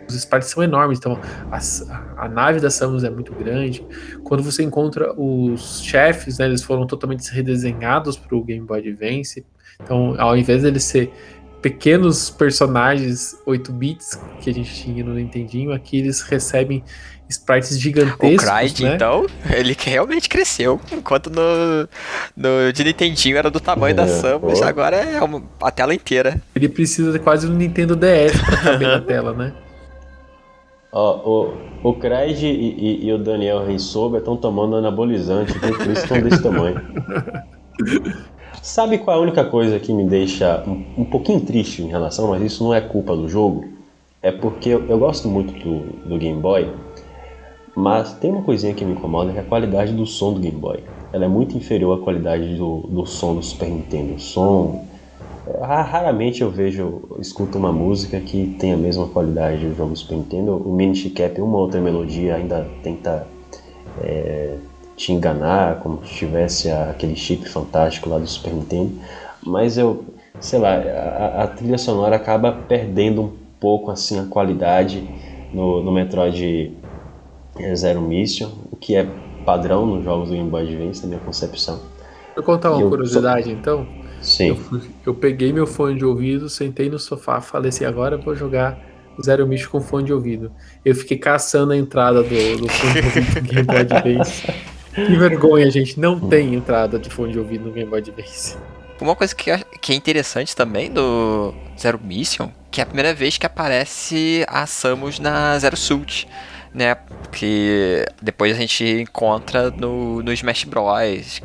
os 0.07 0.15
sprites 0.15 0.49
são 0.49 0.63
enormes, 0.63 0.99
então 0.99 1.19
a, 1.51 2.25
a, 2.25 2.29
nave 2.29 2.59
da 2.59 2.69
Samus 2.69 3.03
é 3.03 3.09
muito 3.09 3.33
grande. 3.33 3.85
Quando 4.23 4.43
você 4.43 4.63
encontra 4.63 5.13
os 5.19 5.81
chefes, 5.81 6.37
né, 6.37 6.45
eles 6.45 6.63
foram 6.63 6.85
totalmente 6.85 7.29
redesenhados 7.31 8.17
para 8.17 8.35
o 8.35 8.43
Game 8.43 8.65
Boy 8.65 8.79
Advance. 8.79 9.45
Então, 9.81 10.15
ao 10.17 10.37
invés 10.37 10.63
deles 10.63 10.83
ser 10.83 11.11
pequenos 11.61 12.29
personagens 12.29 13.37
8 13.45 13.71
bits 13.71 14.19
que 14.41 14.49
a 14.49 14.53
gente 14.53 14.73
tinha 14.75 15.03
no 15.03 15.13
Nintendinho, 15.13 15.71
aqui 15.71 15.97
eles 15.97 16.21
recebem 16.21 16.83
sprites 17.29 17.79
gigantescos. 17.79 18.33
O 18.33 18.37
Cryde, 18.37 18.83
né? 18.83 18.95
então, 18.95 19.25
ele 19.49 19.75
realmente 19.79 20.27
cresceu. 20.27 20.79
Enquanto 20.91 21.29
no, 21.29 21.87
no 22.35 22.71
de 22.73 22.83
Nintendinho 22.83 23.37
era 23.37 23.49
do 23.49 23.59
tamanho 23.59 23.91
é, 23.91 23.95
da 23.95 24.07
Samus, 24.07 24.59
pô. 24.59 24.65
agora 24.65 24.97
é 24.97 25.21
uma, 25.21 25.41
a 25.61 25.71
tela 25.71 25.93
inteira. 25.93 26.39
Ele 26.53 26.67
precisa 26.67 27.11
de 27.11 27.19
quase 27.19 27.47
um 27.47 27.53
Nintendo 27.53 27.95
DS 27.95 28.39
para 28.45 28.57
caber 28.57 28.87
na 28.87 29.01
tela, 29.01 29.33
né? 29.33 29.53
Ó, 30.93 31.49
o, 31.83 31.89
o 31.89 31.93
Craig 31.95 32.43
e, 32.43 32.47
e, 32.47 33.05
e, 33.07 33.11
o 33.11 33.17
Daniel 33.17 33.65
Rensoba 33.65 34.19
estão 34.19 34.37
tomando 34.37 34.75
anabolizante, 34.75 35.57
viu? 35.57 35.75
por 35.75 35.87
isso 35.87 36.03
estão 36.03 36.21
desse 36.21 36.43
tamanho. 36.43 36.79
Sabe 38.61 38.99
qual 38.99 39.17
é 39.17 39.19
a 39.19 39.23
única 39.23 39.43
coisa 39.43 39.79
que 39.79 39.91
me 39.91 40.05
deixa 40.05 40.63
um, 40.67 41.01
um, 41.01 41.03
pouquinho 41.03 41.41
triste 41.41 41.81
em 41.81 41.87
relação, 41.87 42.27
mas 42.27 42.43
isso 42.43 42.63
não 42.63 42.73
é 42.73 42.79
culpa 42.79 43.15
do 43.15 43.27
jogo? 43.27 43.65
É 44.21 44.31
porque 44.31 44.69
eu, 44.69 44.85
eu 44.87 44.99
gosto 44.99 45.27
muito 45.27 45.51
do, 45.53 45.79
do, 46.07 46.17
Game 46.17 46.39
Boy, 46.39 46.71
mas 47.75 48.13
tem 48.13 48.31
uma 48.31 48.43
coisinha 48.43 48.73
que 48.73 48.85
me 48.85 48.93
incomoda 48.93 49.33
que 49.33 49.39
é 49.39 49.41
a 49.41 49.45
qualidade 49.45 49.91
do 49.93 50.05
som 50.05 50.31
do 50.31 50.39
Game 50.39 50.57
Boy. 50.57 50.81
Ela 51.11 51.25
é 51.25 51.27
muito 51.27 51.57
inferior 51.57 51.99
à 51.99 52.03
qualidade 52.03 52.55
do, 52.55 52.81
do 52.81 53.05
som 53.05 53.35
do 53.35 53.43
Super 53.43 53.67
Nintendo. 53.67 54.13
O 54.13 54.19
som 54.19 54.85
Raramente 55.61 56.41
eu 56.41 56.49
vejo, 56.49 57.01
escuto 57.19 57.57
uma 57.57 57.71
música 57.71 58.19
que 58.19 58.55
tem 58.59 58.73
a 58.73 58.77
mesma 58.77 59.07
qualidade 59.07 59.65
do 59.65 59.75
jogo 59.75 59.95
Super 59.95 60.15
Nintendo. 60.15 60.55
O 60.55 60.73
Mini 60.73 61.09
Cap, 61.09 61.41
uma 61.41 61.57
outra 61.57 61.81
melodia, 61.81 62.35
ainda 62.35 62.65
tenta 62.81 63.27
é, 64.01 64.55
te 64.95 65.11
enganar, 65.11 65.79
como 65.81 66.05
se 66.05 66.13
tivesse 66.13 66.71
aquele 66.71 67.15
chip 67.15 67.47
fantástico 67.49 68.09
lá 68.09 68.17
do 68.19 68.27
Super 68.27 68.53
Nintendo. 68.53 68.91
Mas 69.45 69.77
eu, 69.77 70.05
sei 70.39 70.59
lá, 70.59 70.75
a, 70.75 71.43
a 71.43 71.47
trilha 71.47 71.77
sonora 71.77 72.15
acaba 72.15 72.51
perdendo 72.51 73.23
um 73.23 73.31
pouco 73.59 73.91
assim 73.91 74.19
a 74.19 74.23
qualidade 74.25 75.05
no, 75.53 75.83
no 75.83 75.91
Metroid 75.91 76.71
Zero 77.75 78.01
Mission, 78.01 78.49
o 78.71 78.77
que 78.77 78.95
é 78.95 79.05
padrão 79.45 79.85
nos 79.85 80.05
jogos 80.05 80.29
do 80.29 80.35
Game 80.35 80.49
Boy 80.49 80.63
Advance, 80.63 81.01
na 81.01 81.09
minha 81.09 81.19
concepção. 81.19 81.79
Vou 82.33 82.43
contar 82.43 82.71
uma 82.71 82.89
curiosidade 82.89 83.45
só... 83.45 83.51
então. 83.51 84.02
Sim. 84.23 84.49
Eu, 84.49 84.81
eu, 85.07 85.13
peguei 85.13 85.53
meu 85.53 85.67
fone 85.67 85.97
de 85.97 86.05
ouvido, 86.05 86.49
sentei 86.49 86.89
no 86.89 86.97
sofá, 86.97 87.41
falei 87.41 87.69
assim, 87.69 87.85
agora 87.85 88.15
eu 88.15 88.21
vou 88.21 88.35
jogar 88.35 88.79
Zero 89.21 89.45
Mission 89.45 89.69
com 89.69 89.81
fone 89.81 90.05
de 90.05 90.13
ouvido. 90.13 90.51
Eu 90.83 90.95
fiquei 90.95 91.17
caçando 91.17 91.73
a 91.73 91.77
entrada 91.77 92.23
do, 92.23 92.57
do 92.57 92.69
fone 92.69 92.93
de 92.93 93.05
ouvido 93.05 93.33
do 93.33 93.41
Game 93.41 93.63
Boy 93.63 93.77
Advance. 93.77 94.43
Que 94.93 95.15
vergonha, 95.15 95.71
gente. 95.71 95.99
Não 95.99 96.19
tem 96.19 96.53
entrada 96.53 96.99
de 96.99 97.09
fone 97.09 97.33
de 97.33 97.39
ouvido 97.39 97.65
no 97.65 97.71
Game 97.71 97.89
Boy 97.89 97.99
Advance. 97.99 98.55
Uma 99.01 99.15
coisa 99.15 99.35
que, 99.35 99.51
que 99.81 99.91
é 99.91 99.95
interessante 99.95 100.55
também 100.55 100.91
do 100.91 101.51
Zero 101.79 101.99
Mission, 102.01 102.51
que 102.69 102.79
é 102.79 102.83
a 102.83 102.85
primeira 102.85 103.13
vez 103.13 103.37
que 103.37 103.45
aparece 103.45 104.45
a 104.47 104.67
Samus 104.67 105.19
na 105.19 105.57
Zero 105.57 105.75
Suit, 105.75 106.27
né? 106.73 106.95
Que 107.31 108.05
depois 108.21 108.55
a 108.55 108.59
gente 108.59 109.01
encontra 109.01 109.71
no, 109.71 110.21
no 110.21 110.31
Smash 110.31 110.63
Bros. 110.65 111.41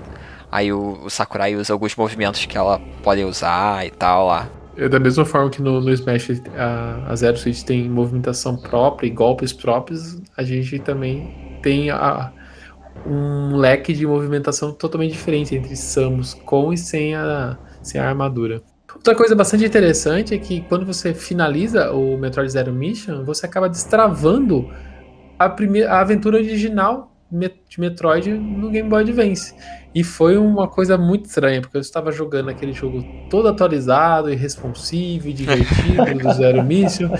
Aí 0.50 0.72
o, 0.72 0.98
o 1.04 1.10
Sakurai 1.10 1.54
usa 1.54 1.72
alguns 1.72 1.94
movimentos 1.94 2.44
que 2.46 2.56
ela 2.56 2.80
pode 3.02 3.22
usar 3.24 3.86
e 3.86 3.90
tal 3.90 4.26
lá. 4.26 4.48
É 4.76 4.88
da 4.88 5.00
mesma 5.00 5.24
forma 5.24 5.50
que 5.50 5.60
no, 5.60 5.80
no 5.80 5.90
Smash 5.92 6.40
a, 6.56 7.10
a 7.10 7.16
Zero 7.16 7.36
Suit 7.36 7.64
tem 7.64 7.88
movimentação 7.88 8.56
própria 8.56 9.08
e 9.08 9.10
golpes 9.10 9.52
próprios, 9.52 10.20
a 10.36 10.42
gente 10.42 10.78
também 10.78 11.58
tem 11.62 11.90
a, 11.90 12.32
um 13.04 13.56
leque 13.56 13.92
de 13.92 14.06
movimentação 14.06 14.72
totalmente 14.72 15.12
diferente 15.12 15.54
entre 15.54 15.74
Samus 15.76 16.34
com 16.34 16.72
e 16.72 16.78
sem 16.78 17.14
a, 17.14 17.58
sem 17.82 18.00
a 18.00 18.08
armadura. 18.08 18.62
Outra 18.94 19.14
coisa 19.14 19.34
bastante 19.34 19.64
interessante 19.64 20.34
é 20.34 20.38
que 20.38 20.62
quando 20.62 20.86
você 20.86 21.12
finaliza 21.12 21.92
o 21.92 22.16
Metroid 22.16 22.50
Zero 22.50 22.72
Mission, 22.72 23.24
você 23.24 23.46
acaba 23.46 23.68
destravando 23.68 24.70
a, 25.38 25.48
primeira, 25.48 25.92
a 25.92 26.00
aventura 26.00 26.36
original 26.36 27.12
de 27.30 27.80
Metroid 27.80 28.32
no 28.32 28.70
Game 28.70 28.88
Boy 28.88 29.02
Advance. 29.02 29.54
E 29.98 30.04
foi 30.04 30.38
uma 30.38 30.68
coisa 30.68 30.96
muito 30.96 31.24
estranha, 31.24 31.60
porque 31.60 31.76
eu 31.76 31.80
estava 31.80 32.12
jogando 32.12 32.50
aquele 32.50 32.72
jogo 32.72 33.04
todo 33.28 33.48
atualizado, 33.48 34.32
e 34.32 34.36
responsivo, 34.36 35.32
divertido 35.32 36.04
do 36.22 36.32
Zero 36.34 36.62
Mission. 36.62 37.10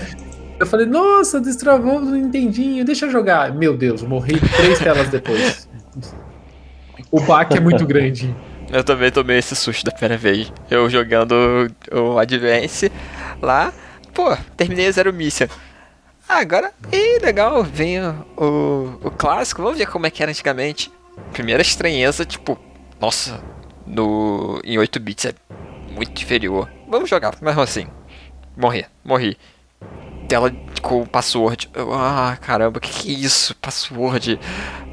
Eu 0.57 0.65
falei, 0.65 0.85
nossa, 0.85 1.41
destravou 1.41 1.99
no 1.99 2.11
Nintendinho, 2.11 2.85
deixa 2.85 3.07
eu 3.07 3.11
jogar. 3.11 3.53
Meu 3.53 3.75
Deus, 3.75 4.01
morri 4.01 4.39
três 4.55 4.79
telas 4.79 5.09
depois. 5.09 5.67
O 7.11 7.19
baque 7.19 7.57
é 7.57 7.59
muito 7.59 7.85
grande. 7.85 8.33
Eu 8.71 8.81
também 8.81 9.11
tomei 9.11 9.39
esse 9.39 9.57
susto 9.57 9.83
da 9.83 9.91
primeira 9.91 10.15
vez. 10.15 10.49
Eu 10.71 10.89
jogando 10.89 11.33
o 11.91 12.17
Advance 12.17 12.89
lá, 13.41 13.73
pô, 14.13 14.37
terminei 14.55 14.87
o 14.87 14.93
Zero 14.93 15.11
Mission. 15.11 15.47
Ah, 16.29 16.39
agora, 16.39 16.71
ih, 16.93 17.19
legal, 17.21 17.61
vem 17.61 17.99
o, 17.99 18.25
o, 18.37 19.07
o 19.07 19.11
clássico, 19.11 19.61
vamos 19.61 19.77
ver 19.77 19.87
como 19.87 20.07
é 20.07 20.09
que 20.09 20.23
era 20.23 20.31
antigamente 20.31 20.89
primeira 21.33 21.61
estranheza, 21.61 22.23
tipo, 22.23 22.57
nossa, 22.99 23.41
no 23.85 24.59
em 24.63 24.77
8 24.77 24.99
bits 24.99 25.25
é 25.25 25.33
muito 25.91 26.21
inferior. 26.21 26.69
Vamos 26.87 27.09
jogar, 27.09 27.35
mas 27.41 27.57
assim, 27.57 27.87
morrer, 28.55 28.87
morri. 29.03 29.37
Tela 30.27 30.51
com 30.81 31.05
password. 31.05 31.69
Eu, 31.73 31.91
ah, 31.93 32.37
caramba, 32.39 32.79
que 32.79 32.89
que 32.89 33.09
é 33.09 33.17
isso? 33.17 33.55
Password. 33.55 34.39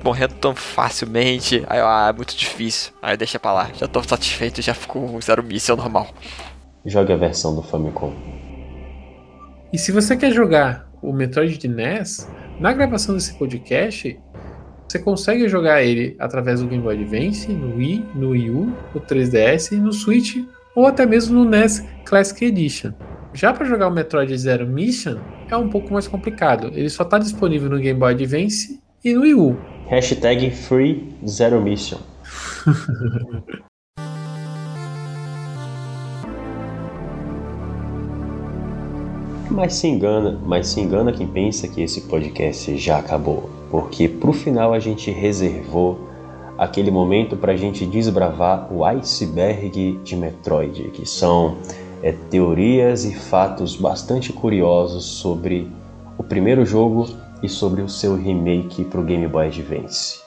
Morrendo 0.02 0.34
tão 0.34 0.54
facilmente. 0.54 1.62
Aí, 1.66 1.78
ah, 1.78 2.06
é 2.08 2.12
muito 2.12 2.34
difícil. 2.34 2.92
Aí 3.02 3.16
deixa 3.16 3.38
pra 3.38 3.52
lá. 3.52 3.70
Já 3.74 3.86
tô 3.86 4.02
satisfeito, 4.02 4.62
já 4.62 4.72
ficou 4.72 5.20
zero 5.20 5.42
míssil 5.42 5.76
normal. 5.76 6.08
Jogue 6.86 7.12
a 7.12 7.16
versão 7.16 7.54
do 7.54 7.62
Famicom. 7.62 8.14
E 9.72 9.78
se 9.78 9.92
você 9.92 10.16
quer 10.16 10.32
jogar 10.32 10.88
o 11.02 11.12
Metroid 11.12 11.58
de 11.58 11.68
NES, 11.68 12.30
na 12.58 12.72
gravação 12.72 13.14
desse 13.14 13.34
podcast, 13.34 14.18
você 14.88 14.98
consegue 14.98 15.48
jogar 15.48 15.82
ele 15.82 16.14
através 16.18 16.60
do 16.60 16.68
Game 16.68 16.82
Boy 16.82 16.94
Advance, 17.00 17.52
no 17.52 17.76
Wii, 17.76 18.04
no 18.14 18.30
Wii 18.30 18.50
U, 18.50 18.72
no 18.94 19.00
3DS, 19.00 19.76
no 19.78 19.92
Switch 19.92 20.44
ou 20.74 20.86
até 20.86 21.04
mesmo 21.06 21.42
no 21.42 21.50
NES 21.50 21.84
Classic 22.04 22.44
Edition. 22.44 22.92
Já 23.32 23.52
para 23.52 23.66
jogar 23.66 23.88
o 23.88 23.90
Metroid 23.90 24.36
Zero 24.36 24.66
Mission 24.66 25.18
é 25.50 25.56
um 25.56 25.68
pouco 25.68 25.92
mais 25.92 26.06
complicado. 26.06 26.70
Ele 26.72 26.88
só 26.88 27.02
está 27.02 27.18
disponível 27.18 27.68
no 27.68 27.78
Game 27.78 27.98
Boy 27.98 28.12
Advance 28.12 28.80
e 29.04 29.12
no 29.14 29.22
Wii 29.22 29.34
U. 29.34 29.56
Hashtag 29.88 30.50
Free 30.50 31.14
Zero 31.26 31.60
Mission. 31.60 31.98
Mas 39.56 39.74
se 39.74 39.86
engana, 39.86 40.38
mas 40.44 40.66
se 40.66 40.80
engana 40.80 41.12
quem 41.12 41.26
pensa 41.26 41.66
que 41.66 41.80
esse 41.80 42.02
podcast 42.02 42.76
já 42.76 42.98
acabou, 42.98 43.48
porque 43.70 44.08
pro 44.08 44.32
final 44.32 44.72
a 44.72 44.78
gente 44.78 45.10
reservou 45.10 45.98
aquele 46.58 46.90
momento 46.90 47.36
para 47.36 47.52
a 47.52 47.56
gente 47.56 47.84
desbravar 47.84 48.72
o 48.72 48.84
iceberg 48.84 50.00
de 50.02 50.16
Metroid, 50.16 50.90
que 50.90 51.06
são 51.06 51.56
é, 52.02 52.12
teorias 52.12 53.04
e 53.04 53.14
fatos 53.14 53.76
bastante 53.76 54.32
curiosos 54.32 55.04
sobre 55.04 55.70
o 56.16 56.22
primeiro 56.22 56.64
jogo 56.64 57.08
e 57.42 57.48
sobre 57.48 57.82
o 57.82 57.88
seu 57.88 58.16
remake 58.16 58.84
para 58.84 59.00
o 59.00 59.04
Game 59.04 59.26
Boy 59.28 59.46
Advance. 59.46 60.20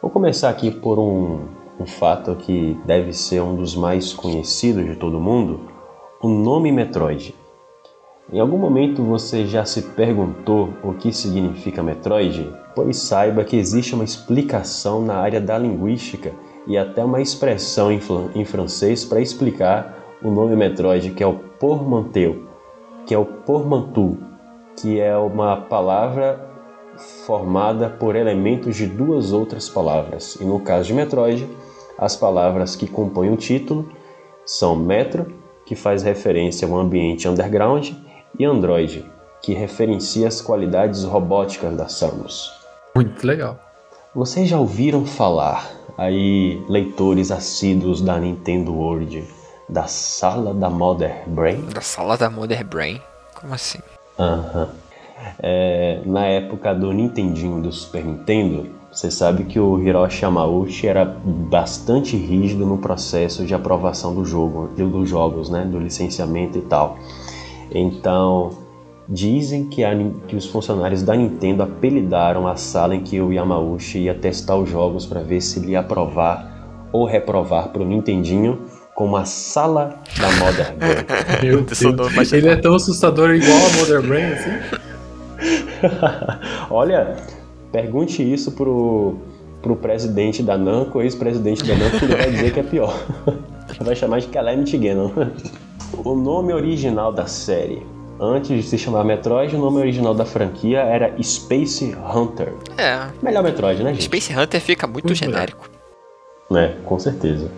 Vou 0.00 0.10
começar 0.10 0.48
aqui 0.48 0.70
por 0.70 0.98
um, 0.98 1.48
um 1.78 1.86
fato 1.86 2.34
que 2.36 2.78
deve 2.86 3.12
ser 3.12 3.42
um 3.42 3.56
dos 3.56 3.74
mais 3.74 4.12
conhecidos 4.12 4.86
de 4.86 4.96
todo 4.96 5.20
mundo: 5.20 5.60
o 6.22 6.28
nome 6.28 6.72
Metroid. 6.72 7.34
Em 8.30 8.40
algum 8.40 8.58
momento 8.58 9.02
você 9.02 9.46
já 9.46 9.64
se 9.64 9.80
perguntou 9.80 10.68
o 10.84 10.92
que 10.92 11.14
significa 11.14 11.82
Metroid? 11.82 12.54
Pois 12.74 12.98
saiba 12.98 13.42
que 13.42 13.56
existe 13.56 13.94
uma 13.94 14.04
explicação 14.04 15.00
na 15.00 15.14
área 15.14 15.40
da 15.40 15.56
linguística 15.56 16.32
e 16.66 16.76
até 16.76 17.02
uma 17.02 17.22
expressão 17.22 17.90
em, 17.90 17.98
em 18.34 18.44
francês 18.44 19.02
para 19.02 19.22
explicar 19.22 20.18
o 20.22 20.30
nome 20.30 20.54
Metroid, 20.56 21.12
que 21.12 21.22
é 21.22 21.26
o 21.26 21.38
portmanteau, 21.58 22.36
que 23.06 23.14
é 23.14 23.18
o 23.18 23.24
portmanteau, 23.24 24.18
que 24.76 25.00
é 25.00 25.16
uma 25.16 25.56
palavra 25.62 26.50
formada 27.24 27.88
por 27.88 28.14
elementos 28.14 28.76
de 28.76 28.86
duas 28.86 29.32
outras 29.32 29.70
palavras. 29.70 30.34
E 30.38 30.44
no 30.44 30.60
caso 30.60 30.88
de 30.88 30.92
Metroid, 30.92 31.48
as 31.96 32.14
palavras 32.14 32.76
que 32.76 32.86
compõem 32.86 33.32
o 33.32 33.36
título 33.36 33.88
são 34.44 34.76
Metro, 34.76 35.32
que 35.64 35.74
faz 35.74 36.02
referência 36.02 36.68
a 36.68 36.70
um 36.70 36.76
ambiente 36.76 37.26
underground, 37.26 37.92
e 38.36 38.44
Android, 38.44 39.04
que 39.42 39.52
referencia 39.54 40.26
as 40.26 40.40
qualidades 40.40 41.04
robóticas 41.04 41.76
da 41.76 41.88
Samus. 41.88 42.52
Muito 42.94 43.26
legal. 43.26 43.58
Vocês 44.14 44.48
já 44.48 44.58
ouviram 44.58 45.06
falar, 45.06 45.70
aí, 45.96 46.60
leitores 46.68 47.30
assíduos 47.30 48.00
da 48.00 48.18
Nintendo 48.18 48.72
World, 48.74 49.24
da 49.68 49.86
sala 49.86 50.52
da 50.52 50.68
Mother 50.68 51.22
Brain? 51.28 51.66
Da 51.72 51.80
sala 51.80 52.16
da 52.16 52.28
Mother 52.28 52.64
Brain? 52.64 53.00
Como 53.34 53.54
assim? 53.54 53.78
Aham. 54.18 54.62
Uhum. 54.62 54.88
É, 55.40 56.00
na 56.06 56.26
época 56.26 56.74
do 56.74 56.92
Nintendinho 56.92 57.60
do 57.60 57.72
Super 57.72 58.04
Nintendo, 58.04 58.68
você 58.90 59.10
sabe 59.10 59.44
que 59.44 59.60
o 59.60 59.78
Hiroshi 59.82 60.24
Yamauchi 60.24 60.86
era 60.86 61.04
bastante 61.04 62.16
rígido 62.16 62.64
no 62.64 62.78
processo 62.78 63.44
de 63.44 63.54
aprovação 63.54 64.14
do 64.14 64.24
jogo, 64.24 64.68
dos 64.68 65.08
jogos, 65.08 65.50
né, 65.50 65.64
do 65.64 65.78
licenciamento 65.78 66.58
e 66.58 66.62
tal. 66.62 66.98
Então, 67.72 68.50
dizem 69.08 69.66
que, 69.66 69.84
a, 69.84 69.92
que, 70.26 70.36
os 70.36 70.46
funcionários 70.46 71.02
da 71.02 71.16
Nintendo 71.16 71.62
apelidaram 71.62 72.46
a 72.46 72.56
sala 72.56 72.94
em 72.94 73.00
que 73.00 73.20
o 73.20 73.32
Yamauchi 73.32 74.00
ia 74.00 74.14
testar 74.14 74.56
os 74.56 74.68
jogos 74.68 75.06
para 75.06 75.20
ver 75.20 75.40
se 75.40 75.58
ele 75.58 75.72
ia 75.72 75.80
aprovar 75.80 76.88
ou 76.92 77.04
reprovar 77.04 77.68
para 77.68 77.82
o 77.82 77.84
Nintendinho 77.84 78.60
como 78.94 79.16
a 79.16 79.24
sala 79.24 80.00
da 80.18 80.30
Mother 80.32 80.74
Brain. 80.76 81.06
Meu 81.42 81.62
Deus. 81.62 82.32
Ele 82.32 82.48
é 82.48 82.56
tão 82.60 82.74
assustador 82.74 83.30
igual 83.30 83.56
a 83.56 83.76
Mother 83.78 84.02
Brain, 84.02 84.24
assim? 84.24 84.50
Olha, 86.68 87.16
pergunte 87.70 88.22
isso 88.22 88.52
pro, 88.52 89.16
pro 89.62 89.76
presidente 89.76 90.42
da 90.42 90.58
Namco, 90.58 91.00
ex-presidente 91.00 91.64
da 91.64 91.76
Namco, 91.76 92.04
ele 92.04 92.16
vai 92.16 92.30
dizer 92.30 92.52
que 92.52 92.60
é 92.60 92.62
pior. 92.64 92.92
Vai 93.80 93.94
chamar 93.94 94.20
de 94.20 94.26
Calamity 94.28 94.76
Ganon. 94.76 95.10
O 95.92 96.14
nome 96.14 96.52
original 96.52 97.12
da 97.12 97.26
série, 97.26 97.86
antes 98.20 98.48
de 98.48 98.62
se 98.62 98.78
chamar 98.78 99.04
Metroid, 99.04 99.54
o 99.56 99.58
nome 99.58 99.78
original 99.78 100.14
da 100.14 100.24
franquia 100.24 100.80
era 100.80 101.14
Space 101.22 101.96
Hunter. 102.14 102.54
É. 102.76 103.08
Melhor 103.22 103.42
Metroid, 103.42 103.82
né, 103.82 103.92
gente? 103.92 104.04
Space 104.04 104.32
Hunter 104.32 104.60
fica 104.60 104.86
muito, 104.86 105.06
muito 105.06 105.18
genérico. 105.18 105.68
Né, 106.50 106.76
com 106.84 106.98
certeza. 106.98 107.50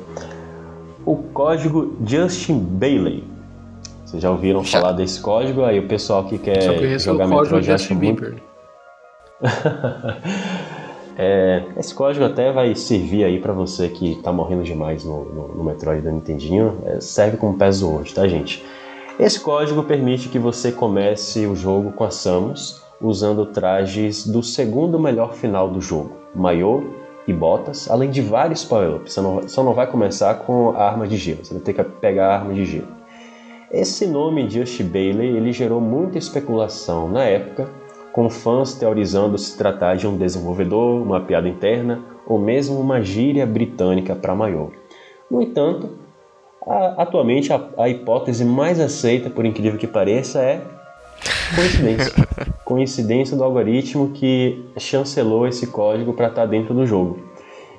O 1.05 1.17
código 1.17 1.97
Justin 2.07 2.59
Bailey. 2.59 3.25
Vocês 4.05 4.23
já 4.23 4.31
ouviram 4.31 4.65
já. 4.65 4.81
falar 4.81 4.93
desse 4.93 5.21
código? 5.21 5.65
Aí 5.65 5.79
o 5.79 5.87
pessoal 5.87 6.25
que 6.25 6.39
quer 6.39 6.99
jogar 6.99 7.27
Metroid 7.27 7.71
acha 7.71 7.95
muito... 7.95 8.35
É, 11.23 11.63
esse 11.77 11.95
código 11.95 12.25
até 12.25 12.51
vai 12.51 12.75
servir 12.75 13.25
aí 13.25 13.39
para 13.39 13.53
você 13.53 13.91
que 13.91 14.15
tá 14.23 14.33
morrendo 14.33 14.63
demais 14.63 15.05
no, 15.05 15.23
no, 15.27 15.49
no 15.49 15.65
Metroid 15.65 16.01
do 16.01 16.11
Nintendinho. 16.11 16.79
É, 16.87 16.99
serve 16.99 17.37
como 17.37 17.59
hoje, 17.61 18.15
tá, 18.15 18.27
gente? 18.27 18.65
Esse 19.19 19.39
código 19.39 19.83
permite 19.83 20.31
que 20.31 20.39
você 20.39 20.73
comece 20.73 21.47
o 21.47 21.55
jogo 21.55 21.93
com 21.93 22.05
a 22.05 22.11
Samus 22.11 22.83
usando 22.99 23.45
trajes 23.45 24.27
do 24.27 24.43
segundo 24.43 24.99
melhor 24.99 25.35
final 25.35 25.69
do 25.69 25.79
jogo, 25.79 26.13
Maiô 26.35 26.85
e 27.29 27.35
Botas, 27.35 27.91
além 27.91 28.09
de 28.09 28.23
vários 28.23 28.65
power-ups. 28.65 29.13
Você 29.13 29.21
não, 29.21 29.47
só 29.47 29.63
não 29.63 29.75
vai 29.75 29.87
começar 29.87 30.35
com 30.37 30.71
a 30.71 30.85
arma 30.85 31.07
de 31.07 31.19
gelo, 31.19 31.45
você 31.45 31.53
vai 31.53 31.63
ter 31.63 31.75
que 31.75 31.85
pegar 31.85 32.29
a 32.29 32.35
arma 32.39 32.55
de 32.55 32.65
gelo. 32.65 32.89
Esse 33.71 34.07
nome 34.07 34.49
Just 34.49 34.83
Bailey 34.85 35.37
ele 35.37 35.53
gerou 35.53 35.83
muita 35.83 36.17
especulação 36.17 37.11
na 37.11 37.25
época, 37.25 37.69
com 38.13 38.29
fãs 38.29 38.75
teorizando 38.75 39.39
se 39.39 39.57
tratar 39.57 39.97
de 39.97 40.07
um 40.07 40.17
desenvolvedor, 40.17 41.03
uma 41.03 41.21
piada 41.21 41.49
interna 41.49 42.01
ou 42.27 42.39
mesmo 42.39 42.79
uma 42.79 43.01
gíria 43.01 43.47
britânica 43.47 44.15
para 44.15 44.35
maior. 44.35 44.71
No 45.31 45.41
entanto, 45.41 45.91
a, 46.67 47.03
atualmente 47.03 47.53
a, 47.53 47.69
a 47.79 47.89
hipótese 47.89 48.45
mais 48.45 48.81
aceita, 48.81 49.31
por 49.31 49.45
incrível 49.45 49.79
que 49.79 49.87
pareça, 49.87 50.41
é 50.41 50.63
coincidência. 51.55 52.13
coincidência 52.65 53.37
do 53.37 53.45
algoritmo 53.45 54.11
que 54.11 54.65
chancelou 54.77 55.47
esse 55.47 55.67
código 55.67 56.13
para 56.13 56.29
estar 56.29 56.43
tá 56.43 56.47
dentro 56.47 56.75
do 56.75 56.87
jogo. 56.87 57.31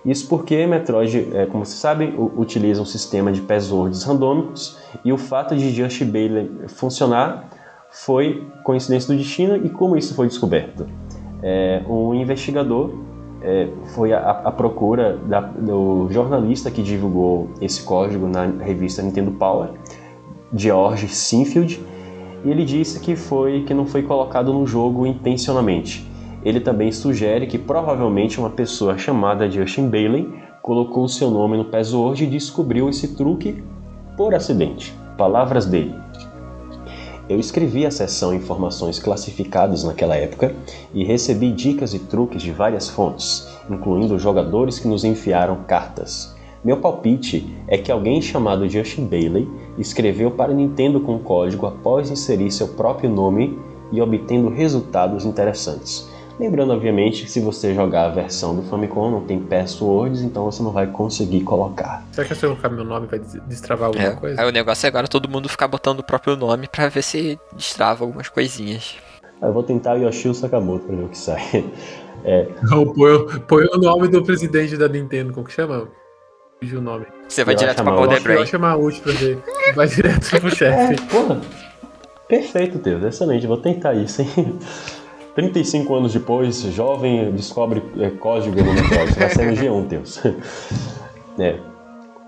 Isso 0.04 0.28
porque 0.28 0.66
Metroid, 0.66 1.30
é, 1.34 1.46
como 1.46 1.64
vocês 1.64 1.80
sabem, 1.80 2.16
utiliza 2.36 2.82
um 2.82 2.86
sistema 2.86 3.32
de 3.32 3.40
passwords 3.42 4.04
randômicos 4.04 4.80
e 5.06 5.14
o 5.14 5.18
fato 5.18 5.56
de 5.56 5.72
Just 5.72 6.04
Bailey 6.06 6.50
funcionar 6.68 7.48
foi 7.92 8.48
coincidência 8.64 9.14
do 9.14 9.18
destino 9.18 9.58
e 9.58 9.70
como 9.70 9.98
isso 9.98 10.16
foi 10.16 10.28
descoberto. 10.28 10.88
É, 11.44 11.84
um 11.88 12.16
investigador 12.16 12.92
é, 13.42 13.68
foi 13.94 14.14
à 14.14 14.52
procura 14.52 15.18
da, 15.28 15.42
do 15.42 16.08
jornalista 16.10 16.72
que 16.72 16.82
divulgou 16.82 17.50
esse 17.60 17.84
código 17.84 18.28
na 18.28 18.46
revista 18.46 19.02
Nintendo 19.02 19.32
Power, 19.32 19.70
George 20.54 21.08
Sinfield, 21.08 21.82
e 22.44 22.50
ele 22.50 22.64
disse 22.64 23.00
que 23.00 23.16
foi 23.16 23.64
que 23.64 23.74
não 23.74 23.86
foi 23.86 24.04
colocado 24.04 24.54
no 24.54 24.66
jogo 24.66 25.06
intencionalmente. 25.06 26.10
Ele 26.44 26.60
também 26.60 26.92
sugere 26.92 27.46
que 27.46 27.58
provavelmente 27.58 28.40
uma 28.40 28.50
pessoa 28.50 28.98
chamada 28.98 29.50
Justin 29.50 29.90
Bailey 29.90 30.28
colocou 30.62 31.08
seu 31.08 31.30
nome 31.30 31.58
no 31.58 31.66
password 31.66 32.24
e 32.24 32.28
descobriu 32.28 32.90
esse 32.90 33.16
truque 33.16 33.64
por 34.18 34.34
acidente. 34.34 34.94
Palavras 35.18 35.66
dele. 35.66 35.94
Eu 37.32 37.40
escrevi 37.40 37.86
a 37.86 37.92
seção 37.92 38.34
Informações 38.34 39.00
Classificadas 39.00 39.86
naquela 39.86 40.18
época 40.18 40.54
e 40.94 41.06
recebi 41.06 41.50
dicas 41.50 41.94
e 41.94 42.00
truques 42.00 42.42
de 42.42 42.52
várias 42.52 42.90
fontes, 42.90 43.48
incluindo 43.70 44.20
jogadores 44.20 44.80
que 44.80 44.88
nos 44.90 45.06
enviaram 45.06 45.64
cartas. 45.66 46.36
Meu 46.62 46.82
palpite 46.82 47.50
é 47.70 47.78
que 47.78 47.90
alguém 47.90 48.22
chamado 48.22 48.68
Justin 48.68 49.06
Bailey 49.06 49.48
escreveu 49.78 50.32
para 50.32 50.54
Nintendo 50.54 51.00
com 51.00 51.20
código 51.20 51.66
após 51.66 52.12
inserir 52.12 52.52
seu 52.52 52.68
próprio 52.68 53.10
nome 53.10 53.58
e 53.94 54.02
obtendo 54.02 54.50
resultados 54.50 55.24
interessantes. 55.24 56.11
Lembrando, 56.40 56.74
obviamente, 56.74 57.24
que 57.24 57.32
se 57.32 57.40
você 57.40 57.74
jogar 57.74 58.06
a 58.06 58.10
versão 58.10 58.56
do 58.56 58.64
Famicom 58.64 59.12
não 59.12 59.22
tem 59.22 59.40
passwords, 59.40 60.22
então 60.22 60.46
você 60.46 60.64
não 60.64 60.72
vai 60.72 60.88
conseguir 60.88 61.42
colocar. 61.42 62.04
Será 62.12 62.28
que 62.28 62.36
se 62.36 62.46
eu 62.46 62.52
colocar 62.52 62.70
meu 62.70 62.84
nome 62.84 63.08
vai 63.08 63.20
destravar 63.48 63.88
alguma 63.88 64.08
é. 64.08 64.16
coisa? 64.16 64.42
Aí 64.42 64.48
o 64.48 64.52
negócio 64.52 64.86
é 64.86 64.90
agora 64.90 65.08
todo 65.08 65.30
mundo 65.30 65.48
ficar 65.48 65.68
botando 65.68 66.00
o 66.00 66.04
próprio 66.04 66.36
nome 66.36 66.68
pra 66.68 66.90
ver 66.90 67.04
se 67.04 67.40
destrava 67.56 68.04
algumas 68.04 68.30
coisinhas. 68.30 68.96
Eu 69.42 69.54
vou 69.54 69.64
tentar 69.64 69.96
Yoshio 69.96 70.34
Sakamoto 70.34 70.86
pra 70.86 70.96
ver 70.96 71.04
o 71.04 71.10
que 71.10 71.18
sai. 71.18 71.42
É. 72.24 72.48
põe, 72.70 73.40
põe 73.48 73.66
o 73.74 73.80
nome 73.80 74.08
do 74.08 74.24
presidente 74.24 74.78
da 74.78 74.88
Nintendo, 74.88 75.34
como 75.34 75.44
que 75.44 75.54
chama? 75.54 75.88
Fugiu 76.60 76.78
o 76.78 76.82
nome. 76.82 77.08
Você 77.28 77.44
vai 77.44 77.56
eu 77.56 77.58
direto 77.58 77.84
pra 77.84 77.92
Golden 77.92 78.20
Brain. 78.22 78.38
Eu 78.38 78.46
chamar 78.46 78.76
útil 78.76 79.02
pra 79.02 79.14
ver. 79.14 79.40
Vai 79.74 79.88
direto 79.88 80.40
pro 80.40 80.50
chefe. 80.56 80.94
É, 80.94 81.08
porra. 81.10 81.42
Perfeito, 82.28 82.78
Deus. 82.78 83.04
Excelente. 83.04 83.48
Vou 83.48 83.58
tentar 83.58 83.96
isso, 83.96 84.22
hein? 84.22 84.60
35 85.36 85.96
anos 85.96 86.14
depois, 86.14 86.62
jovem 86.62 87.32
descobre 87.32 87.82
é, 87.98 88.10
código 88.10 88.56
Metroid. 88.56 89.14
Vai 89.18 89.30
ser 89.30 89.46
no 89.46 89.54
G1, 89.54 89.88
Deus. 89.88 90.22
É. 91.40 91.58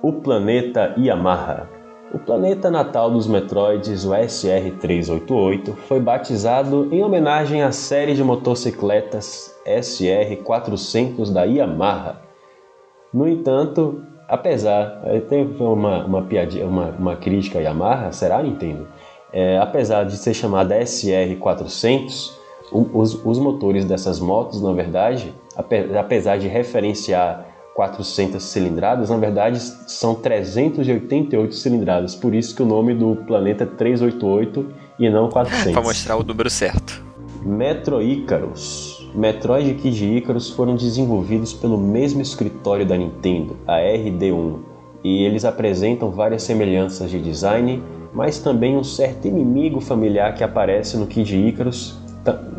O 0.01 0.13
planeta 0.13 0.95
Yamaha. 0.97 1.69
O 2.13 2.17
planeta 2.17 2.71
natal 2.71 3.11
dos 3.11 3.27
Metroids, 3.27 4.05
o 4.05 4.11
SR-388, 4.11 5.75
foi 5.87 5.99
batizado 5.99 6.87
em 6.89 7.03
homenagem 7.03 7.61
à 7.61 7.71
série 7.73 8.13
de 8.13 8.23
motocicletas 8.23 9.53
SR-400 9.67 11.33
da 11.33 11.43
Yamaha. 11.43 12.21
No 13.13 13.27
entanto, 13.27 14.01
apesar, 14.27 15.01
tem 15.27 15.43
uma, 15.59 16.05
uma, 16.05 16.21
piadinha, 16.21 16.65
uma, 16.65 16.87
uma 16.97 17.15
crítica 17.17 17.59
à 17.59 17.61
Yamaha, 17.61 18.11
será 18.13 18.41
Nintendo? 18.41 18.87
É, 19.33 19.57
apesar 19.57 20.05
de 20.05 20.15
ser 20.15 20.33
chamada 20.33 20.79
SR-400, 20.79 22.42
os, 22.73 23.23
os 23.23 23.39
motores 23.39 23.85
dessas 23.85 24.19
motos, 24.19 24.61
na 24.61 24.73
verdade, 24.73 25.33
apesar 25.55 26.37
de 26.37 26.47
referenciar 26.47 27.45
400 27.75 28.41
cilindradas, 28.43 29.09
na 29.09 29.17
verdade 29.17 29.59
são 29.59 30.15
388 30.15 31.55
cilindradas, 31.55 32.15
por 32.15 32.35
isso 32.35 32.55
que 32.55 32.61
o 32.61 32.65
nome 32.65 32.93
do 32.93 33.15
planeta 33.27 33.63
é 33.63 33.67
388 33.67 34.73
e 34.99 35.09
não 35.09 35.29
400. 35.29 35.73
Para 35.73 35.81
mostrar 35.81 36.17
o 36.17 36.23
número 36.23 36.49
certo. 36.49 37.03
Metro 37.43 38.01
Icarus. 38.01 39.01
Metroid 39.13 39.69
e 39.69 39.73
Kid 39.75 40.17
Icarus 40.17 40.49
foram 40.49 40.75
desenvolvidos 40.75 41.53
pelo 41.53 41.77
mesmo 41.77 42.21
escritório 42.21 42.85
da 42.85 42.97
Nintendo, 42.97 43.57
a 43.67 43.77
RD1, 43.77 44.59
e 45.03 45.23
eles 45.23 45.45
apresentam 45.45 46.09
várias 46.09 46.41
semelhanças 46.41 47.11
de 47.11 47.19
design, 47.19 47.83
mas 48.11 48.39
também 48.39 48.75
um 48.75 48.83
certo 48.83 49.27
inimigo 49.27 49.79
familiar 49.79 50.33
que 50.33 50.43
aparece 50.43 50.97
no 50.97 51.05
Kid 51.05 51.35
Icarus, 51.35 51.99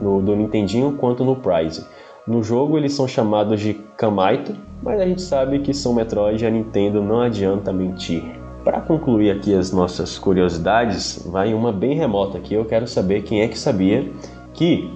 no, 0.01 0.20
do 0.20 0.35
Nintendinho 0.36 0.93
quanto 0.93 1.24
no 1.24 1.36
Prize. 1.36 1.85
No 2.27 2.43
jogo 2.43 2.78
eles 2.78 2.95
são 2.95 3.07
chamados 3.07 3.61
de 3.61 3.74
Kamaito, 3.97 4.55
mas 4.82 5.01
a 5.01 5.07
gente 5.07 5.23
sabe 5.23 5.59
que 5.59 5.74
são 5.74 5.95
Metroid 5.95 6.43
e 6.43 6.47
a 6.47 6.51
Nintendo 6.51 7.03
não 7.03 7.20
adianta 7.20 7.73
mentir. 7.73 8.23
Para 8.65 8.81
concluir 8.81 9.31
aqui 9.31 9.55
as 9.55 9.73
nossas 9.73 10.19
curiosidades, 10.19 11.23
vai 11.31 11.53
uma 11.53 11.70
bem 11.70 11.95
remota 11.95 12.39
aqui. 12.39 12.55
Eu 12.55 12.65
quero 12.65 12.86
saber 12.86 13.23
quem 13.23 13.43
é 13.43 13.49
que 13.49 13.59
sabia 13.59 14.11
que 14.55 14.91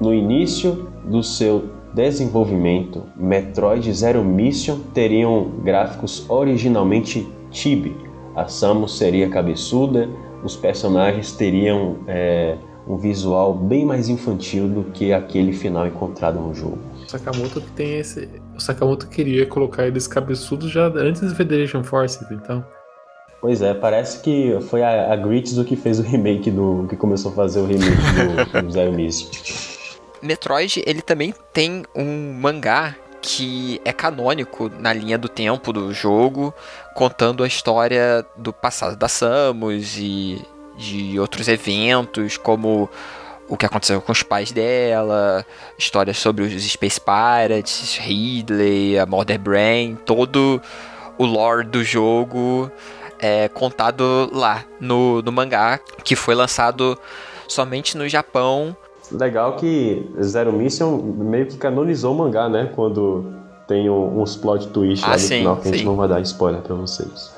no 0.00 0.14
início 0.14 0.88
do 1.04 1.22
seu 1.24 1.70
desenvolvimento, 1.92 3.02
Metroid 3.16 3.92
Zero 3.92 4.22
Mission 4.22 4.78
teriam 4.94 5.50
gráficos 5.64 6.24
originalmente 6.30 7.26
chibi. 7.50 7.96
A 8.36 8.46
Samus 8.46 8.96
seria 8.96 9.28
cabeçuda, 9.28 10.08
os 10.44 10.54
personagens 10.54 11.32
teriam 11.32 11.96
é, 12.06 12.56
um 12.88 12.96
visual 12.96 13.52
bem 13.52 13.84
mais 13.84 14.08
infantil 14.08 14.66
do 14.66 14.84
que 14.84 15.12
aquele 15.12 15.52
final 15.52 15.86
encontrado 15.86 16.40
no 16.40 16.54
jogo. 16.54 16.78
O 17.06 17.10
Sakamoto 17.10 17.60
tem 17.60 17.98
esse. 17.98 18.28
O 18.56 18.60
Sakamoto 18.60 19.06
queria 19.08 19.44
colocar 19.44 19.86
eles 19.86 20.06
cabeçudos 20.06 20.70
já 20.70 20.86
antes 20.86 21.20
do 21.20 21.34
Federation 21.34 21.84
Forces, 21.84 22.26
então. 22.30 22.64
Pois 23.40 23.62
é, 23.62 23.74
parece 23.74 24.20
que 24.20 24.58
foi 24.68 24.82
a, 24.82 25.12
a 25.12 25.16
Grits 25.16 25.54
do 25.54 25.64
que 25.64 25.76
fez 25.76 26.00
o 26.00 26.02
remake 26.02 26.50
do. 26.50 26.86
que 26.88 26.96
começou 26.96 27.30
a 27.30 27.34
fazer 27.34 27.60
o 27.60 27.66
remake 27.66 27.90
do, 27.92 28.62
do 28.62 28.70
Zero 28.72 28.92
Mission. 28.92 29.28
Metroid, 30.22 30.82
ele 30.84 31.02
também 31.02 31.32
tem 31.52 31.84
um 31.94 32.32
mangá 32.32 32.96
que 33.20 33.80
é 33.84 33.92
canônico 33.92 34.70
na 34.80 34.92
linha 34.92 35.18
do 35.18 35.28
tempo 35.28 35.72
do 35.72 35.92
jogo, 35.92 36.54
contando 36.94 37.44
a 37.44 37.46
história 37.46 38.24
do 38.36 38.52
passado 38.52 38.96
da 38.96 39.08
Samus 39.08 39.96
e 39.98 40.42
de 40.78 41.18
outros 41.18 41.48
eventos, 41.48 42.36
como 42.36 42.88
o 43.48 43.56
que 43.56 43.66
aconteceu 43.66 44.00
com 44.00 44.12
os 44.12 44.22
pais 44.22 44.52
dela, 44.52 45.44
histórias 45.76 46.18
sobre 46.18 46.44
os 46.44 46.62
Space 46.62 47.00
Pirates, 47.00 47.98
Ridley, 47.98 48.98
a 48.98 49.04
Mother 49.04 49.38
Brain, 49.38 49.96
todo 50.06 50.62
o 51.18 51.24
lore 51.24 51.66
do 51.66 51.82
jogo 51.82 52.70
é 53.18 53.48
contado 53.48 54.30
lá 54.32 54.64
no, 54.80 55.20
no 55.22 55.32
mangá, 55.32 55.80
que 56.04 56.14
foi 56.14 56.34
lançado 56.34 56.98
somente 57.48 57.96
no 57.96 58.08
Japão. 58.08 58.76
Legal 59.10 59.56
que 59.56 60.06
Zero 60.22 60.52
Mission 60.52 60.98
meio 60.98 61.46
que 61.46 61.56
canonizou 61.56 62.14
o 62.14 62.18
mangá, 62.18 62.48
né? 62.48 62.70
Quando 62.74 63.32
tem 63.66 63.88
uns 63.90 64.36
plot 64.36 64.68
twists 64.68 65.04
ah, 65.04 65.12
lá 65.12 65.14
no 65.14 65.18
sim, 65.20 65.38
final 65.38 65.56
que 65.56 65.62
sim. 65.62 65.68
a 65.68 65.72
gente 65.72 65.84
não 65.84 65.96
vai 65.96 66.08
dar 66.08 66.20
spoiler 66.20 66.60
pra 66.62 66.74
vocês. 66.74 67.37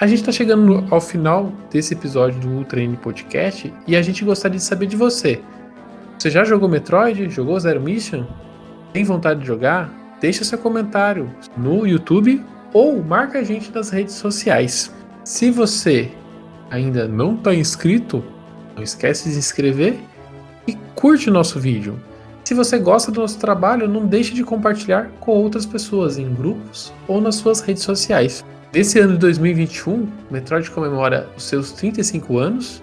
A 0.00 0.08
gente 0.08 0.20
está 0.20 0.32
chegando 0.32 0.84
ao 0.90 1.00
final 1.00 1.52
desse 1.70 1.94
episódio 1.94 2.40
do 2.40 2.48
Ultra 2.48 2.80
N 2.82 2.96
Podcast 2.96 3.72
e 3.86 3.94
a 3.94 4.02
gente 4.02 4.24
gostaria 4.24 4.58
de 4.58 4.64
saber 4.64 4.86
de 4.86 4.96
você. 4.96 5.40
Você 6.18 6.30
já 6.30 6.42
jogou 6.42 6.68
Metroid? 6.68 7.30
Jogou 7.30 7.58
Zero 7.60 7.80
Mission? 7.80 8.26
Tem 8.92 9.04
vontade 9.04 9.40
de 9.40 9.46
jogar? 9.46 10.16
Deixa 10.20 10.42
seu 10.42 10.58
comentário 10.58 11.30
no 11.56 11.86
YouTube 11.86 12.44
ou 12.72 13.00
marca 13.04 13.38
a 13.38 13.44
gente 13.44 13.70
nas 13.72 13.90
redes 13.90 14.14
sociais. 14.14 14.92
Se 15.24 15.48
você 15.48 16.10
ainda 16.72 17.06
não 17.06 17.36
está 17.36 17.54
inscrito, 17.54 18.24
não 18.74 18.82
esquece 18.82 19.28
de 19.28 19.34
se 19.34 19.38
inscrever 19.38 19.96
e 20.66 20.74
curte 20.96 21.30
o 21.30 21.32
nosso 21.32 21.60
vídeo. 21.60 22.00
Se 22.42 22.52
você 22.52 22.80
gosta 22.80 23.12
do 23.12 23.20
nosso 23.20 23.38
trabalho, 23.38 23.88
não 23.88 24.06
deixe 24.06 24.34
de 24.34 24.42
compartilhar 24.42 25.08
com 25.20 25.30
outras 25.30 25.64
pessoas 25.64 26.18
em 26.18 26.34
grupos 26.34 26.92
ou 27.06 27.20
nas 27.20 27.36
suas 27.36 27.60
redes 27.60 27.84
sociais. 27.84 28.44
Nesse 28.74 28.98
ano 28.98 29.12
de 29.12 29.18
2021, 29.20 30.08
Metroid 30.28 30.68
comemora 30.68 31.28
os 31.36 31.44
seus 31.44 31.70
35 31.70 32.38
anos 32.38 32.82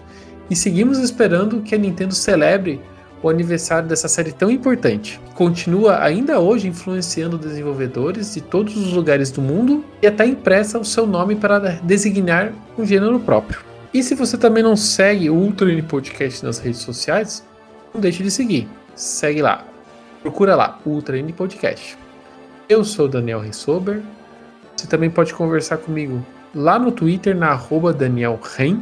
e 0.50 0.56
seguimos 0.56 0.98
esperando 0.98 1.60
que 1.60 1.76
a 1.76 1.78
Nintendo 1.78 2.16
celebre 2.16 2.80
o 3.22 3.28
aniversário 3.28 3.90
dessa 3.90 4.08
série 4.08 4.32
tão 4.32 4.50
importante. 4.50 5.20
Continua 5.36 6.02
ainda 6.02 6.40
hoje 6.40 6.70
influenciando 6.70 7.38
desenvolvedores 7.38 8.34
de 8.34 8.40
todos 8.40 8.78
os 8.78 8.94
lugares 8.94 9.32
do 9.32 9.42
mundo 9.42 9.84
e 10.02 10.08
até 10.08 10.26
empresta 10.26 10.80
o 10.80 10.86
seu 10.86 11.06
nome 11.06 11.36
para 11.36 11.60
designar 11.84 12.54
um 12.78 12.86
gênero 12.86 13.20
próprio. 13.20 13.60
E 13.94 14.02
se 14.02 14.16
você 14.16 14.38
também 14.38 14.64
não 14.64 14.78
segue 14.78 15.30
o 15.30 15.36
Ultra 15.36 15.70
N 15.70 15.82
Podcast 15.82 16.46
nas 16.46 16.58
redes 16.58 16.80
sociais, 16.80 17.46
não 17.94 18.00
deixe 18.00 18.24
de 18.24 18.32
seguir. 18.32 18.66
Segue 18.96 19.42
lá. 19.42 19.66
Procura 20.22 20.56
lá, 20.56 20.80
Ultra 20.86 21.18
N 21.18 21.34
Podcast. 21.34 21.98
Eu 22.70 22.86
sou 22.86 23.10
Daniel 23.10 23.42
Ressober. 23.42 24.02
Você 24.82 24.88
também 24.88 25.12
pode 25.12 25.32
conversar 25.32 25.78
comigo 25.78 26.26
lá 26.56 26.80
no 26.80 26.92
Twitter, 26.92 27.36
na 27.36 27.50
arroba 27.50 27.94
Daniel 27.94 28.40
Ren. 28.42 28.80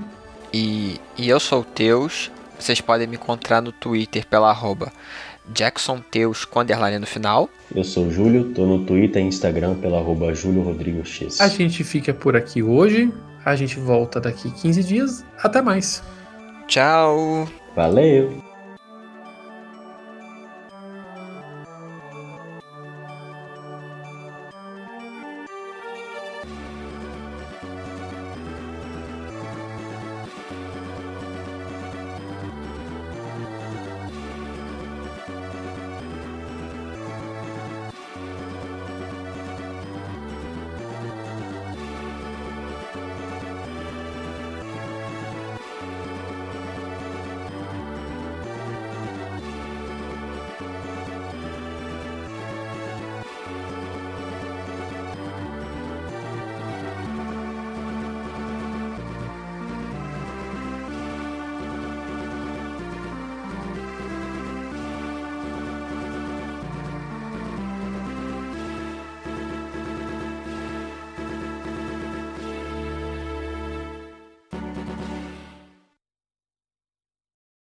E, 0.53 0.97
e 1.17 1.27
eu 1.27 1.41
sou 1.41 1.59
o 1.59 1.63
Teus. 1.65 2.31
Vocês 2.57 2.79
podem 2.79 3.05
me 3.05 3.17
encontrar 3.17 3.61
no 3.61 3.73
Twitter 3.73 4.25
pela 4.25 4.49
arroba 4.49 4.93
JacksonTeus 5.53 6.45
com 6.45 6.61
underline 6.61 6.99
no 6.99 7.05
final. 7.05 7.49
Eu 7.75 7.83
sou 7.83 8.07
o 8.07 8.11
Júlio, 8.11 8.53
tô 8.53 8.65
no 8.65 8.85
Twitter 8.85 9.21
e 9.21 9.25
Instagram 9.25 9.75
pela 9.75 9.97
arroba 9.97 10.33
Júlio 10.33 10.61
Rodrigo 10.61 11.05
X. 11.05 11.41
A 11.41 11.49
gente 11.49 11.83
fica 11.83 12.13
por 12.13 12.33
aqui 12.33 12.63
hoje. 12.63 13.11
A 13.43 13.57
gente 13.57 13.77
volta 13.77 14.21
daqui 14.21 14.51
15 14.51 14.83
dias. 14.85 15.25
Até 15.37 15.61
mais. 15.61 16.01
Tchau! 16.65 17.45
Valeu! 17.75 18.48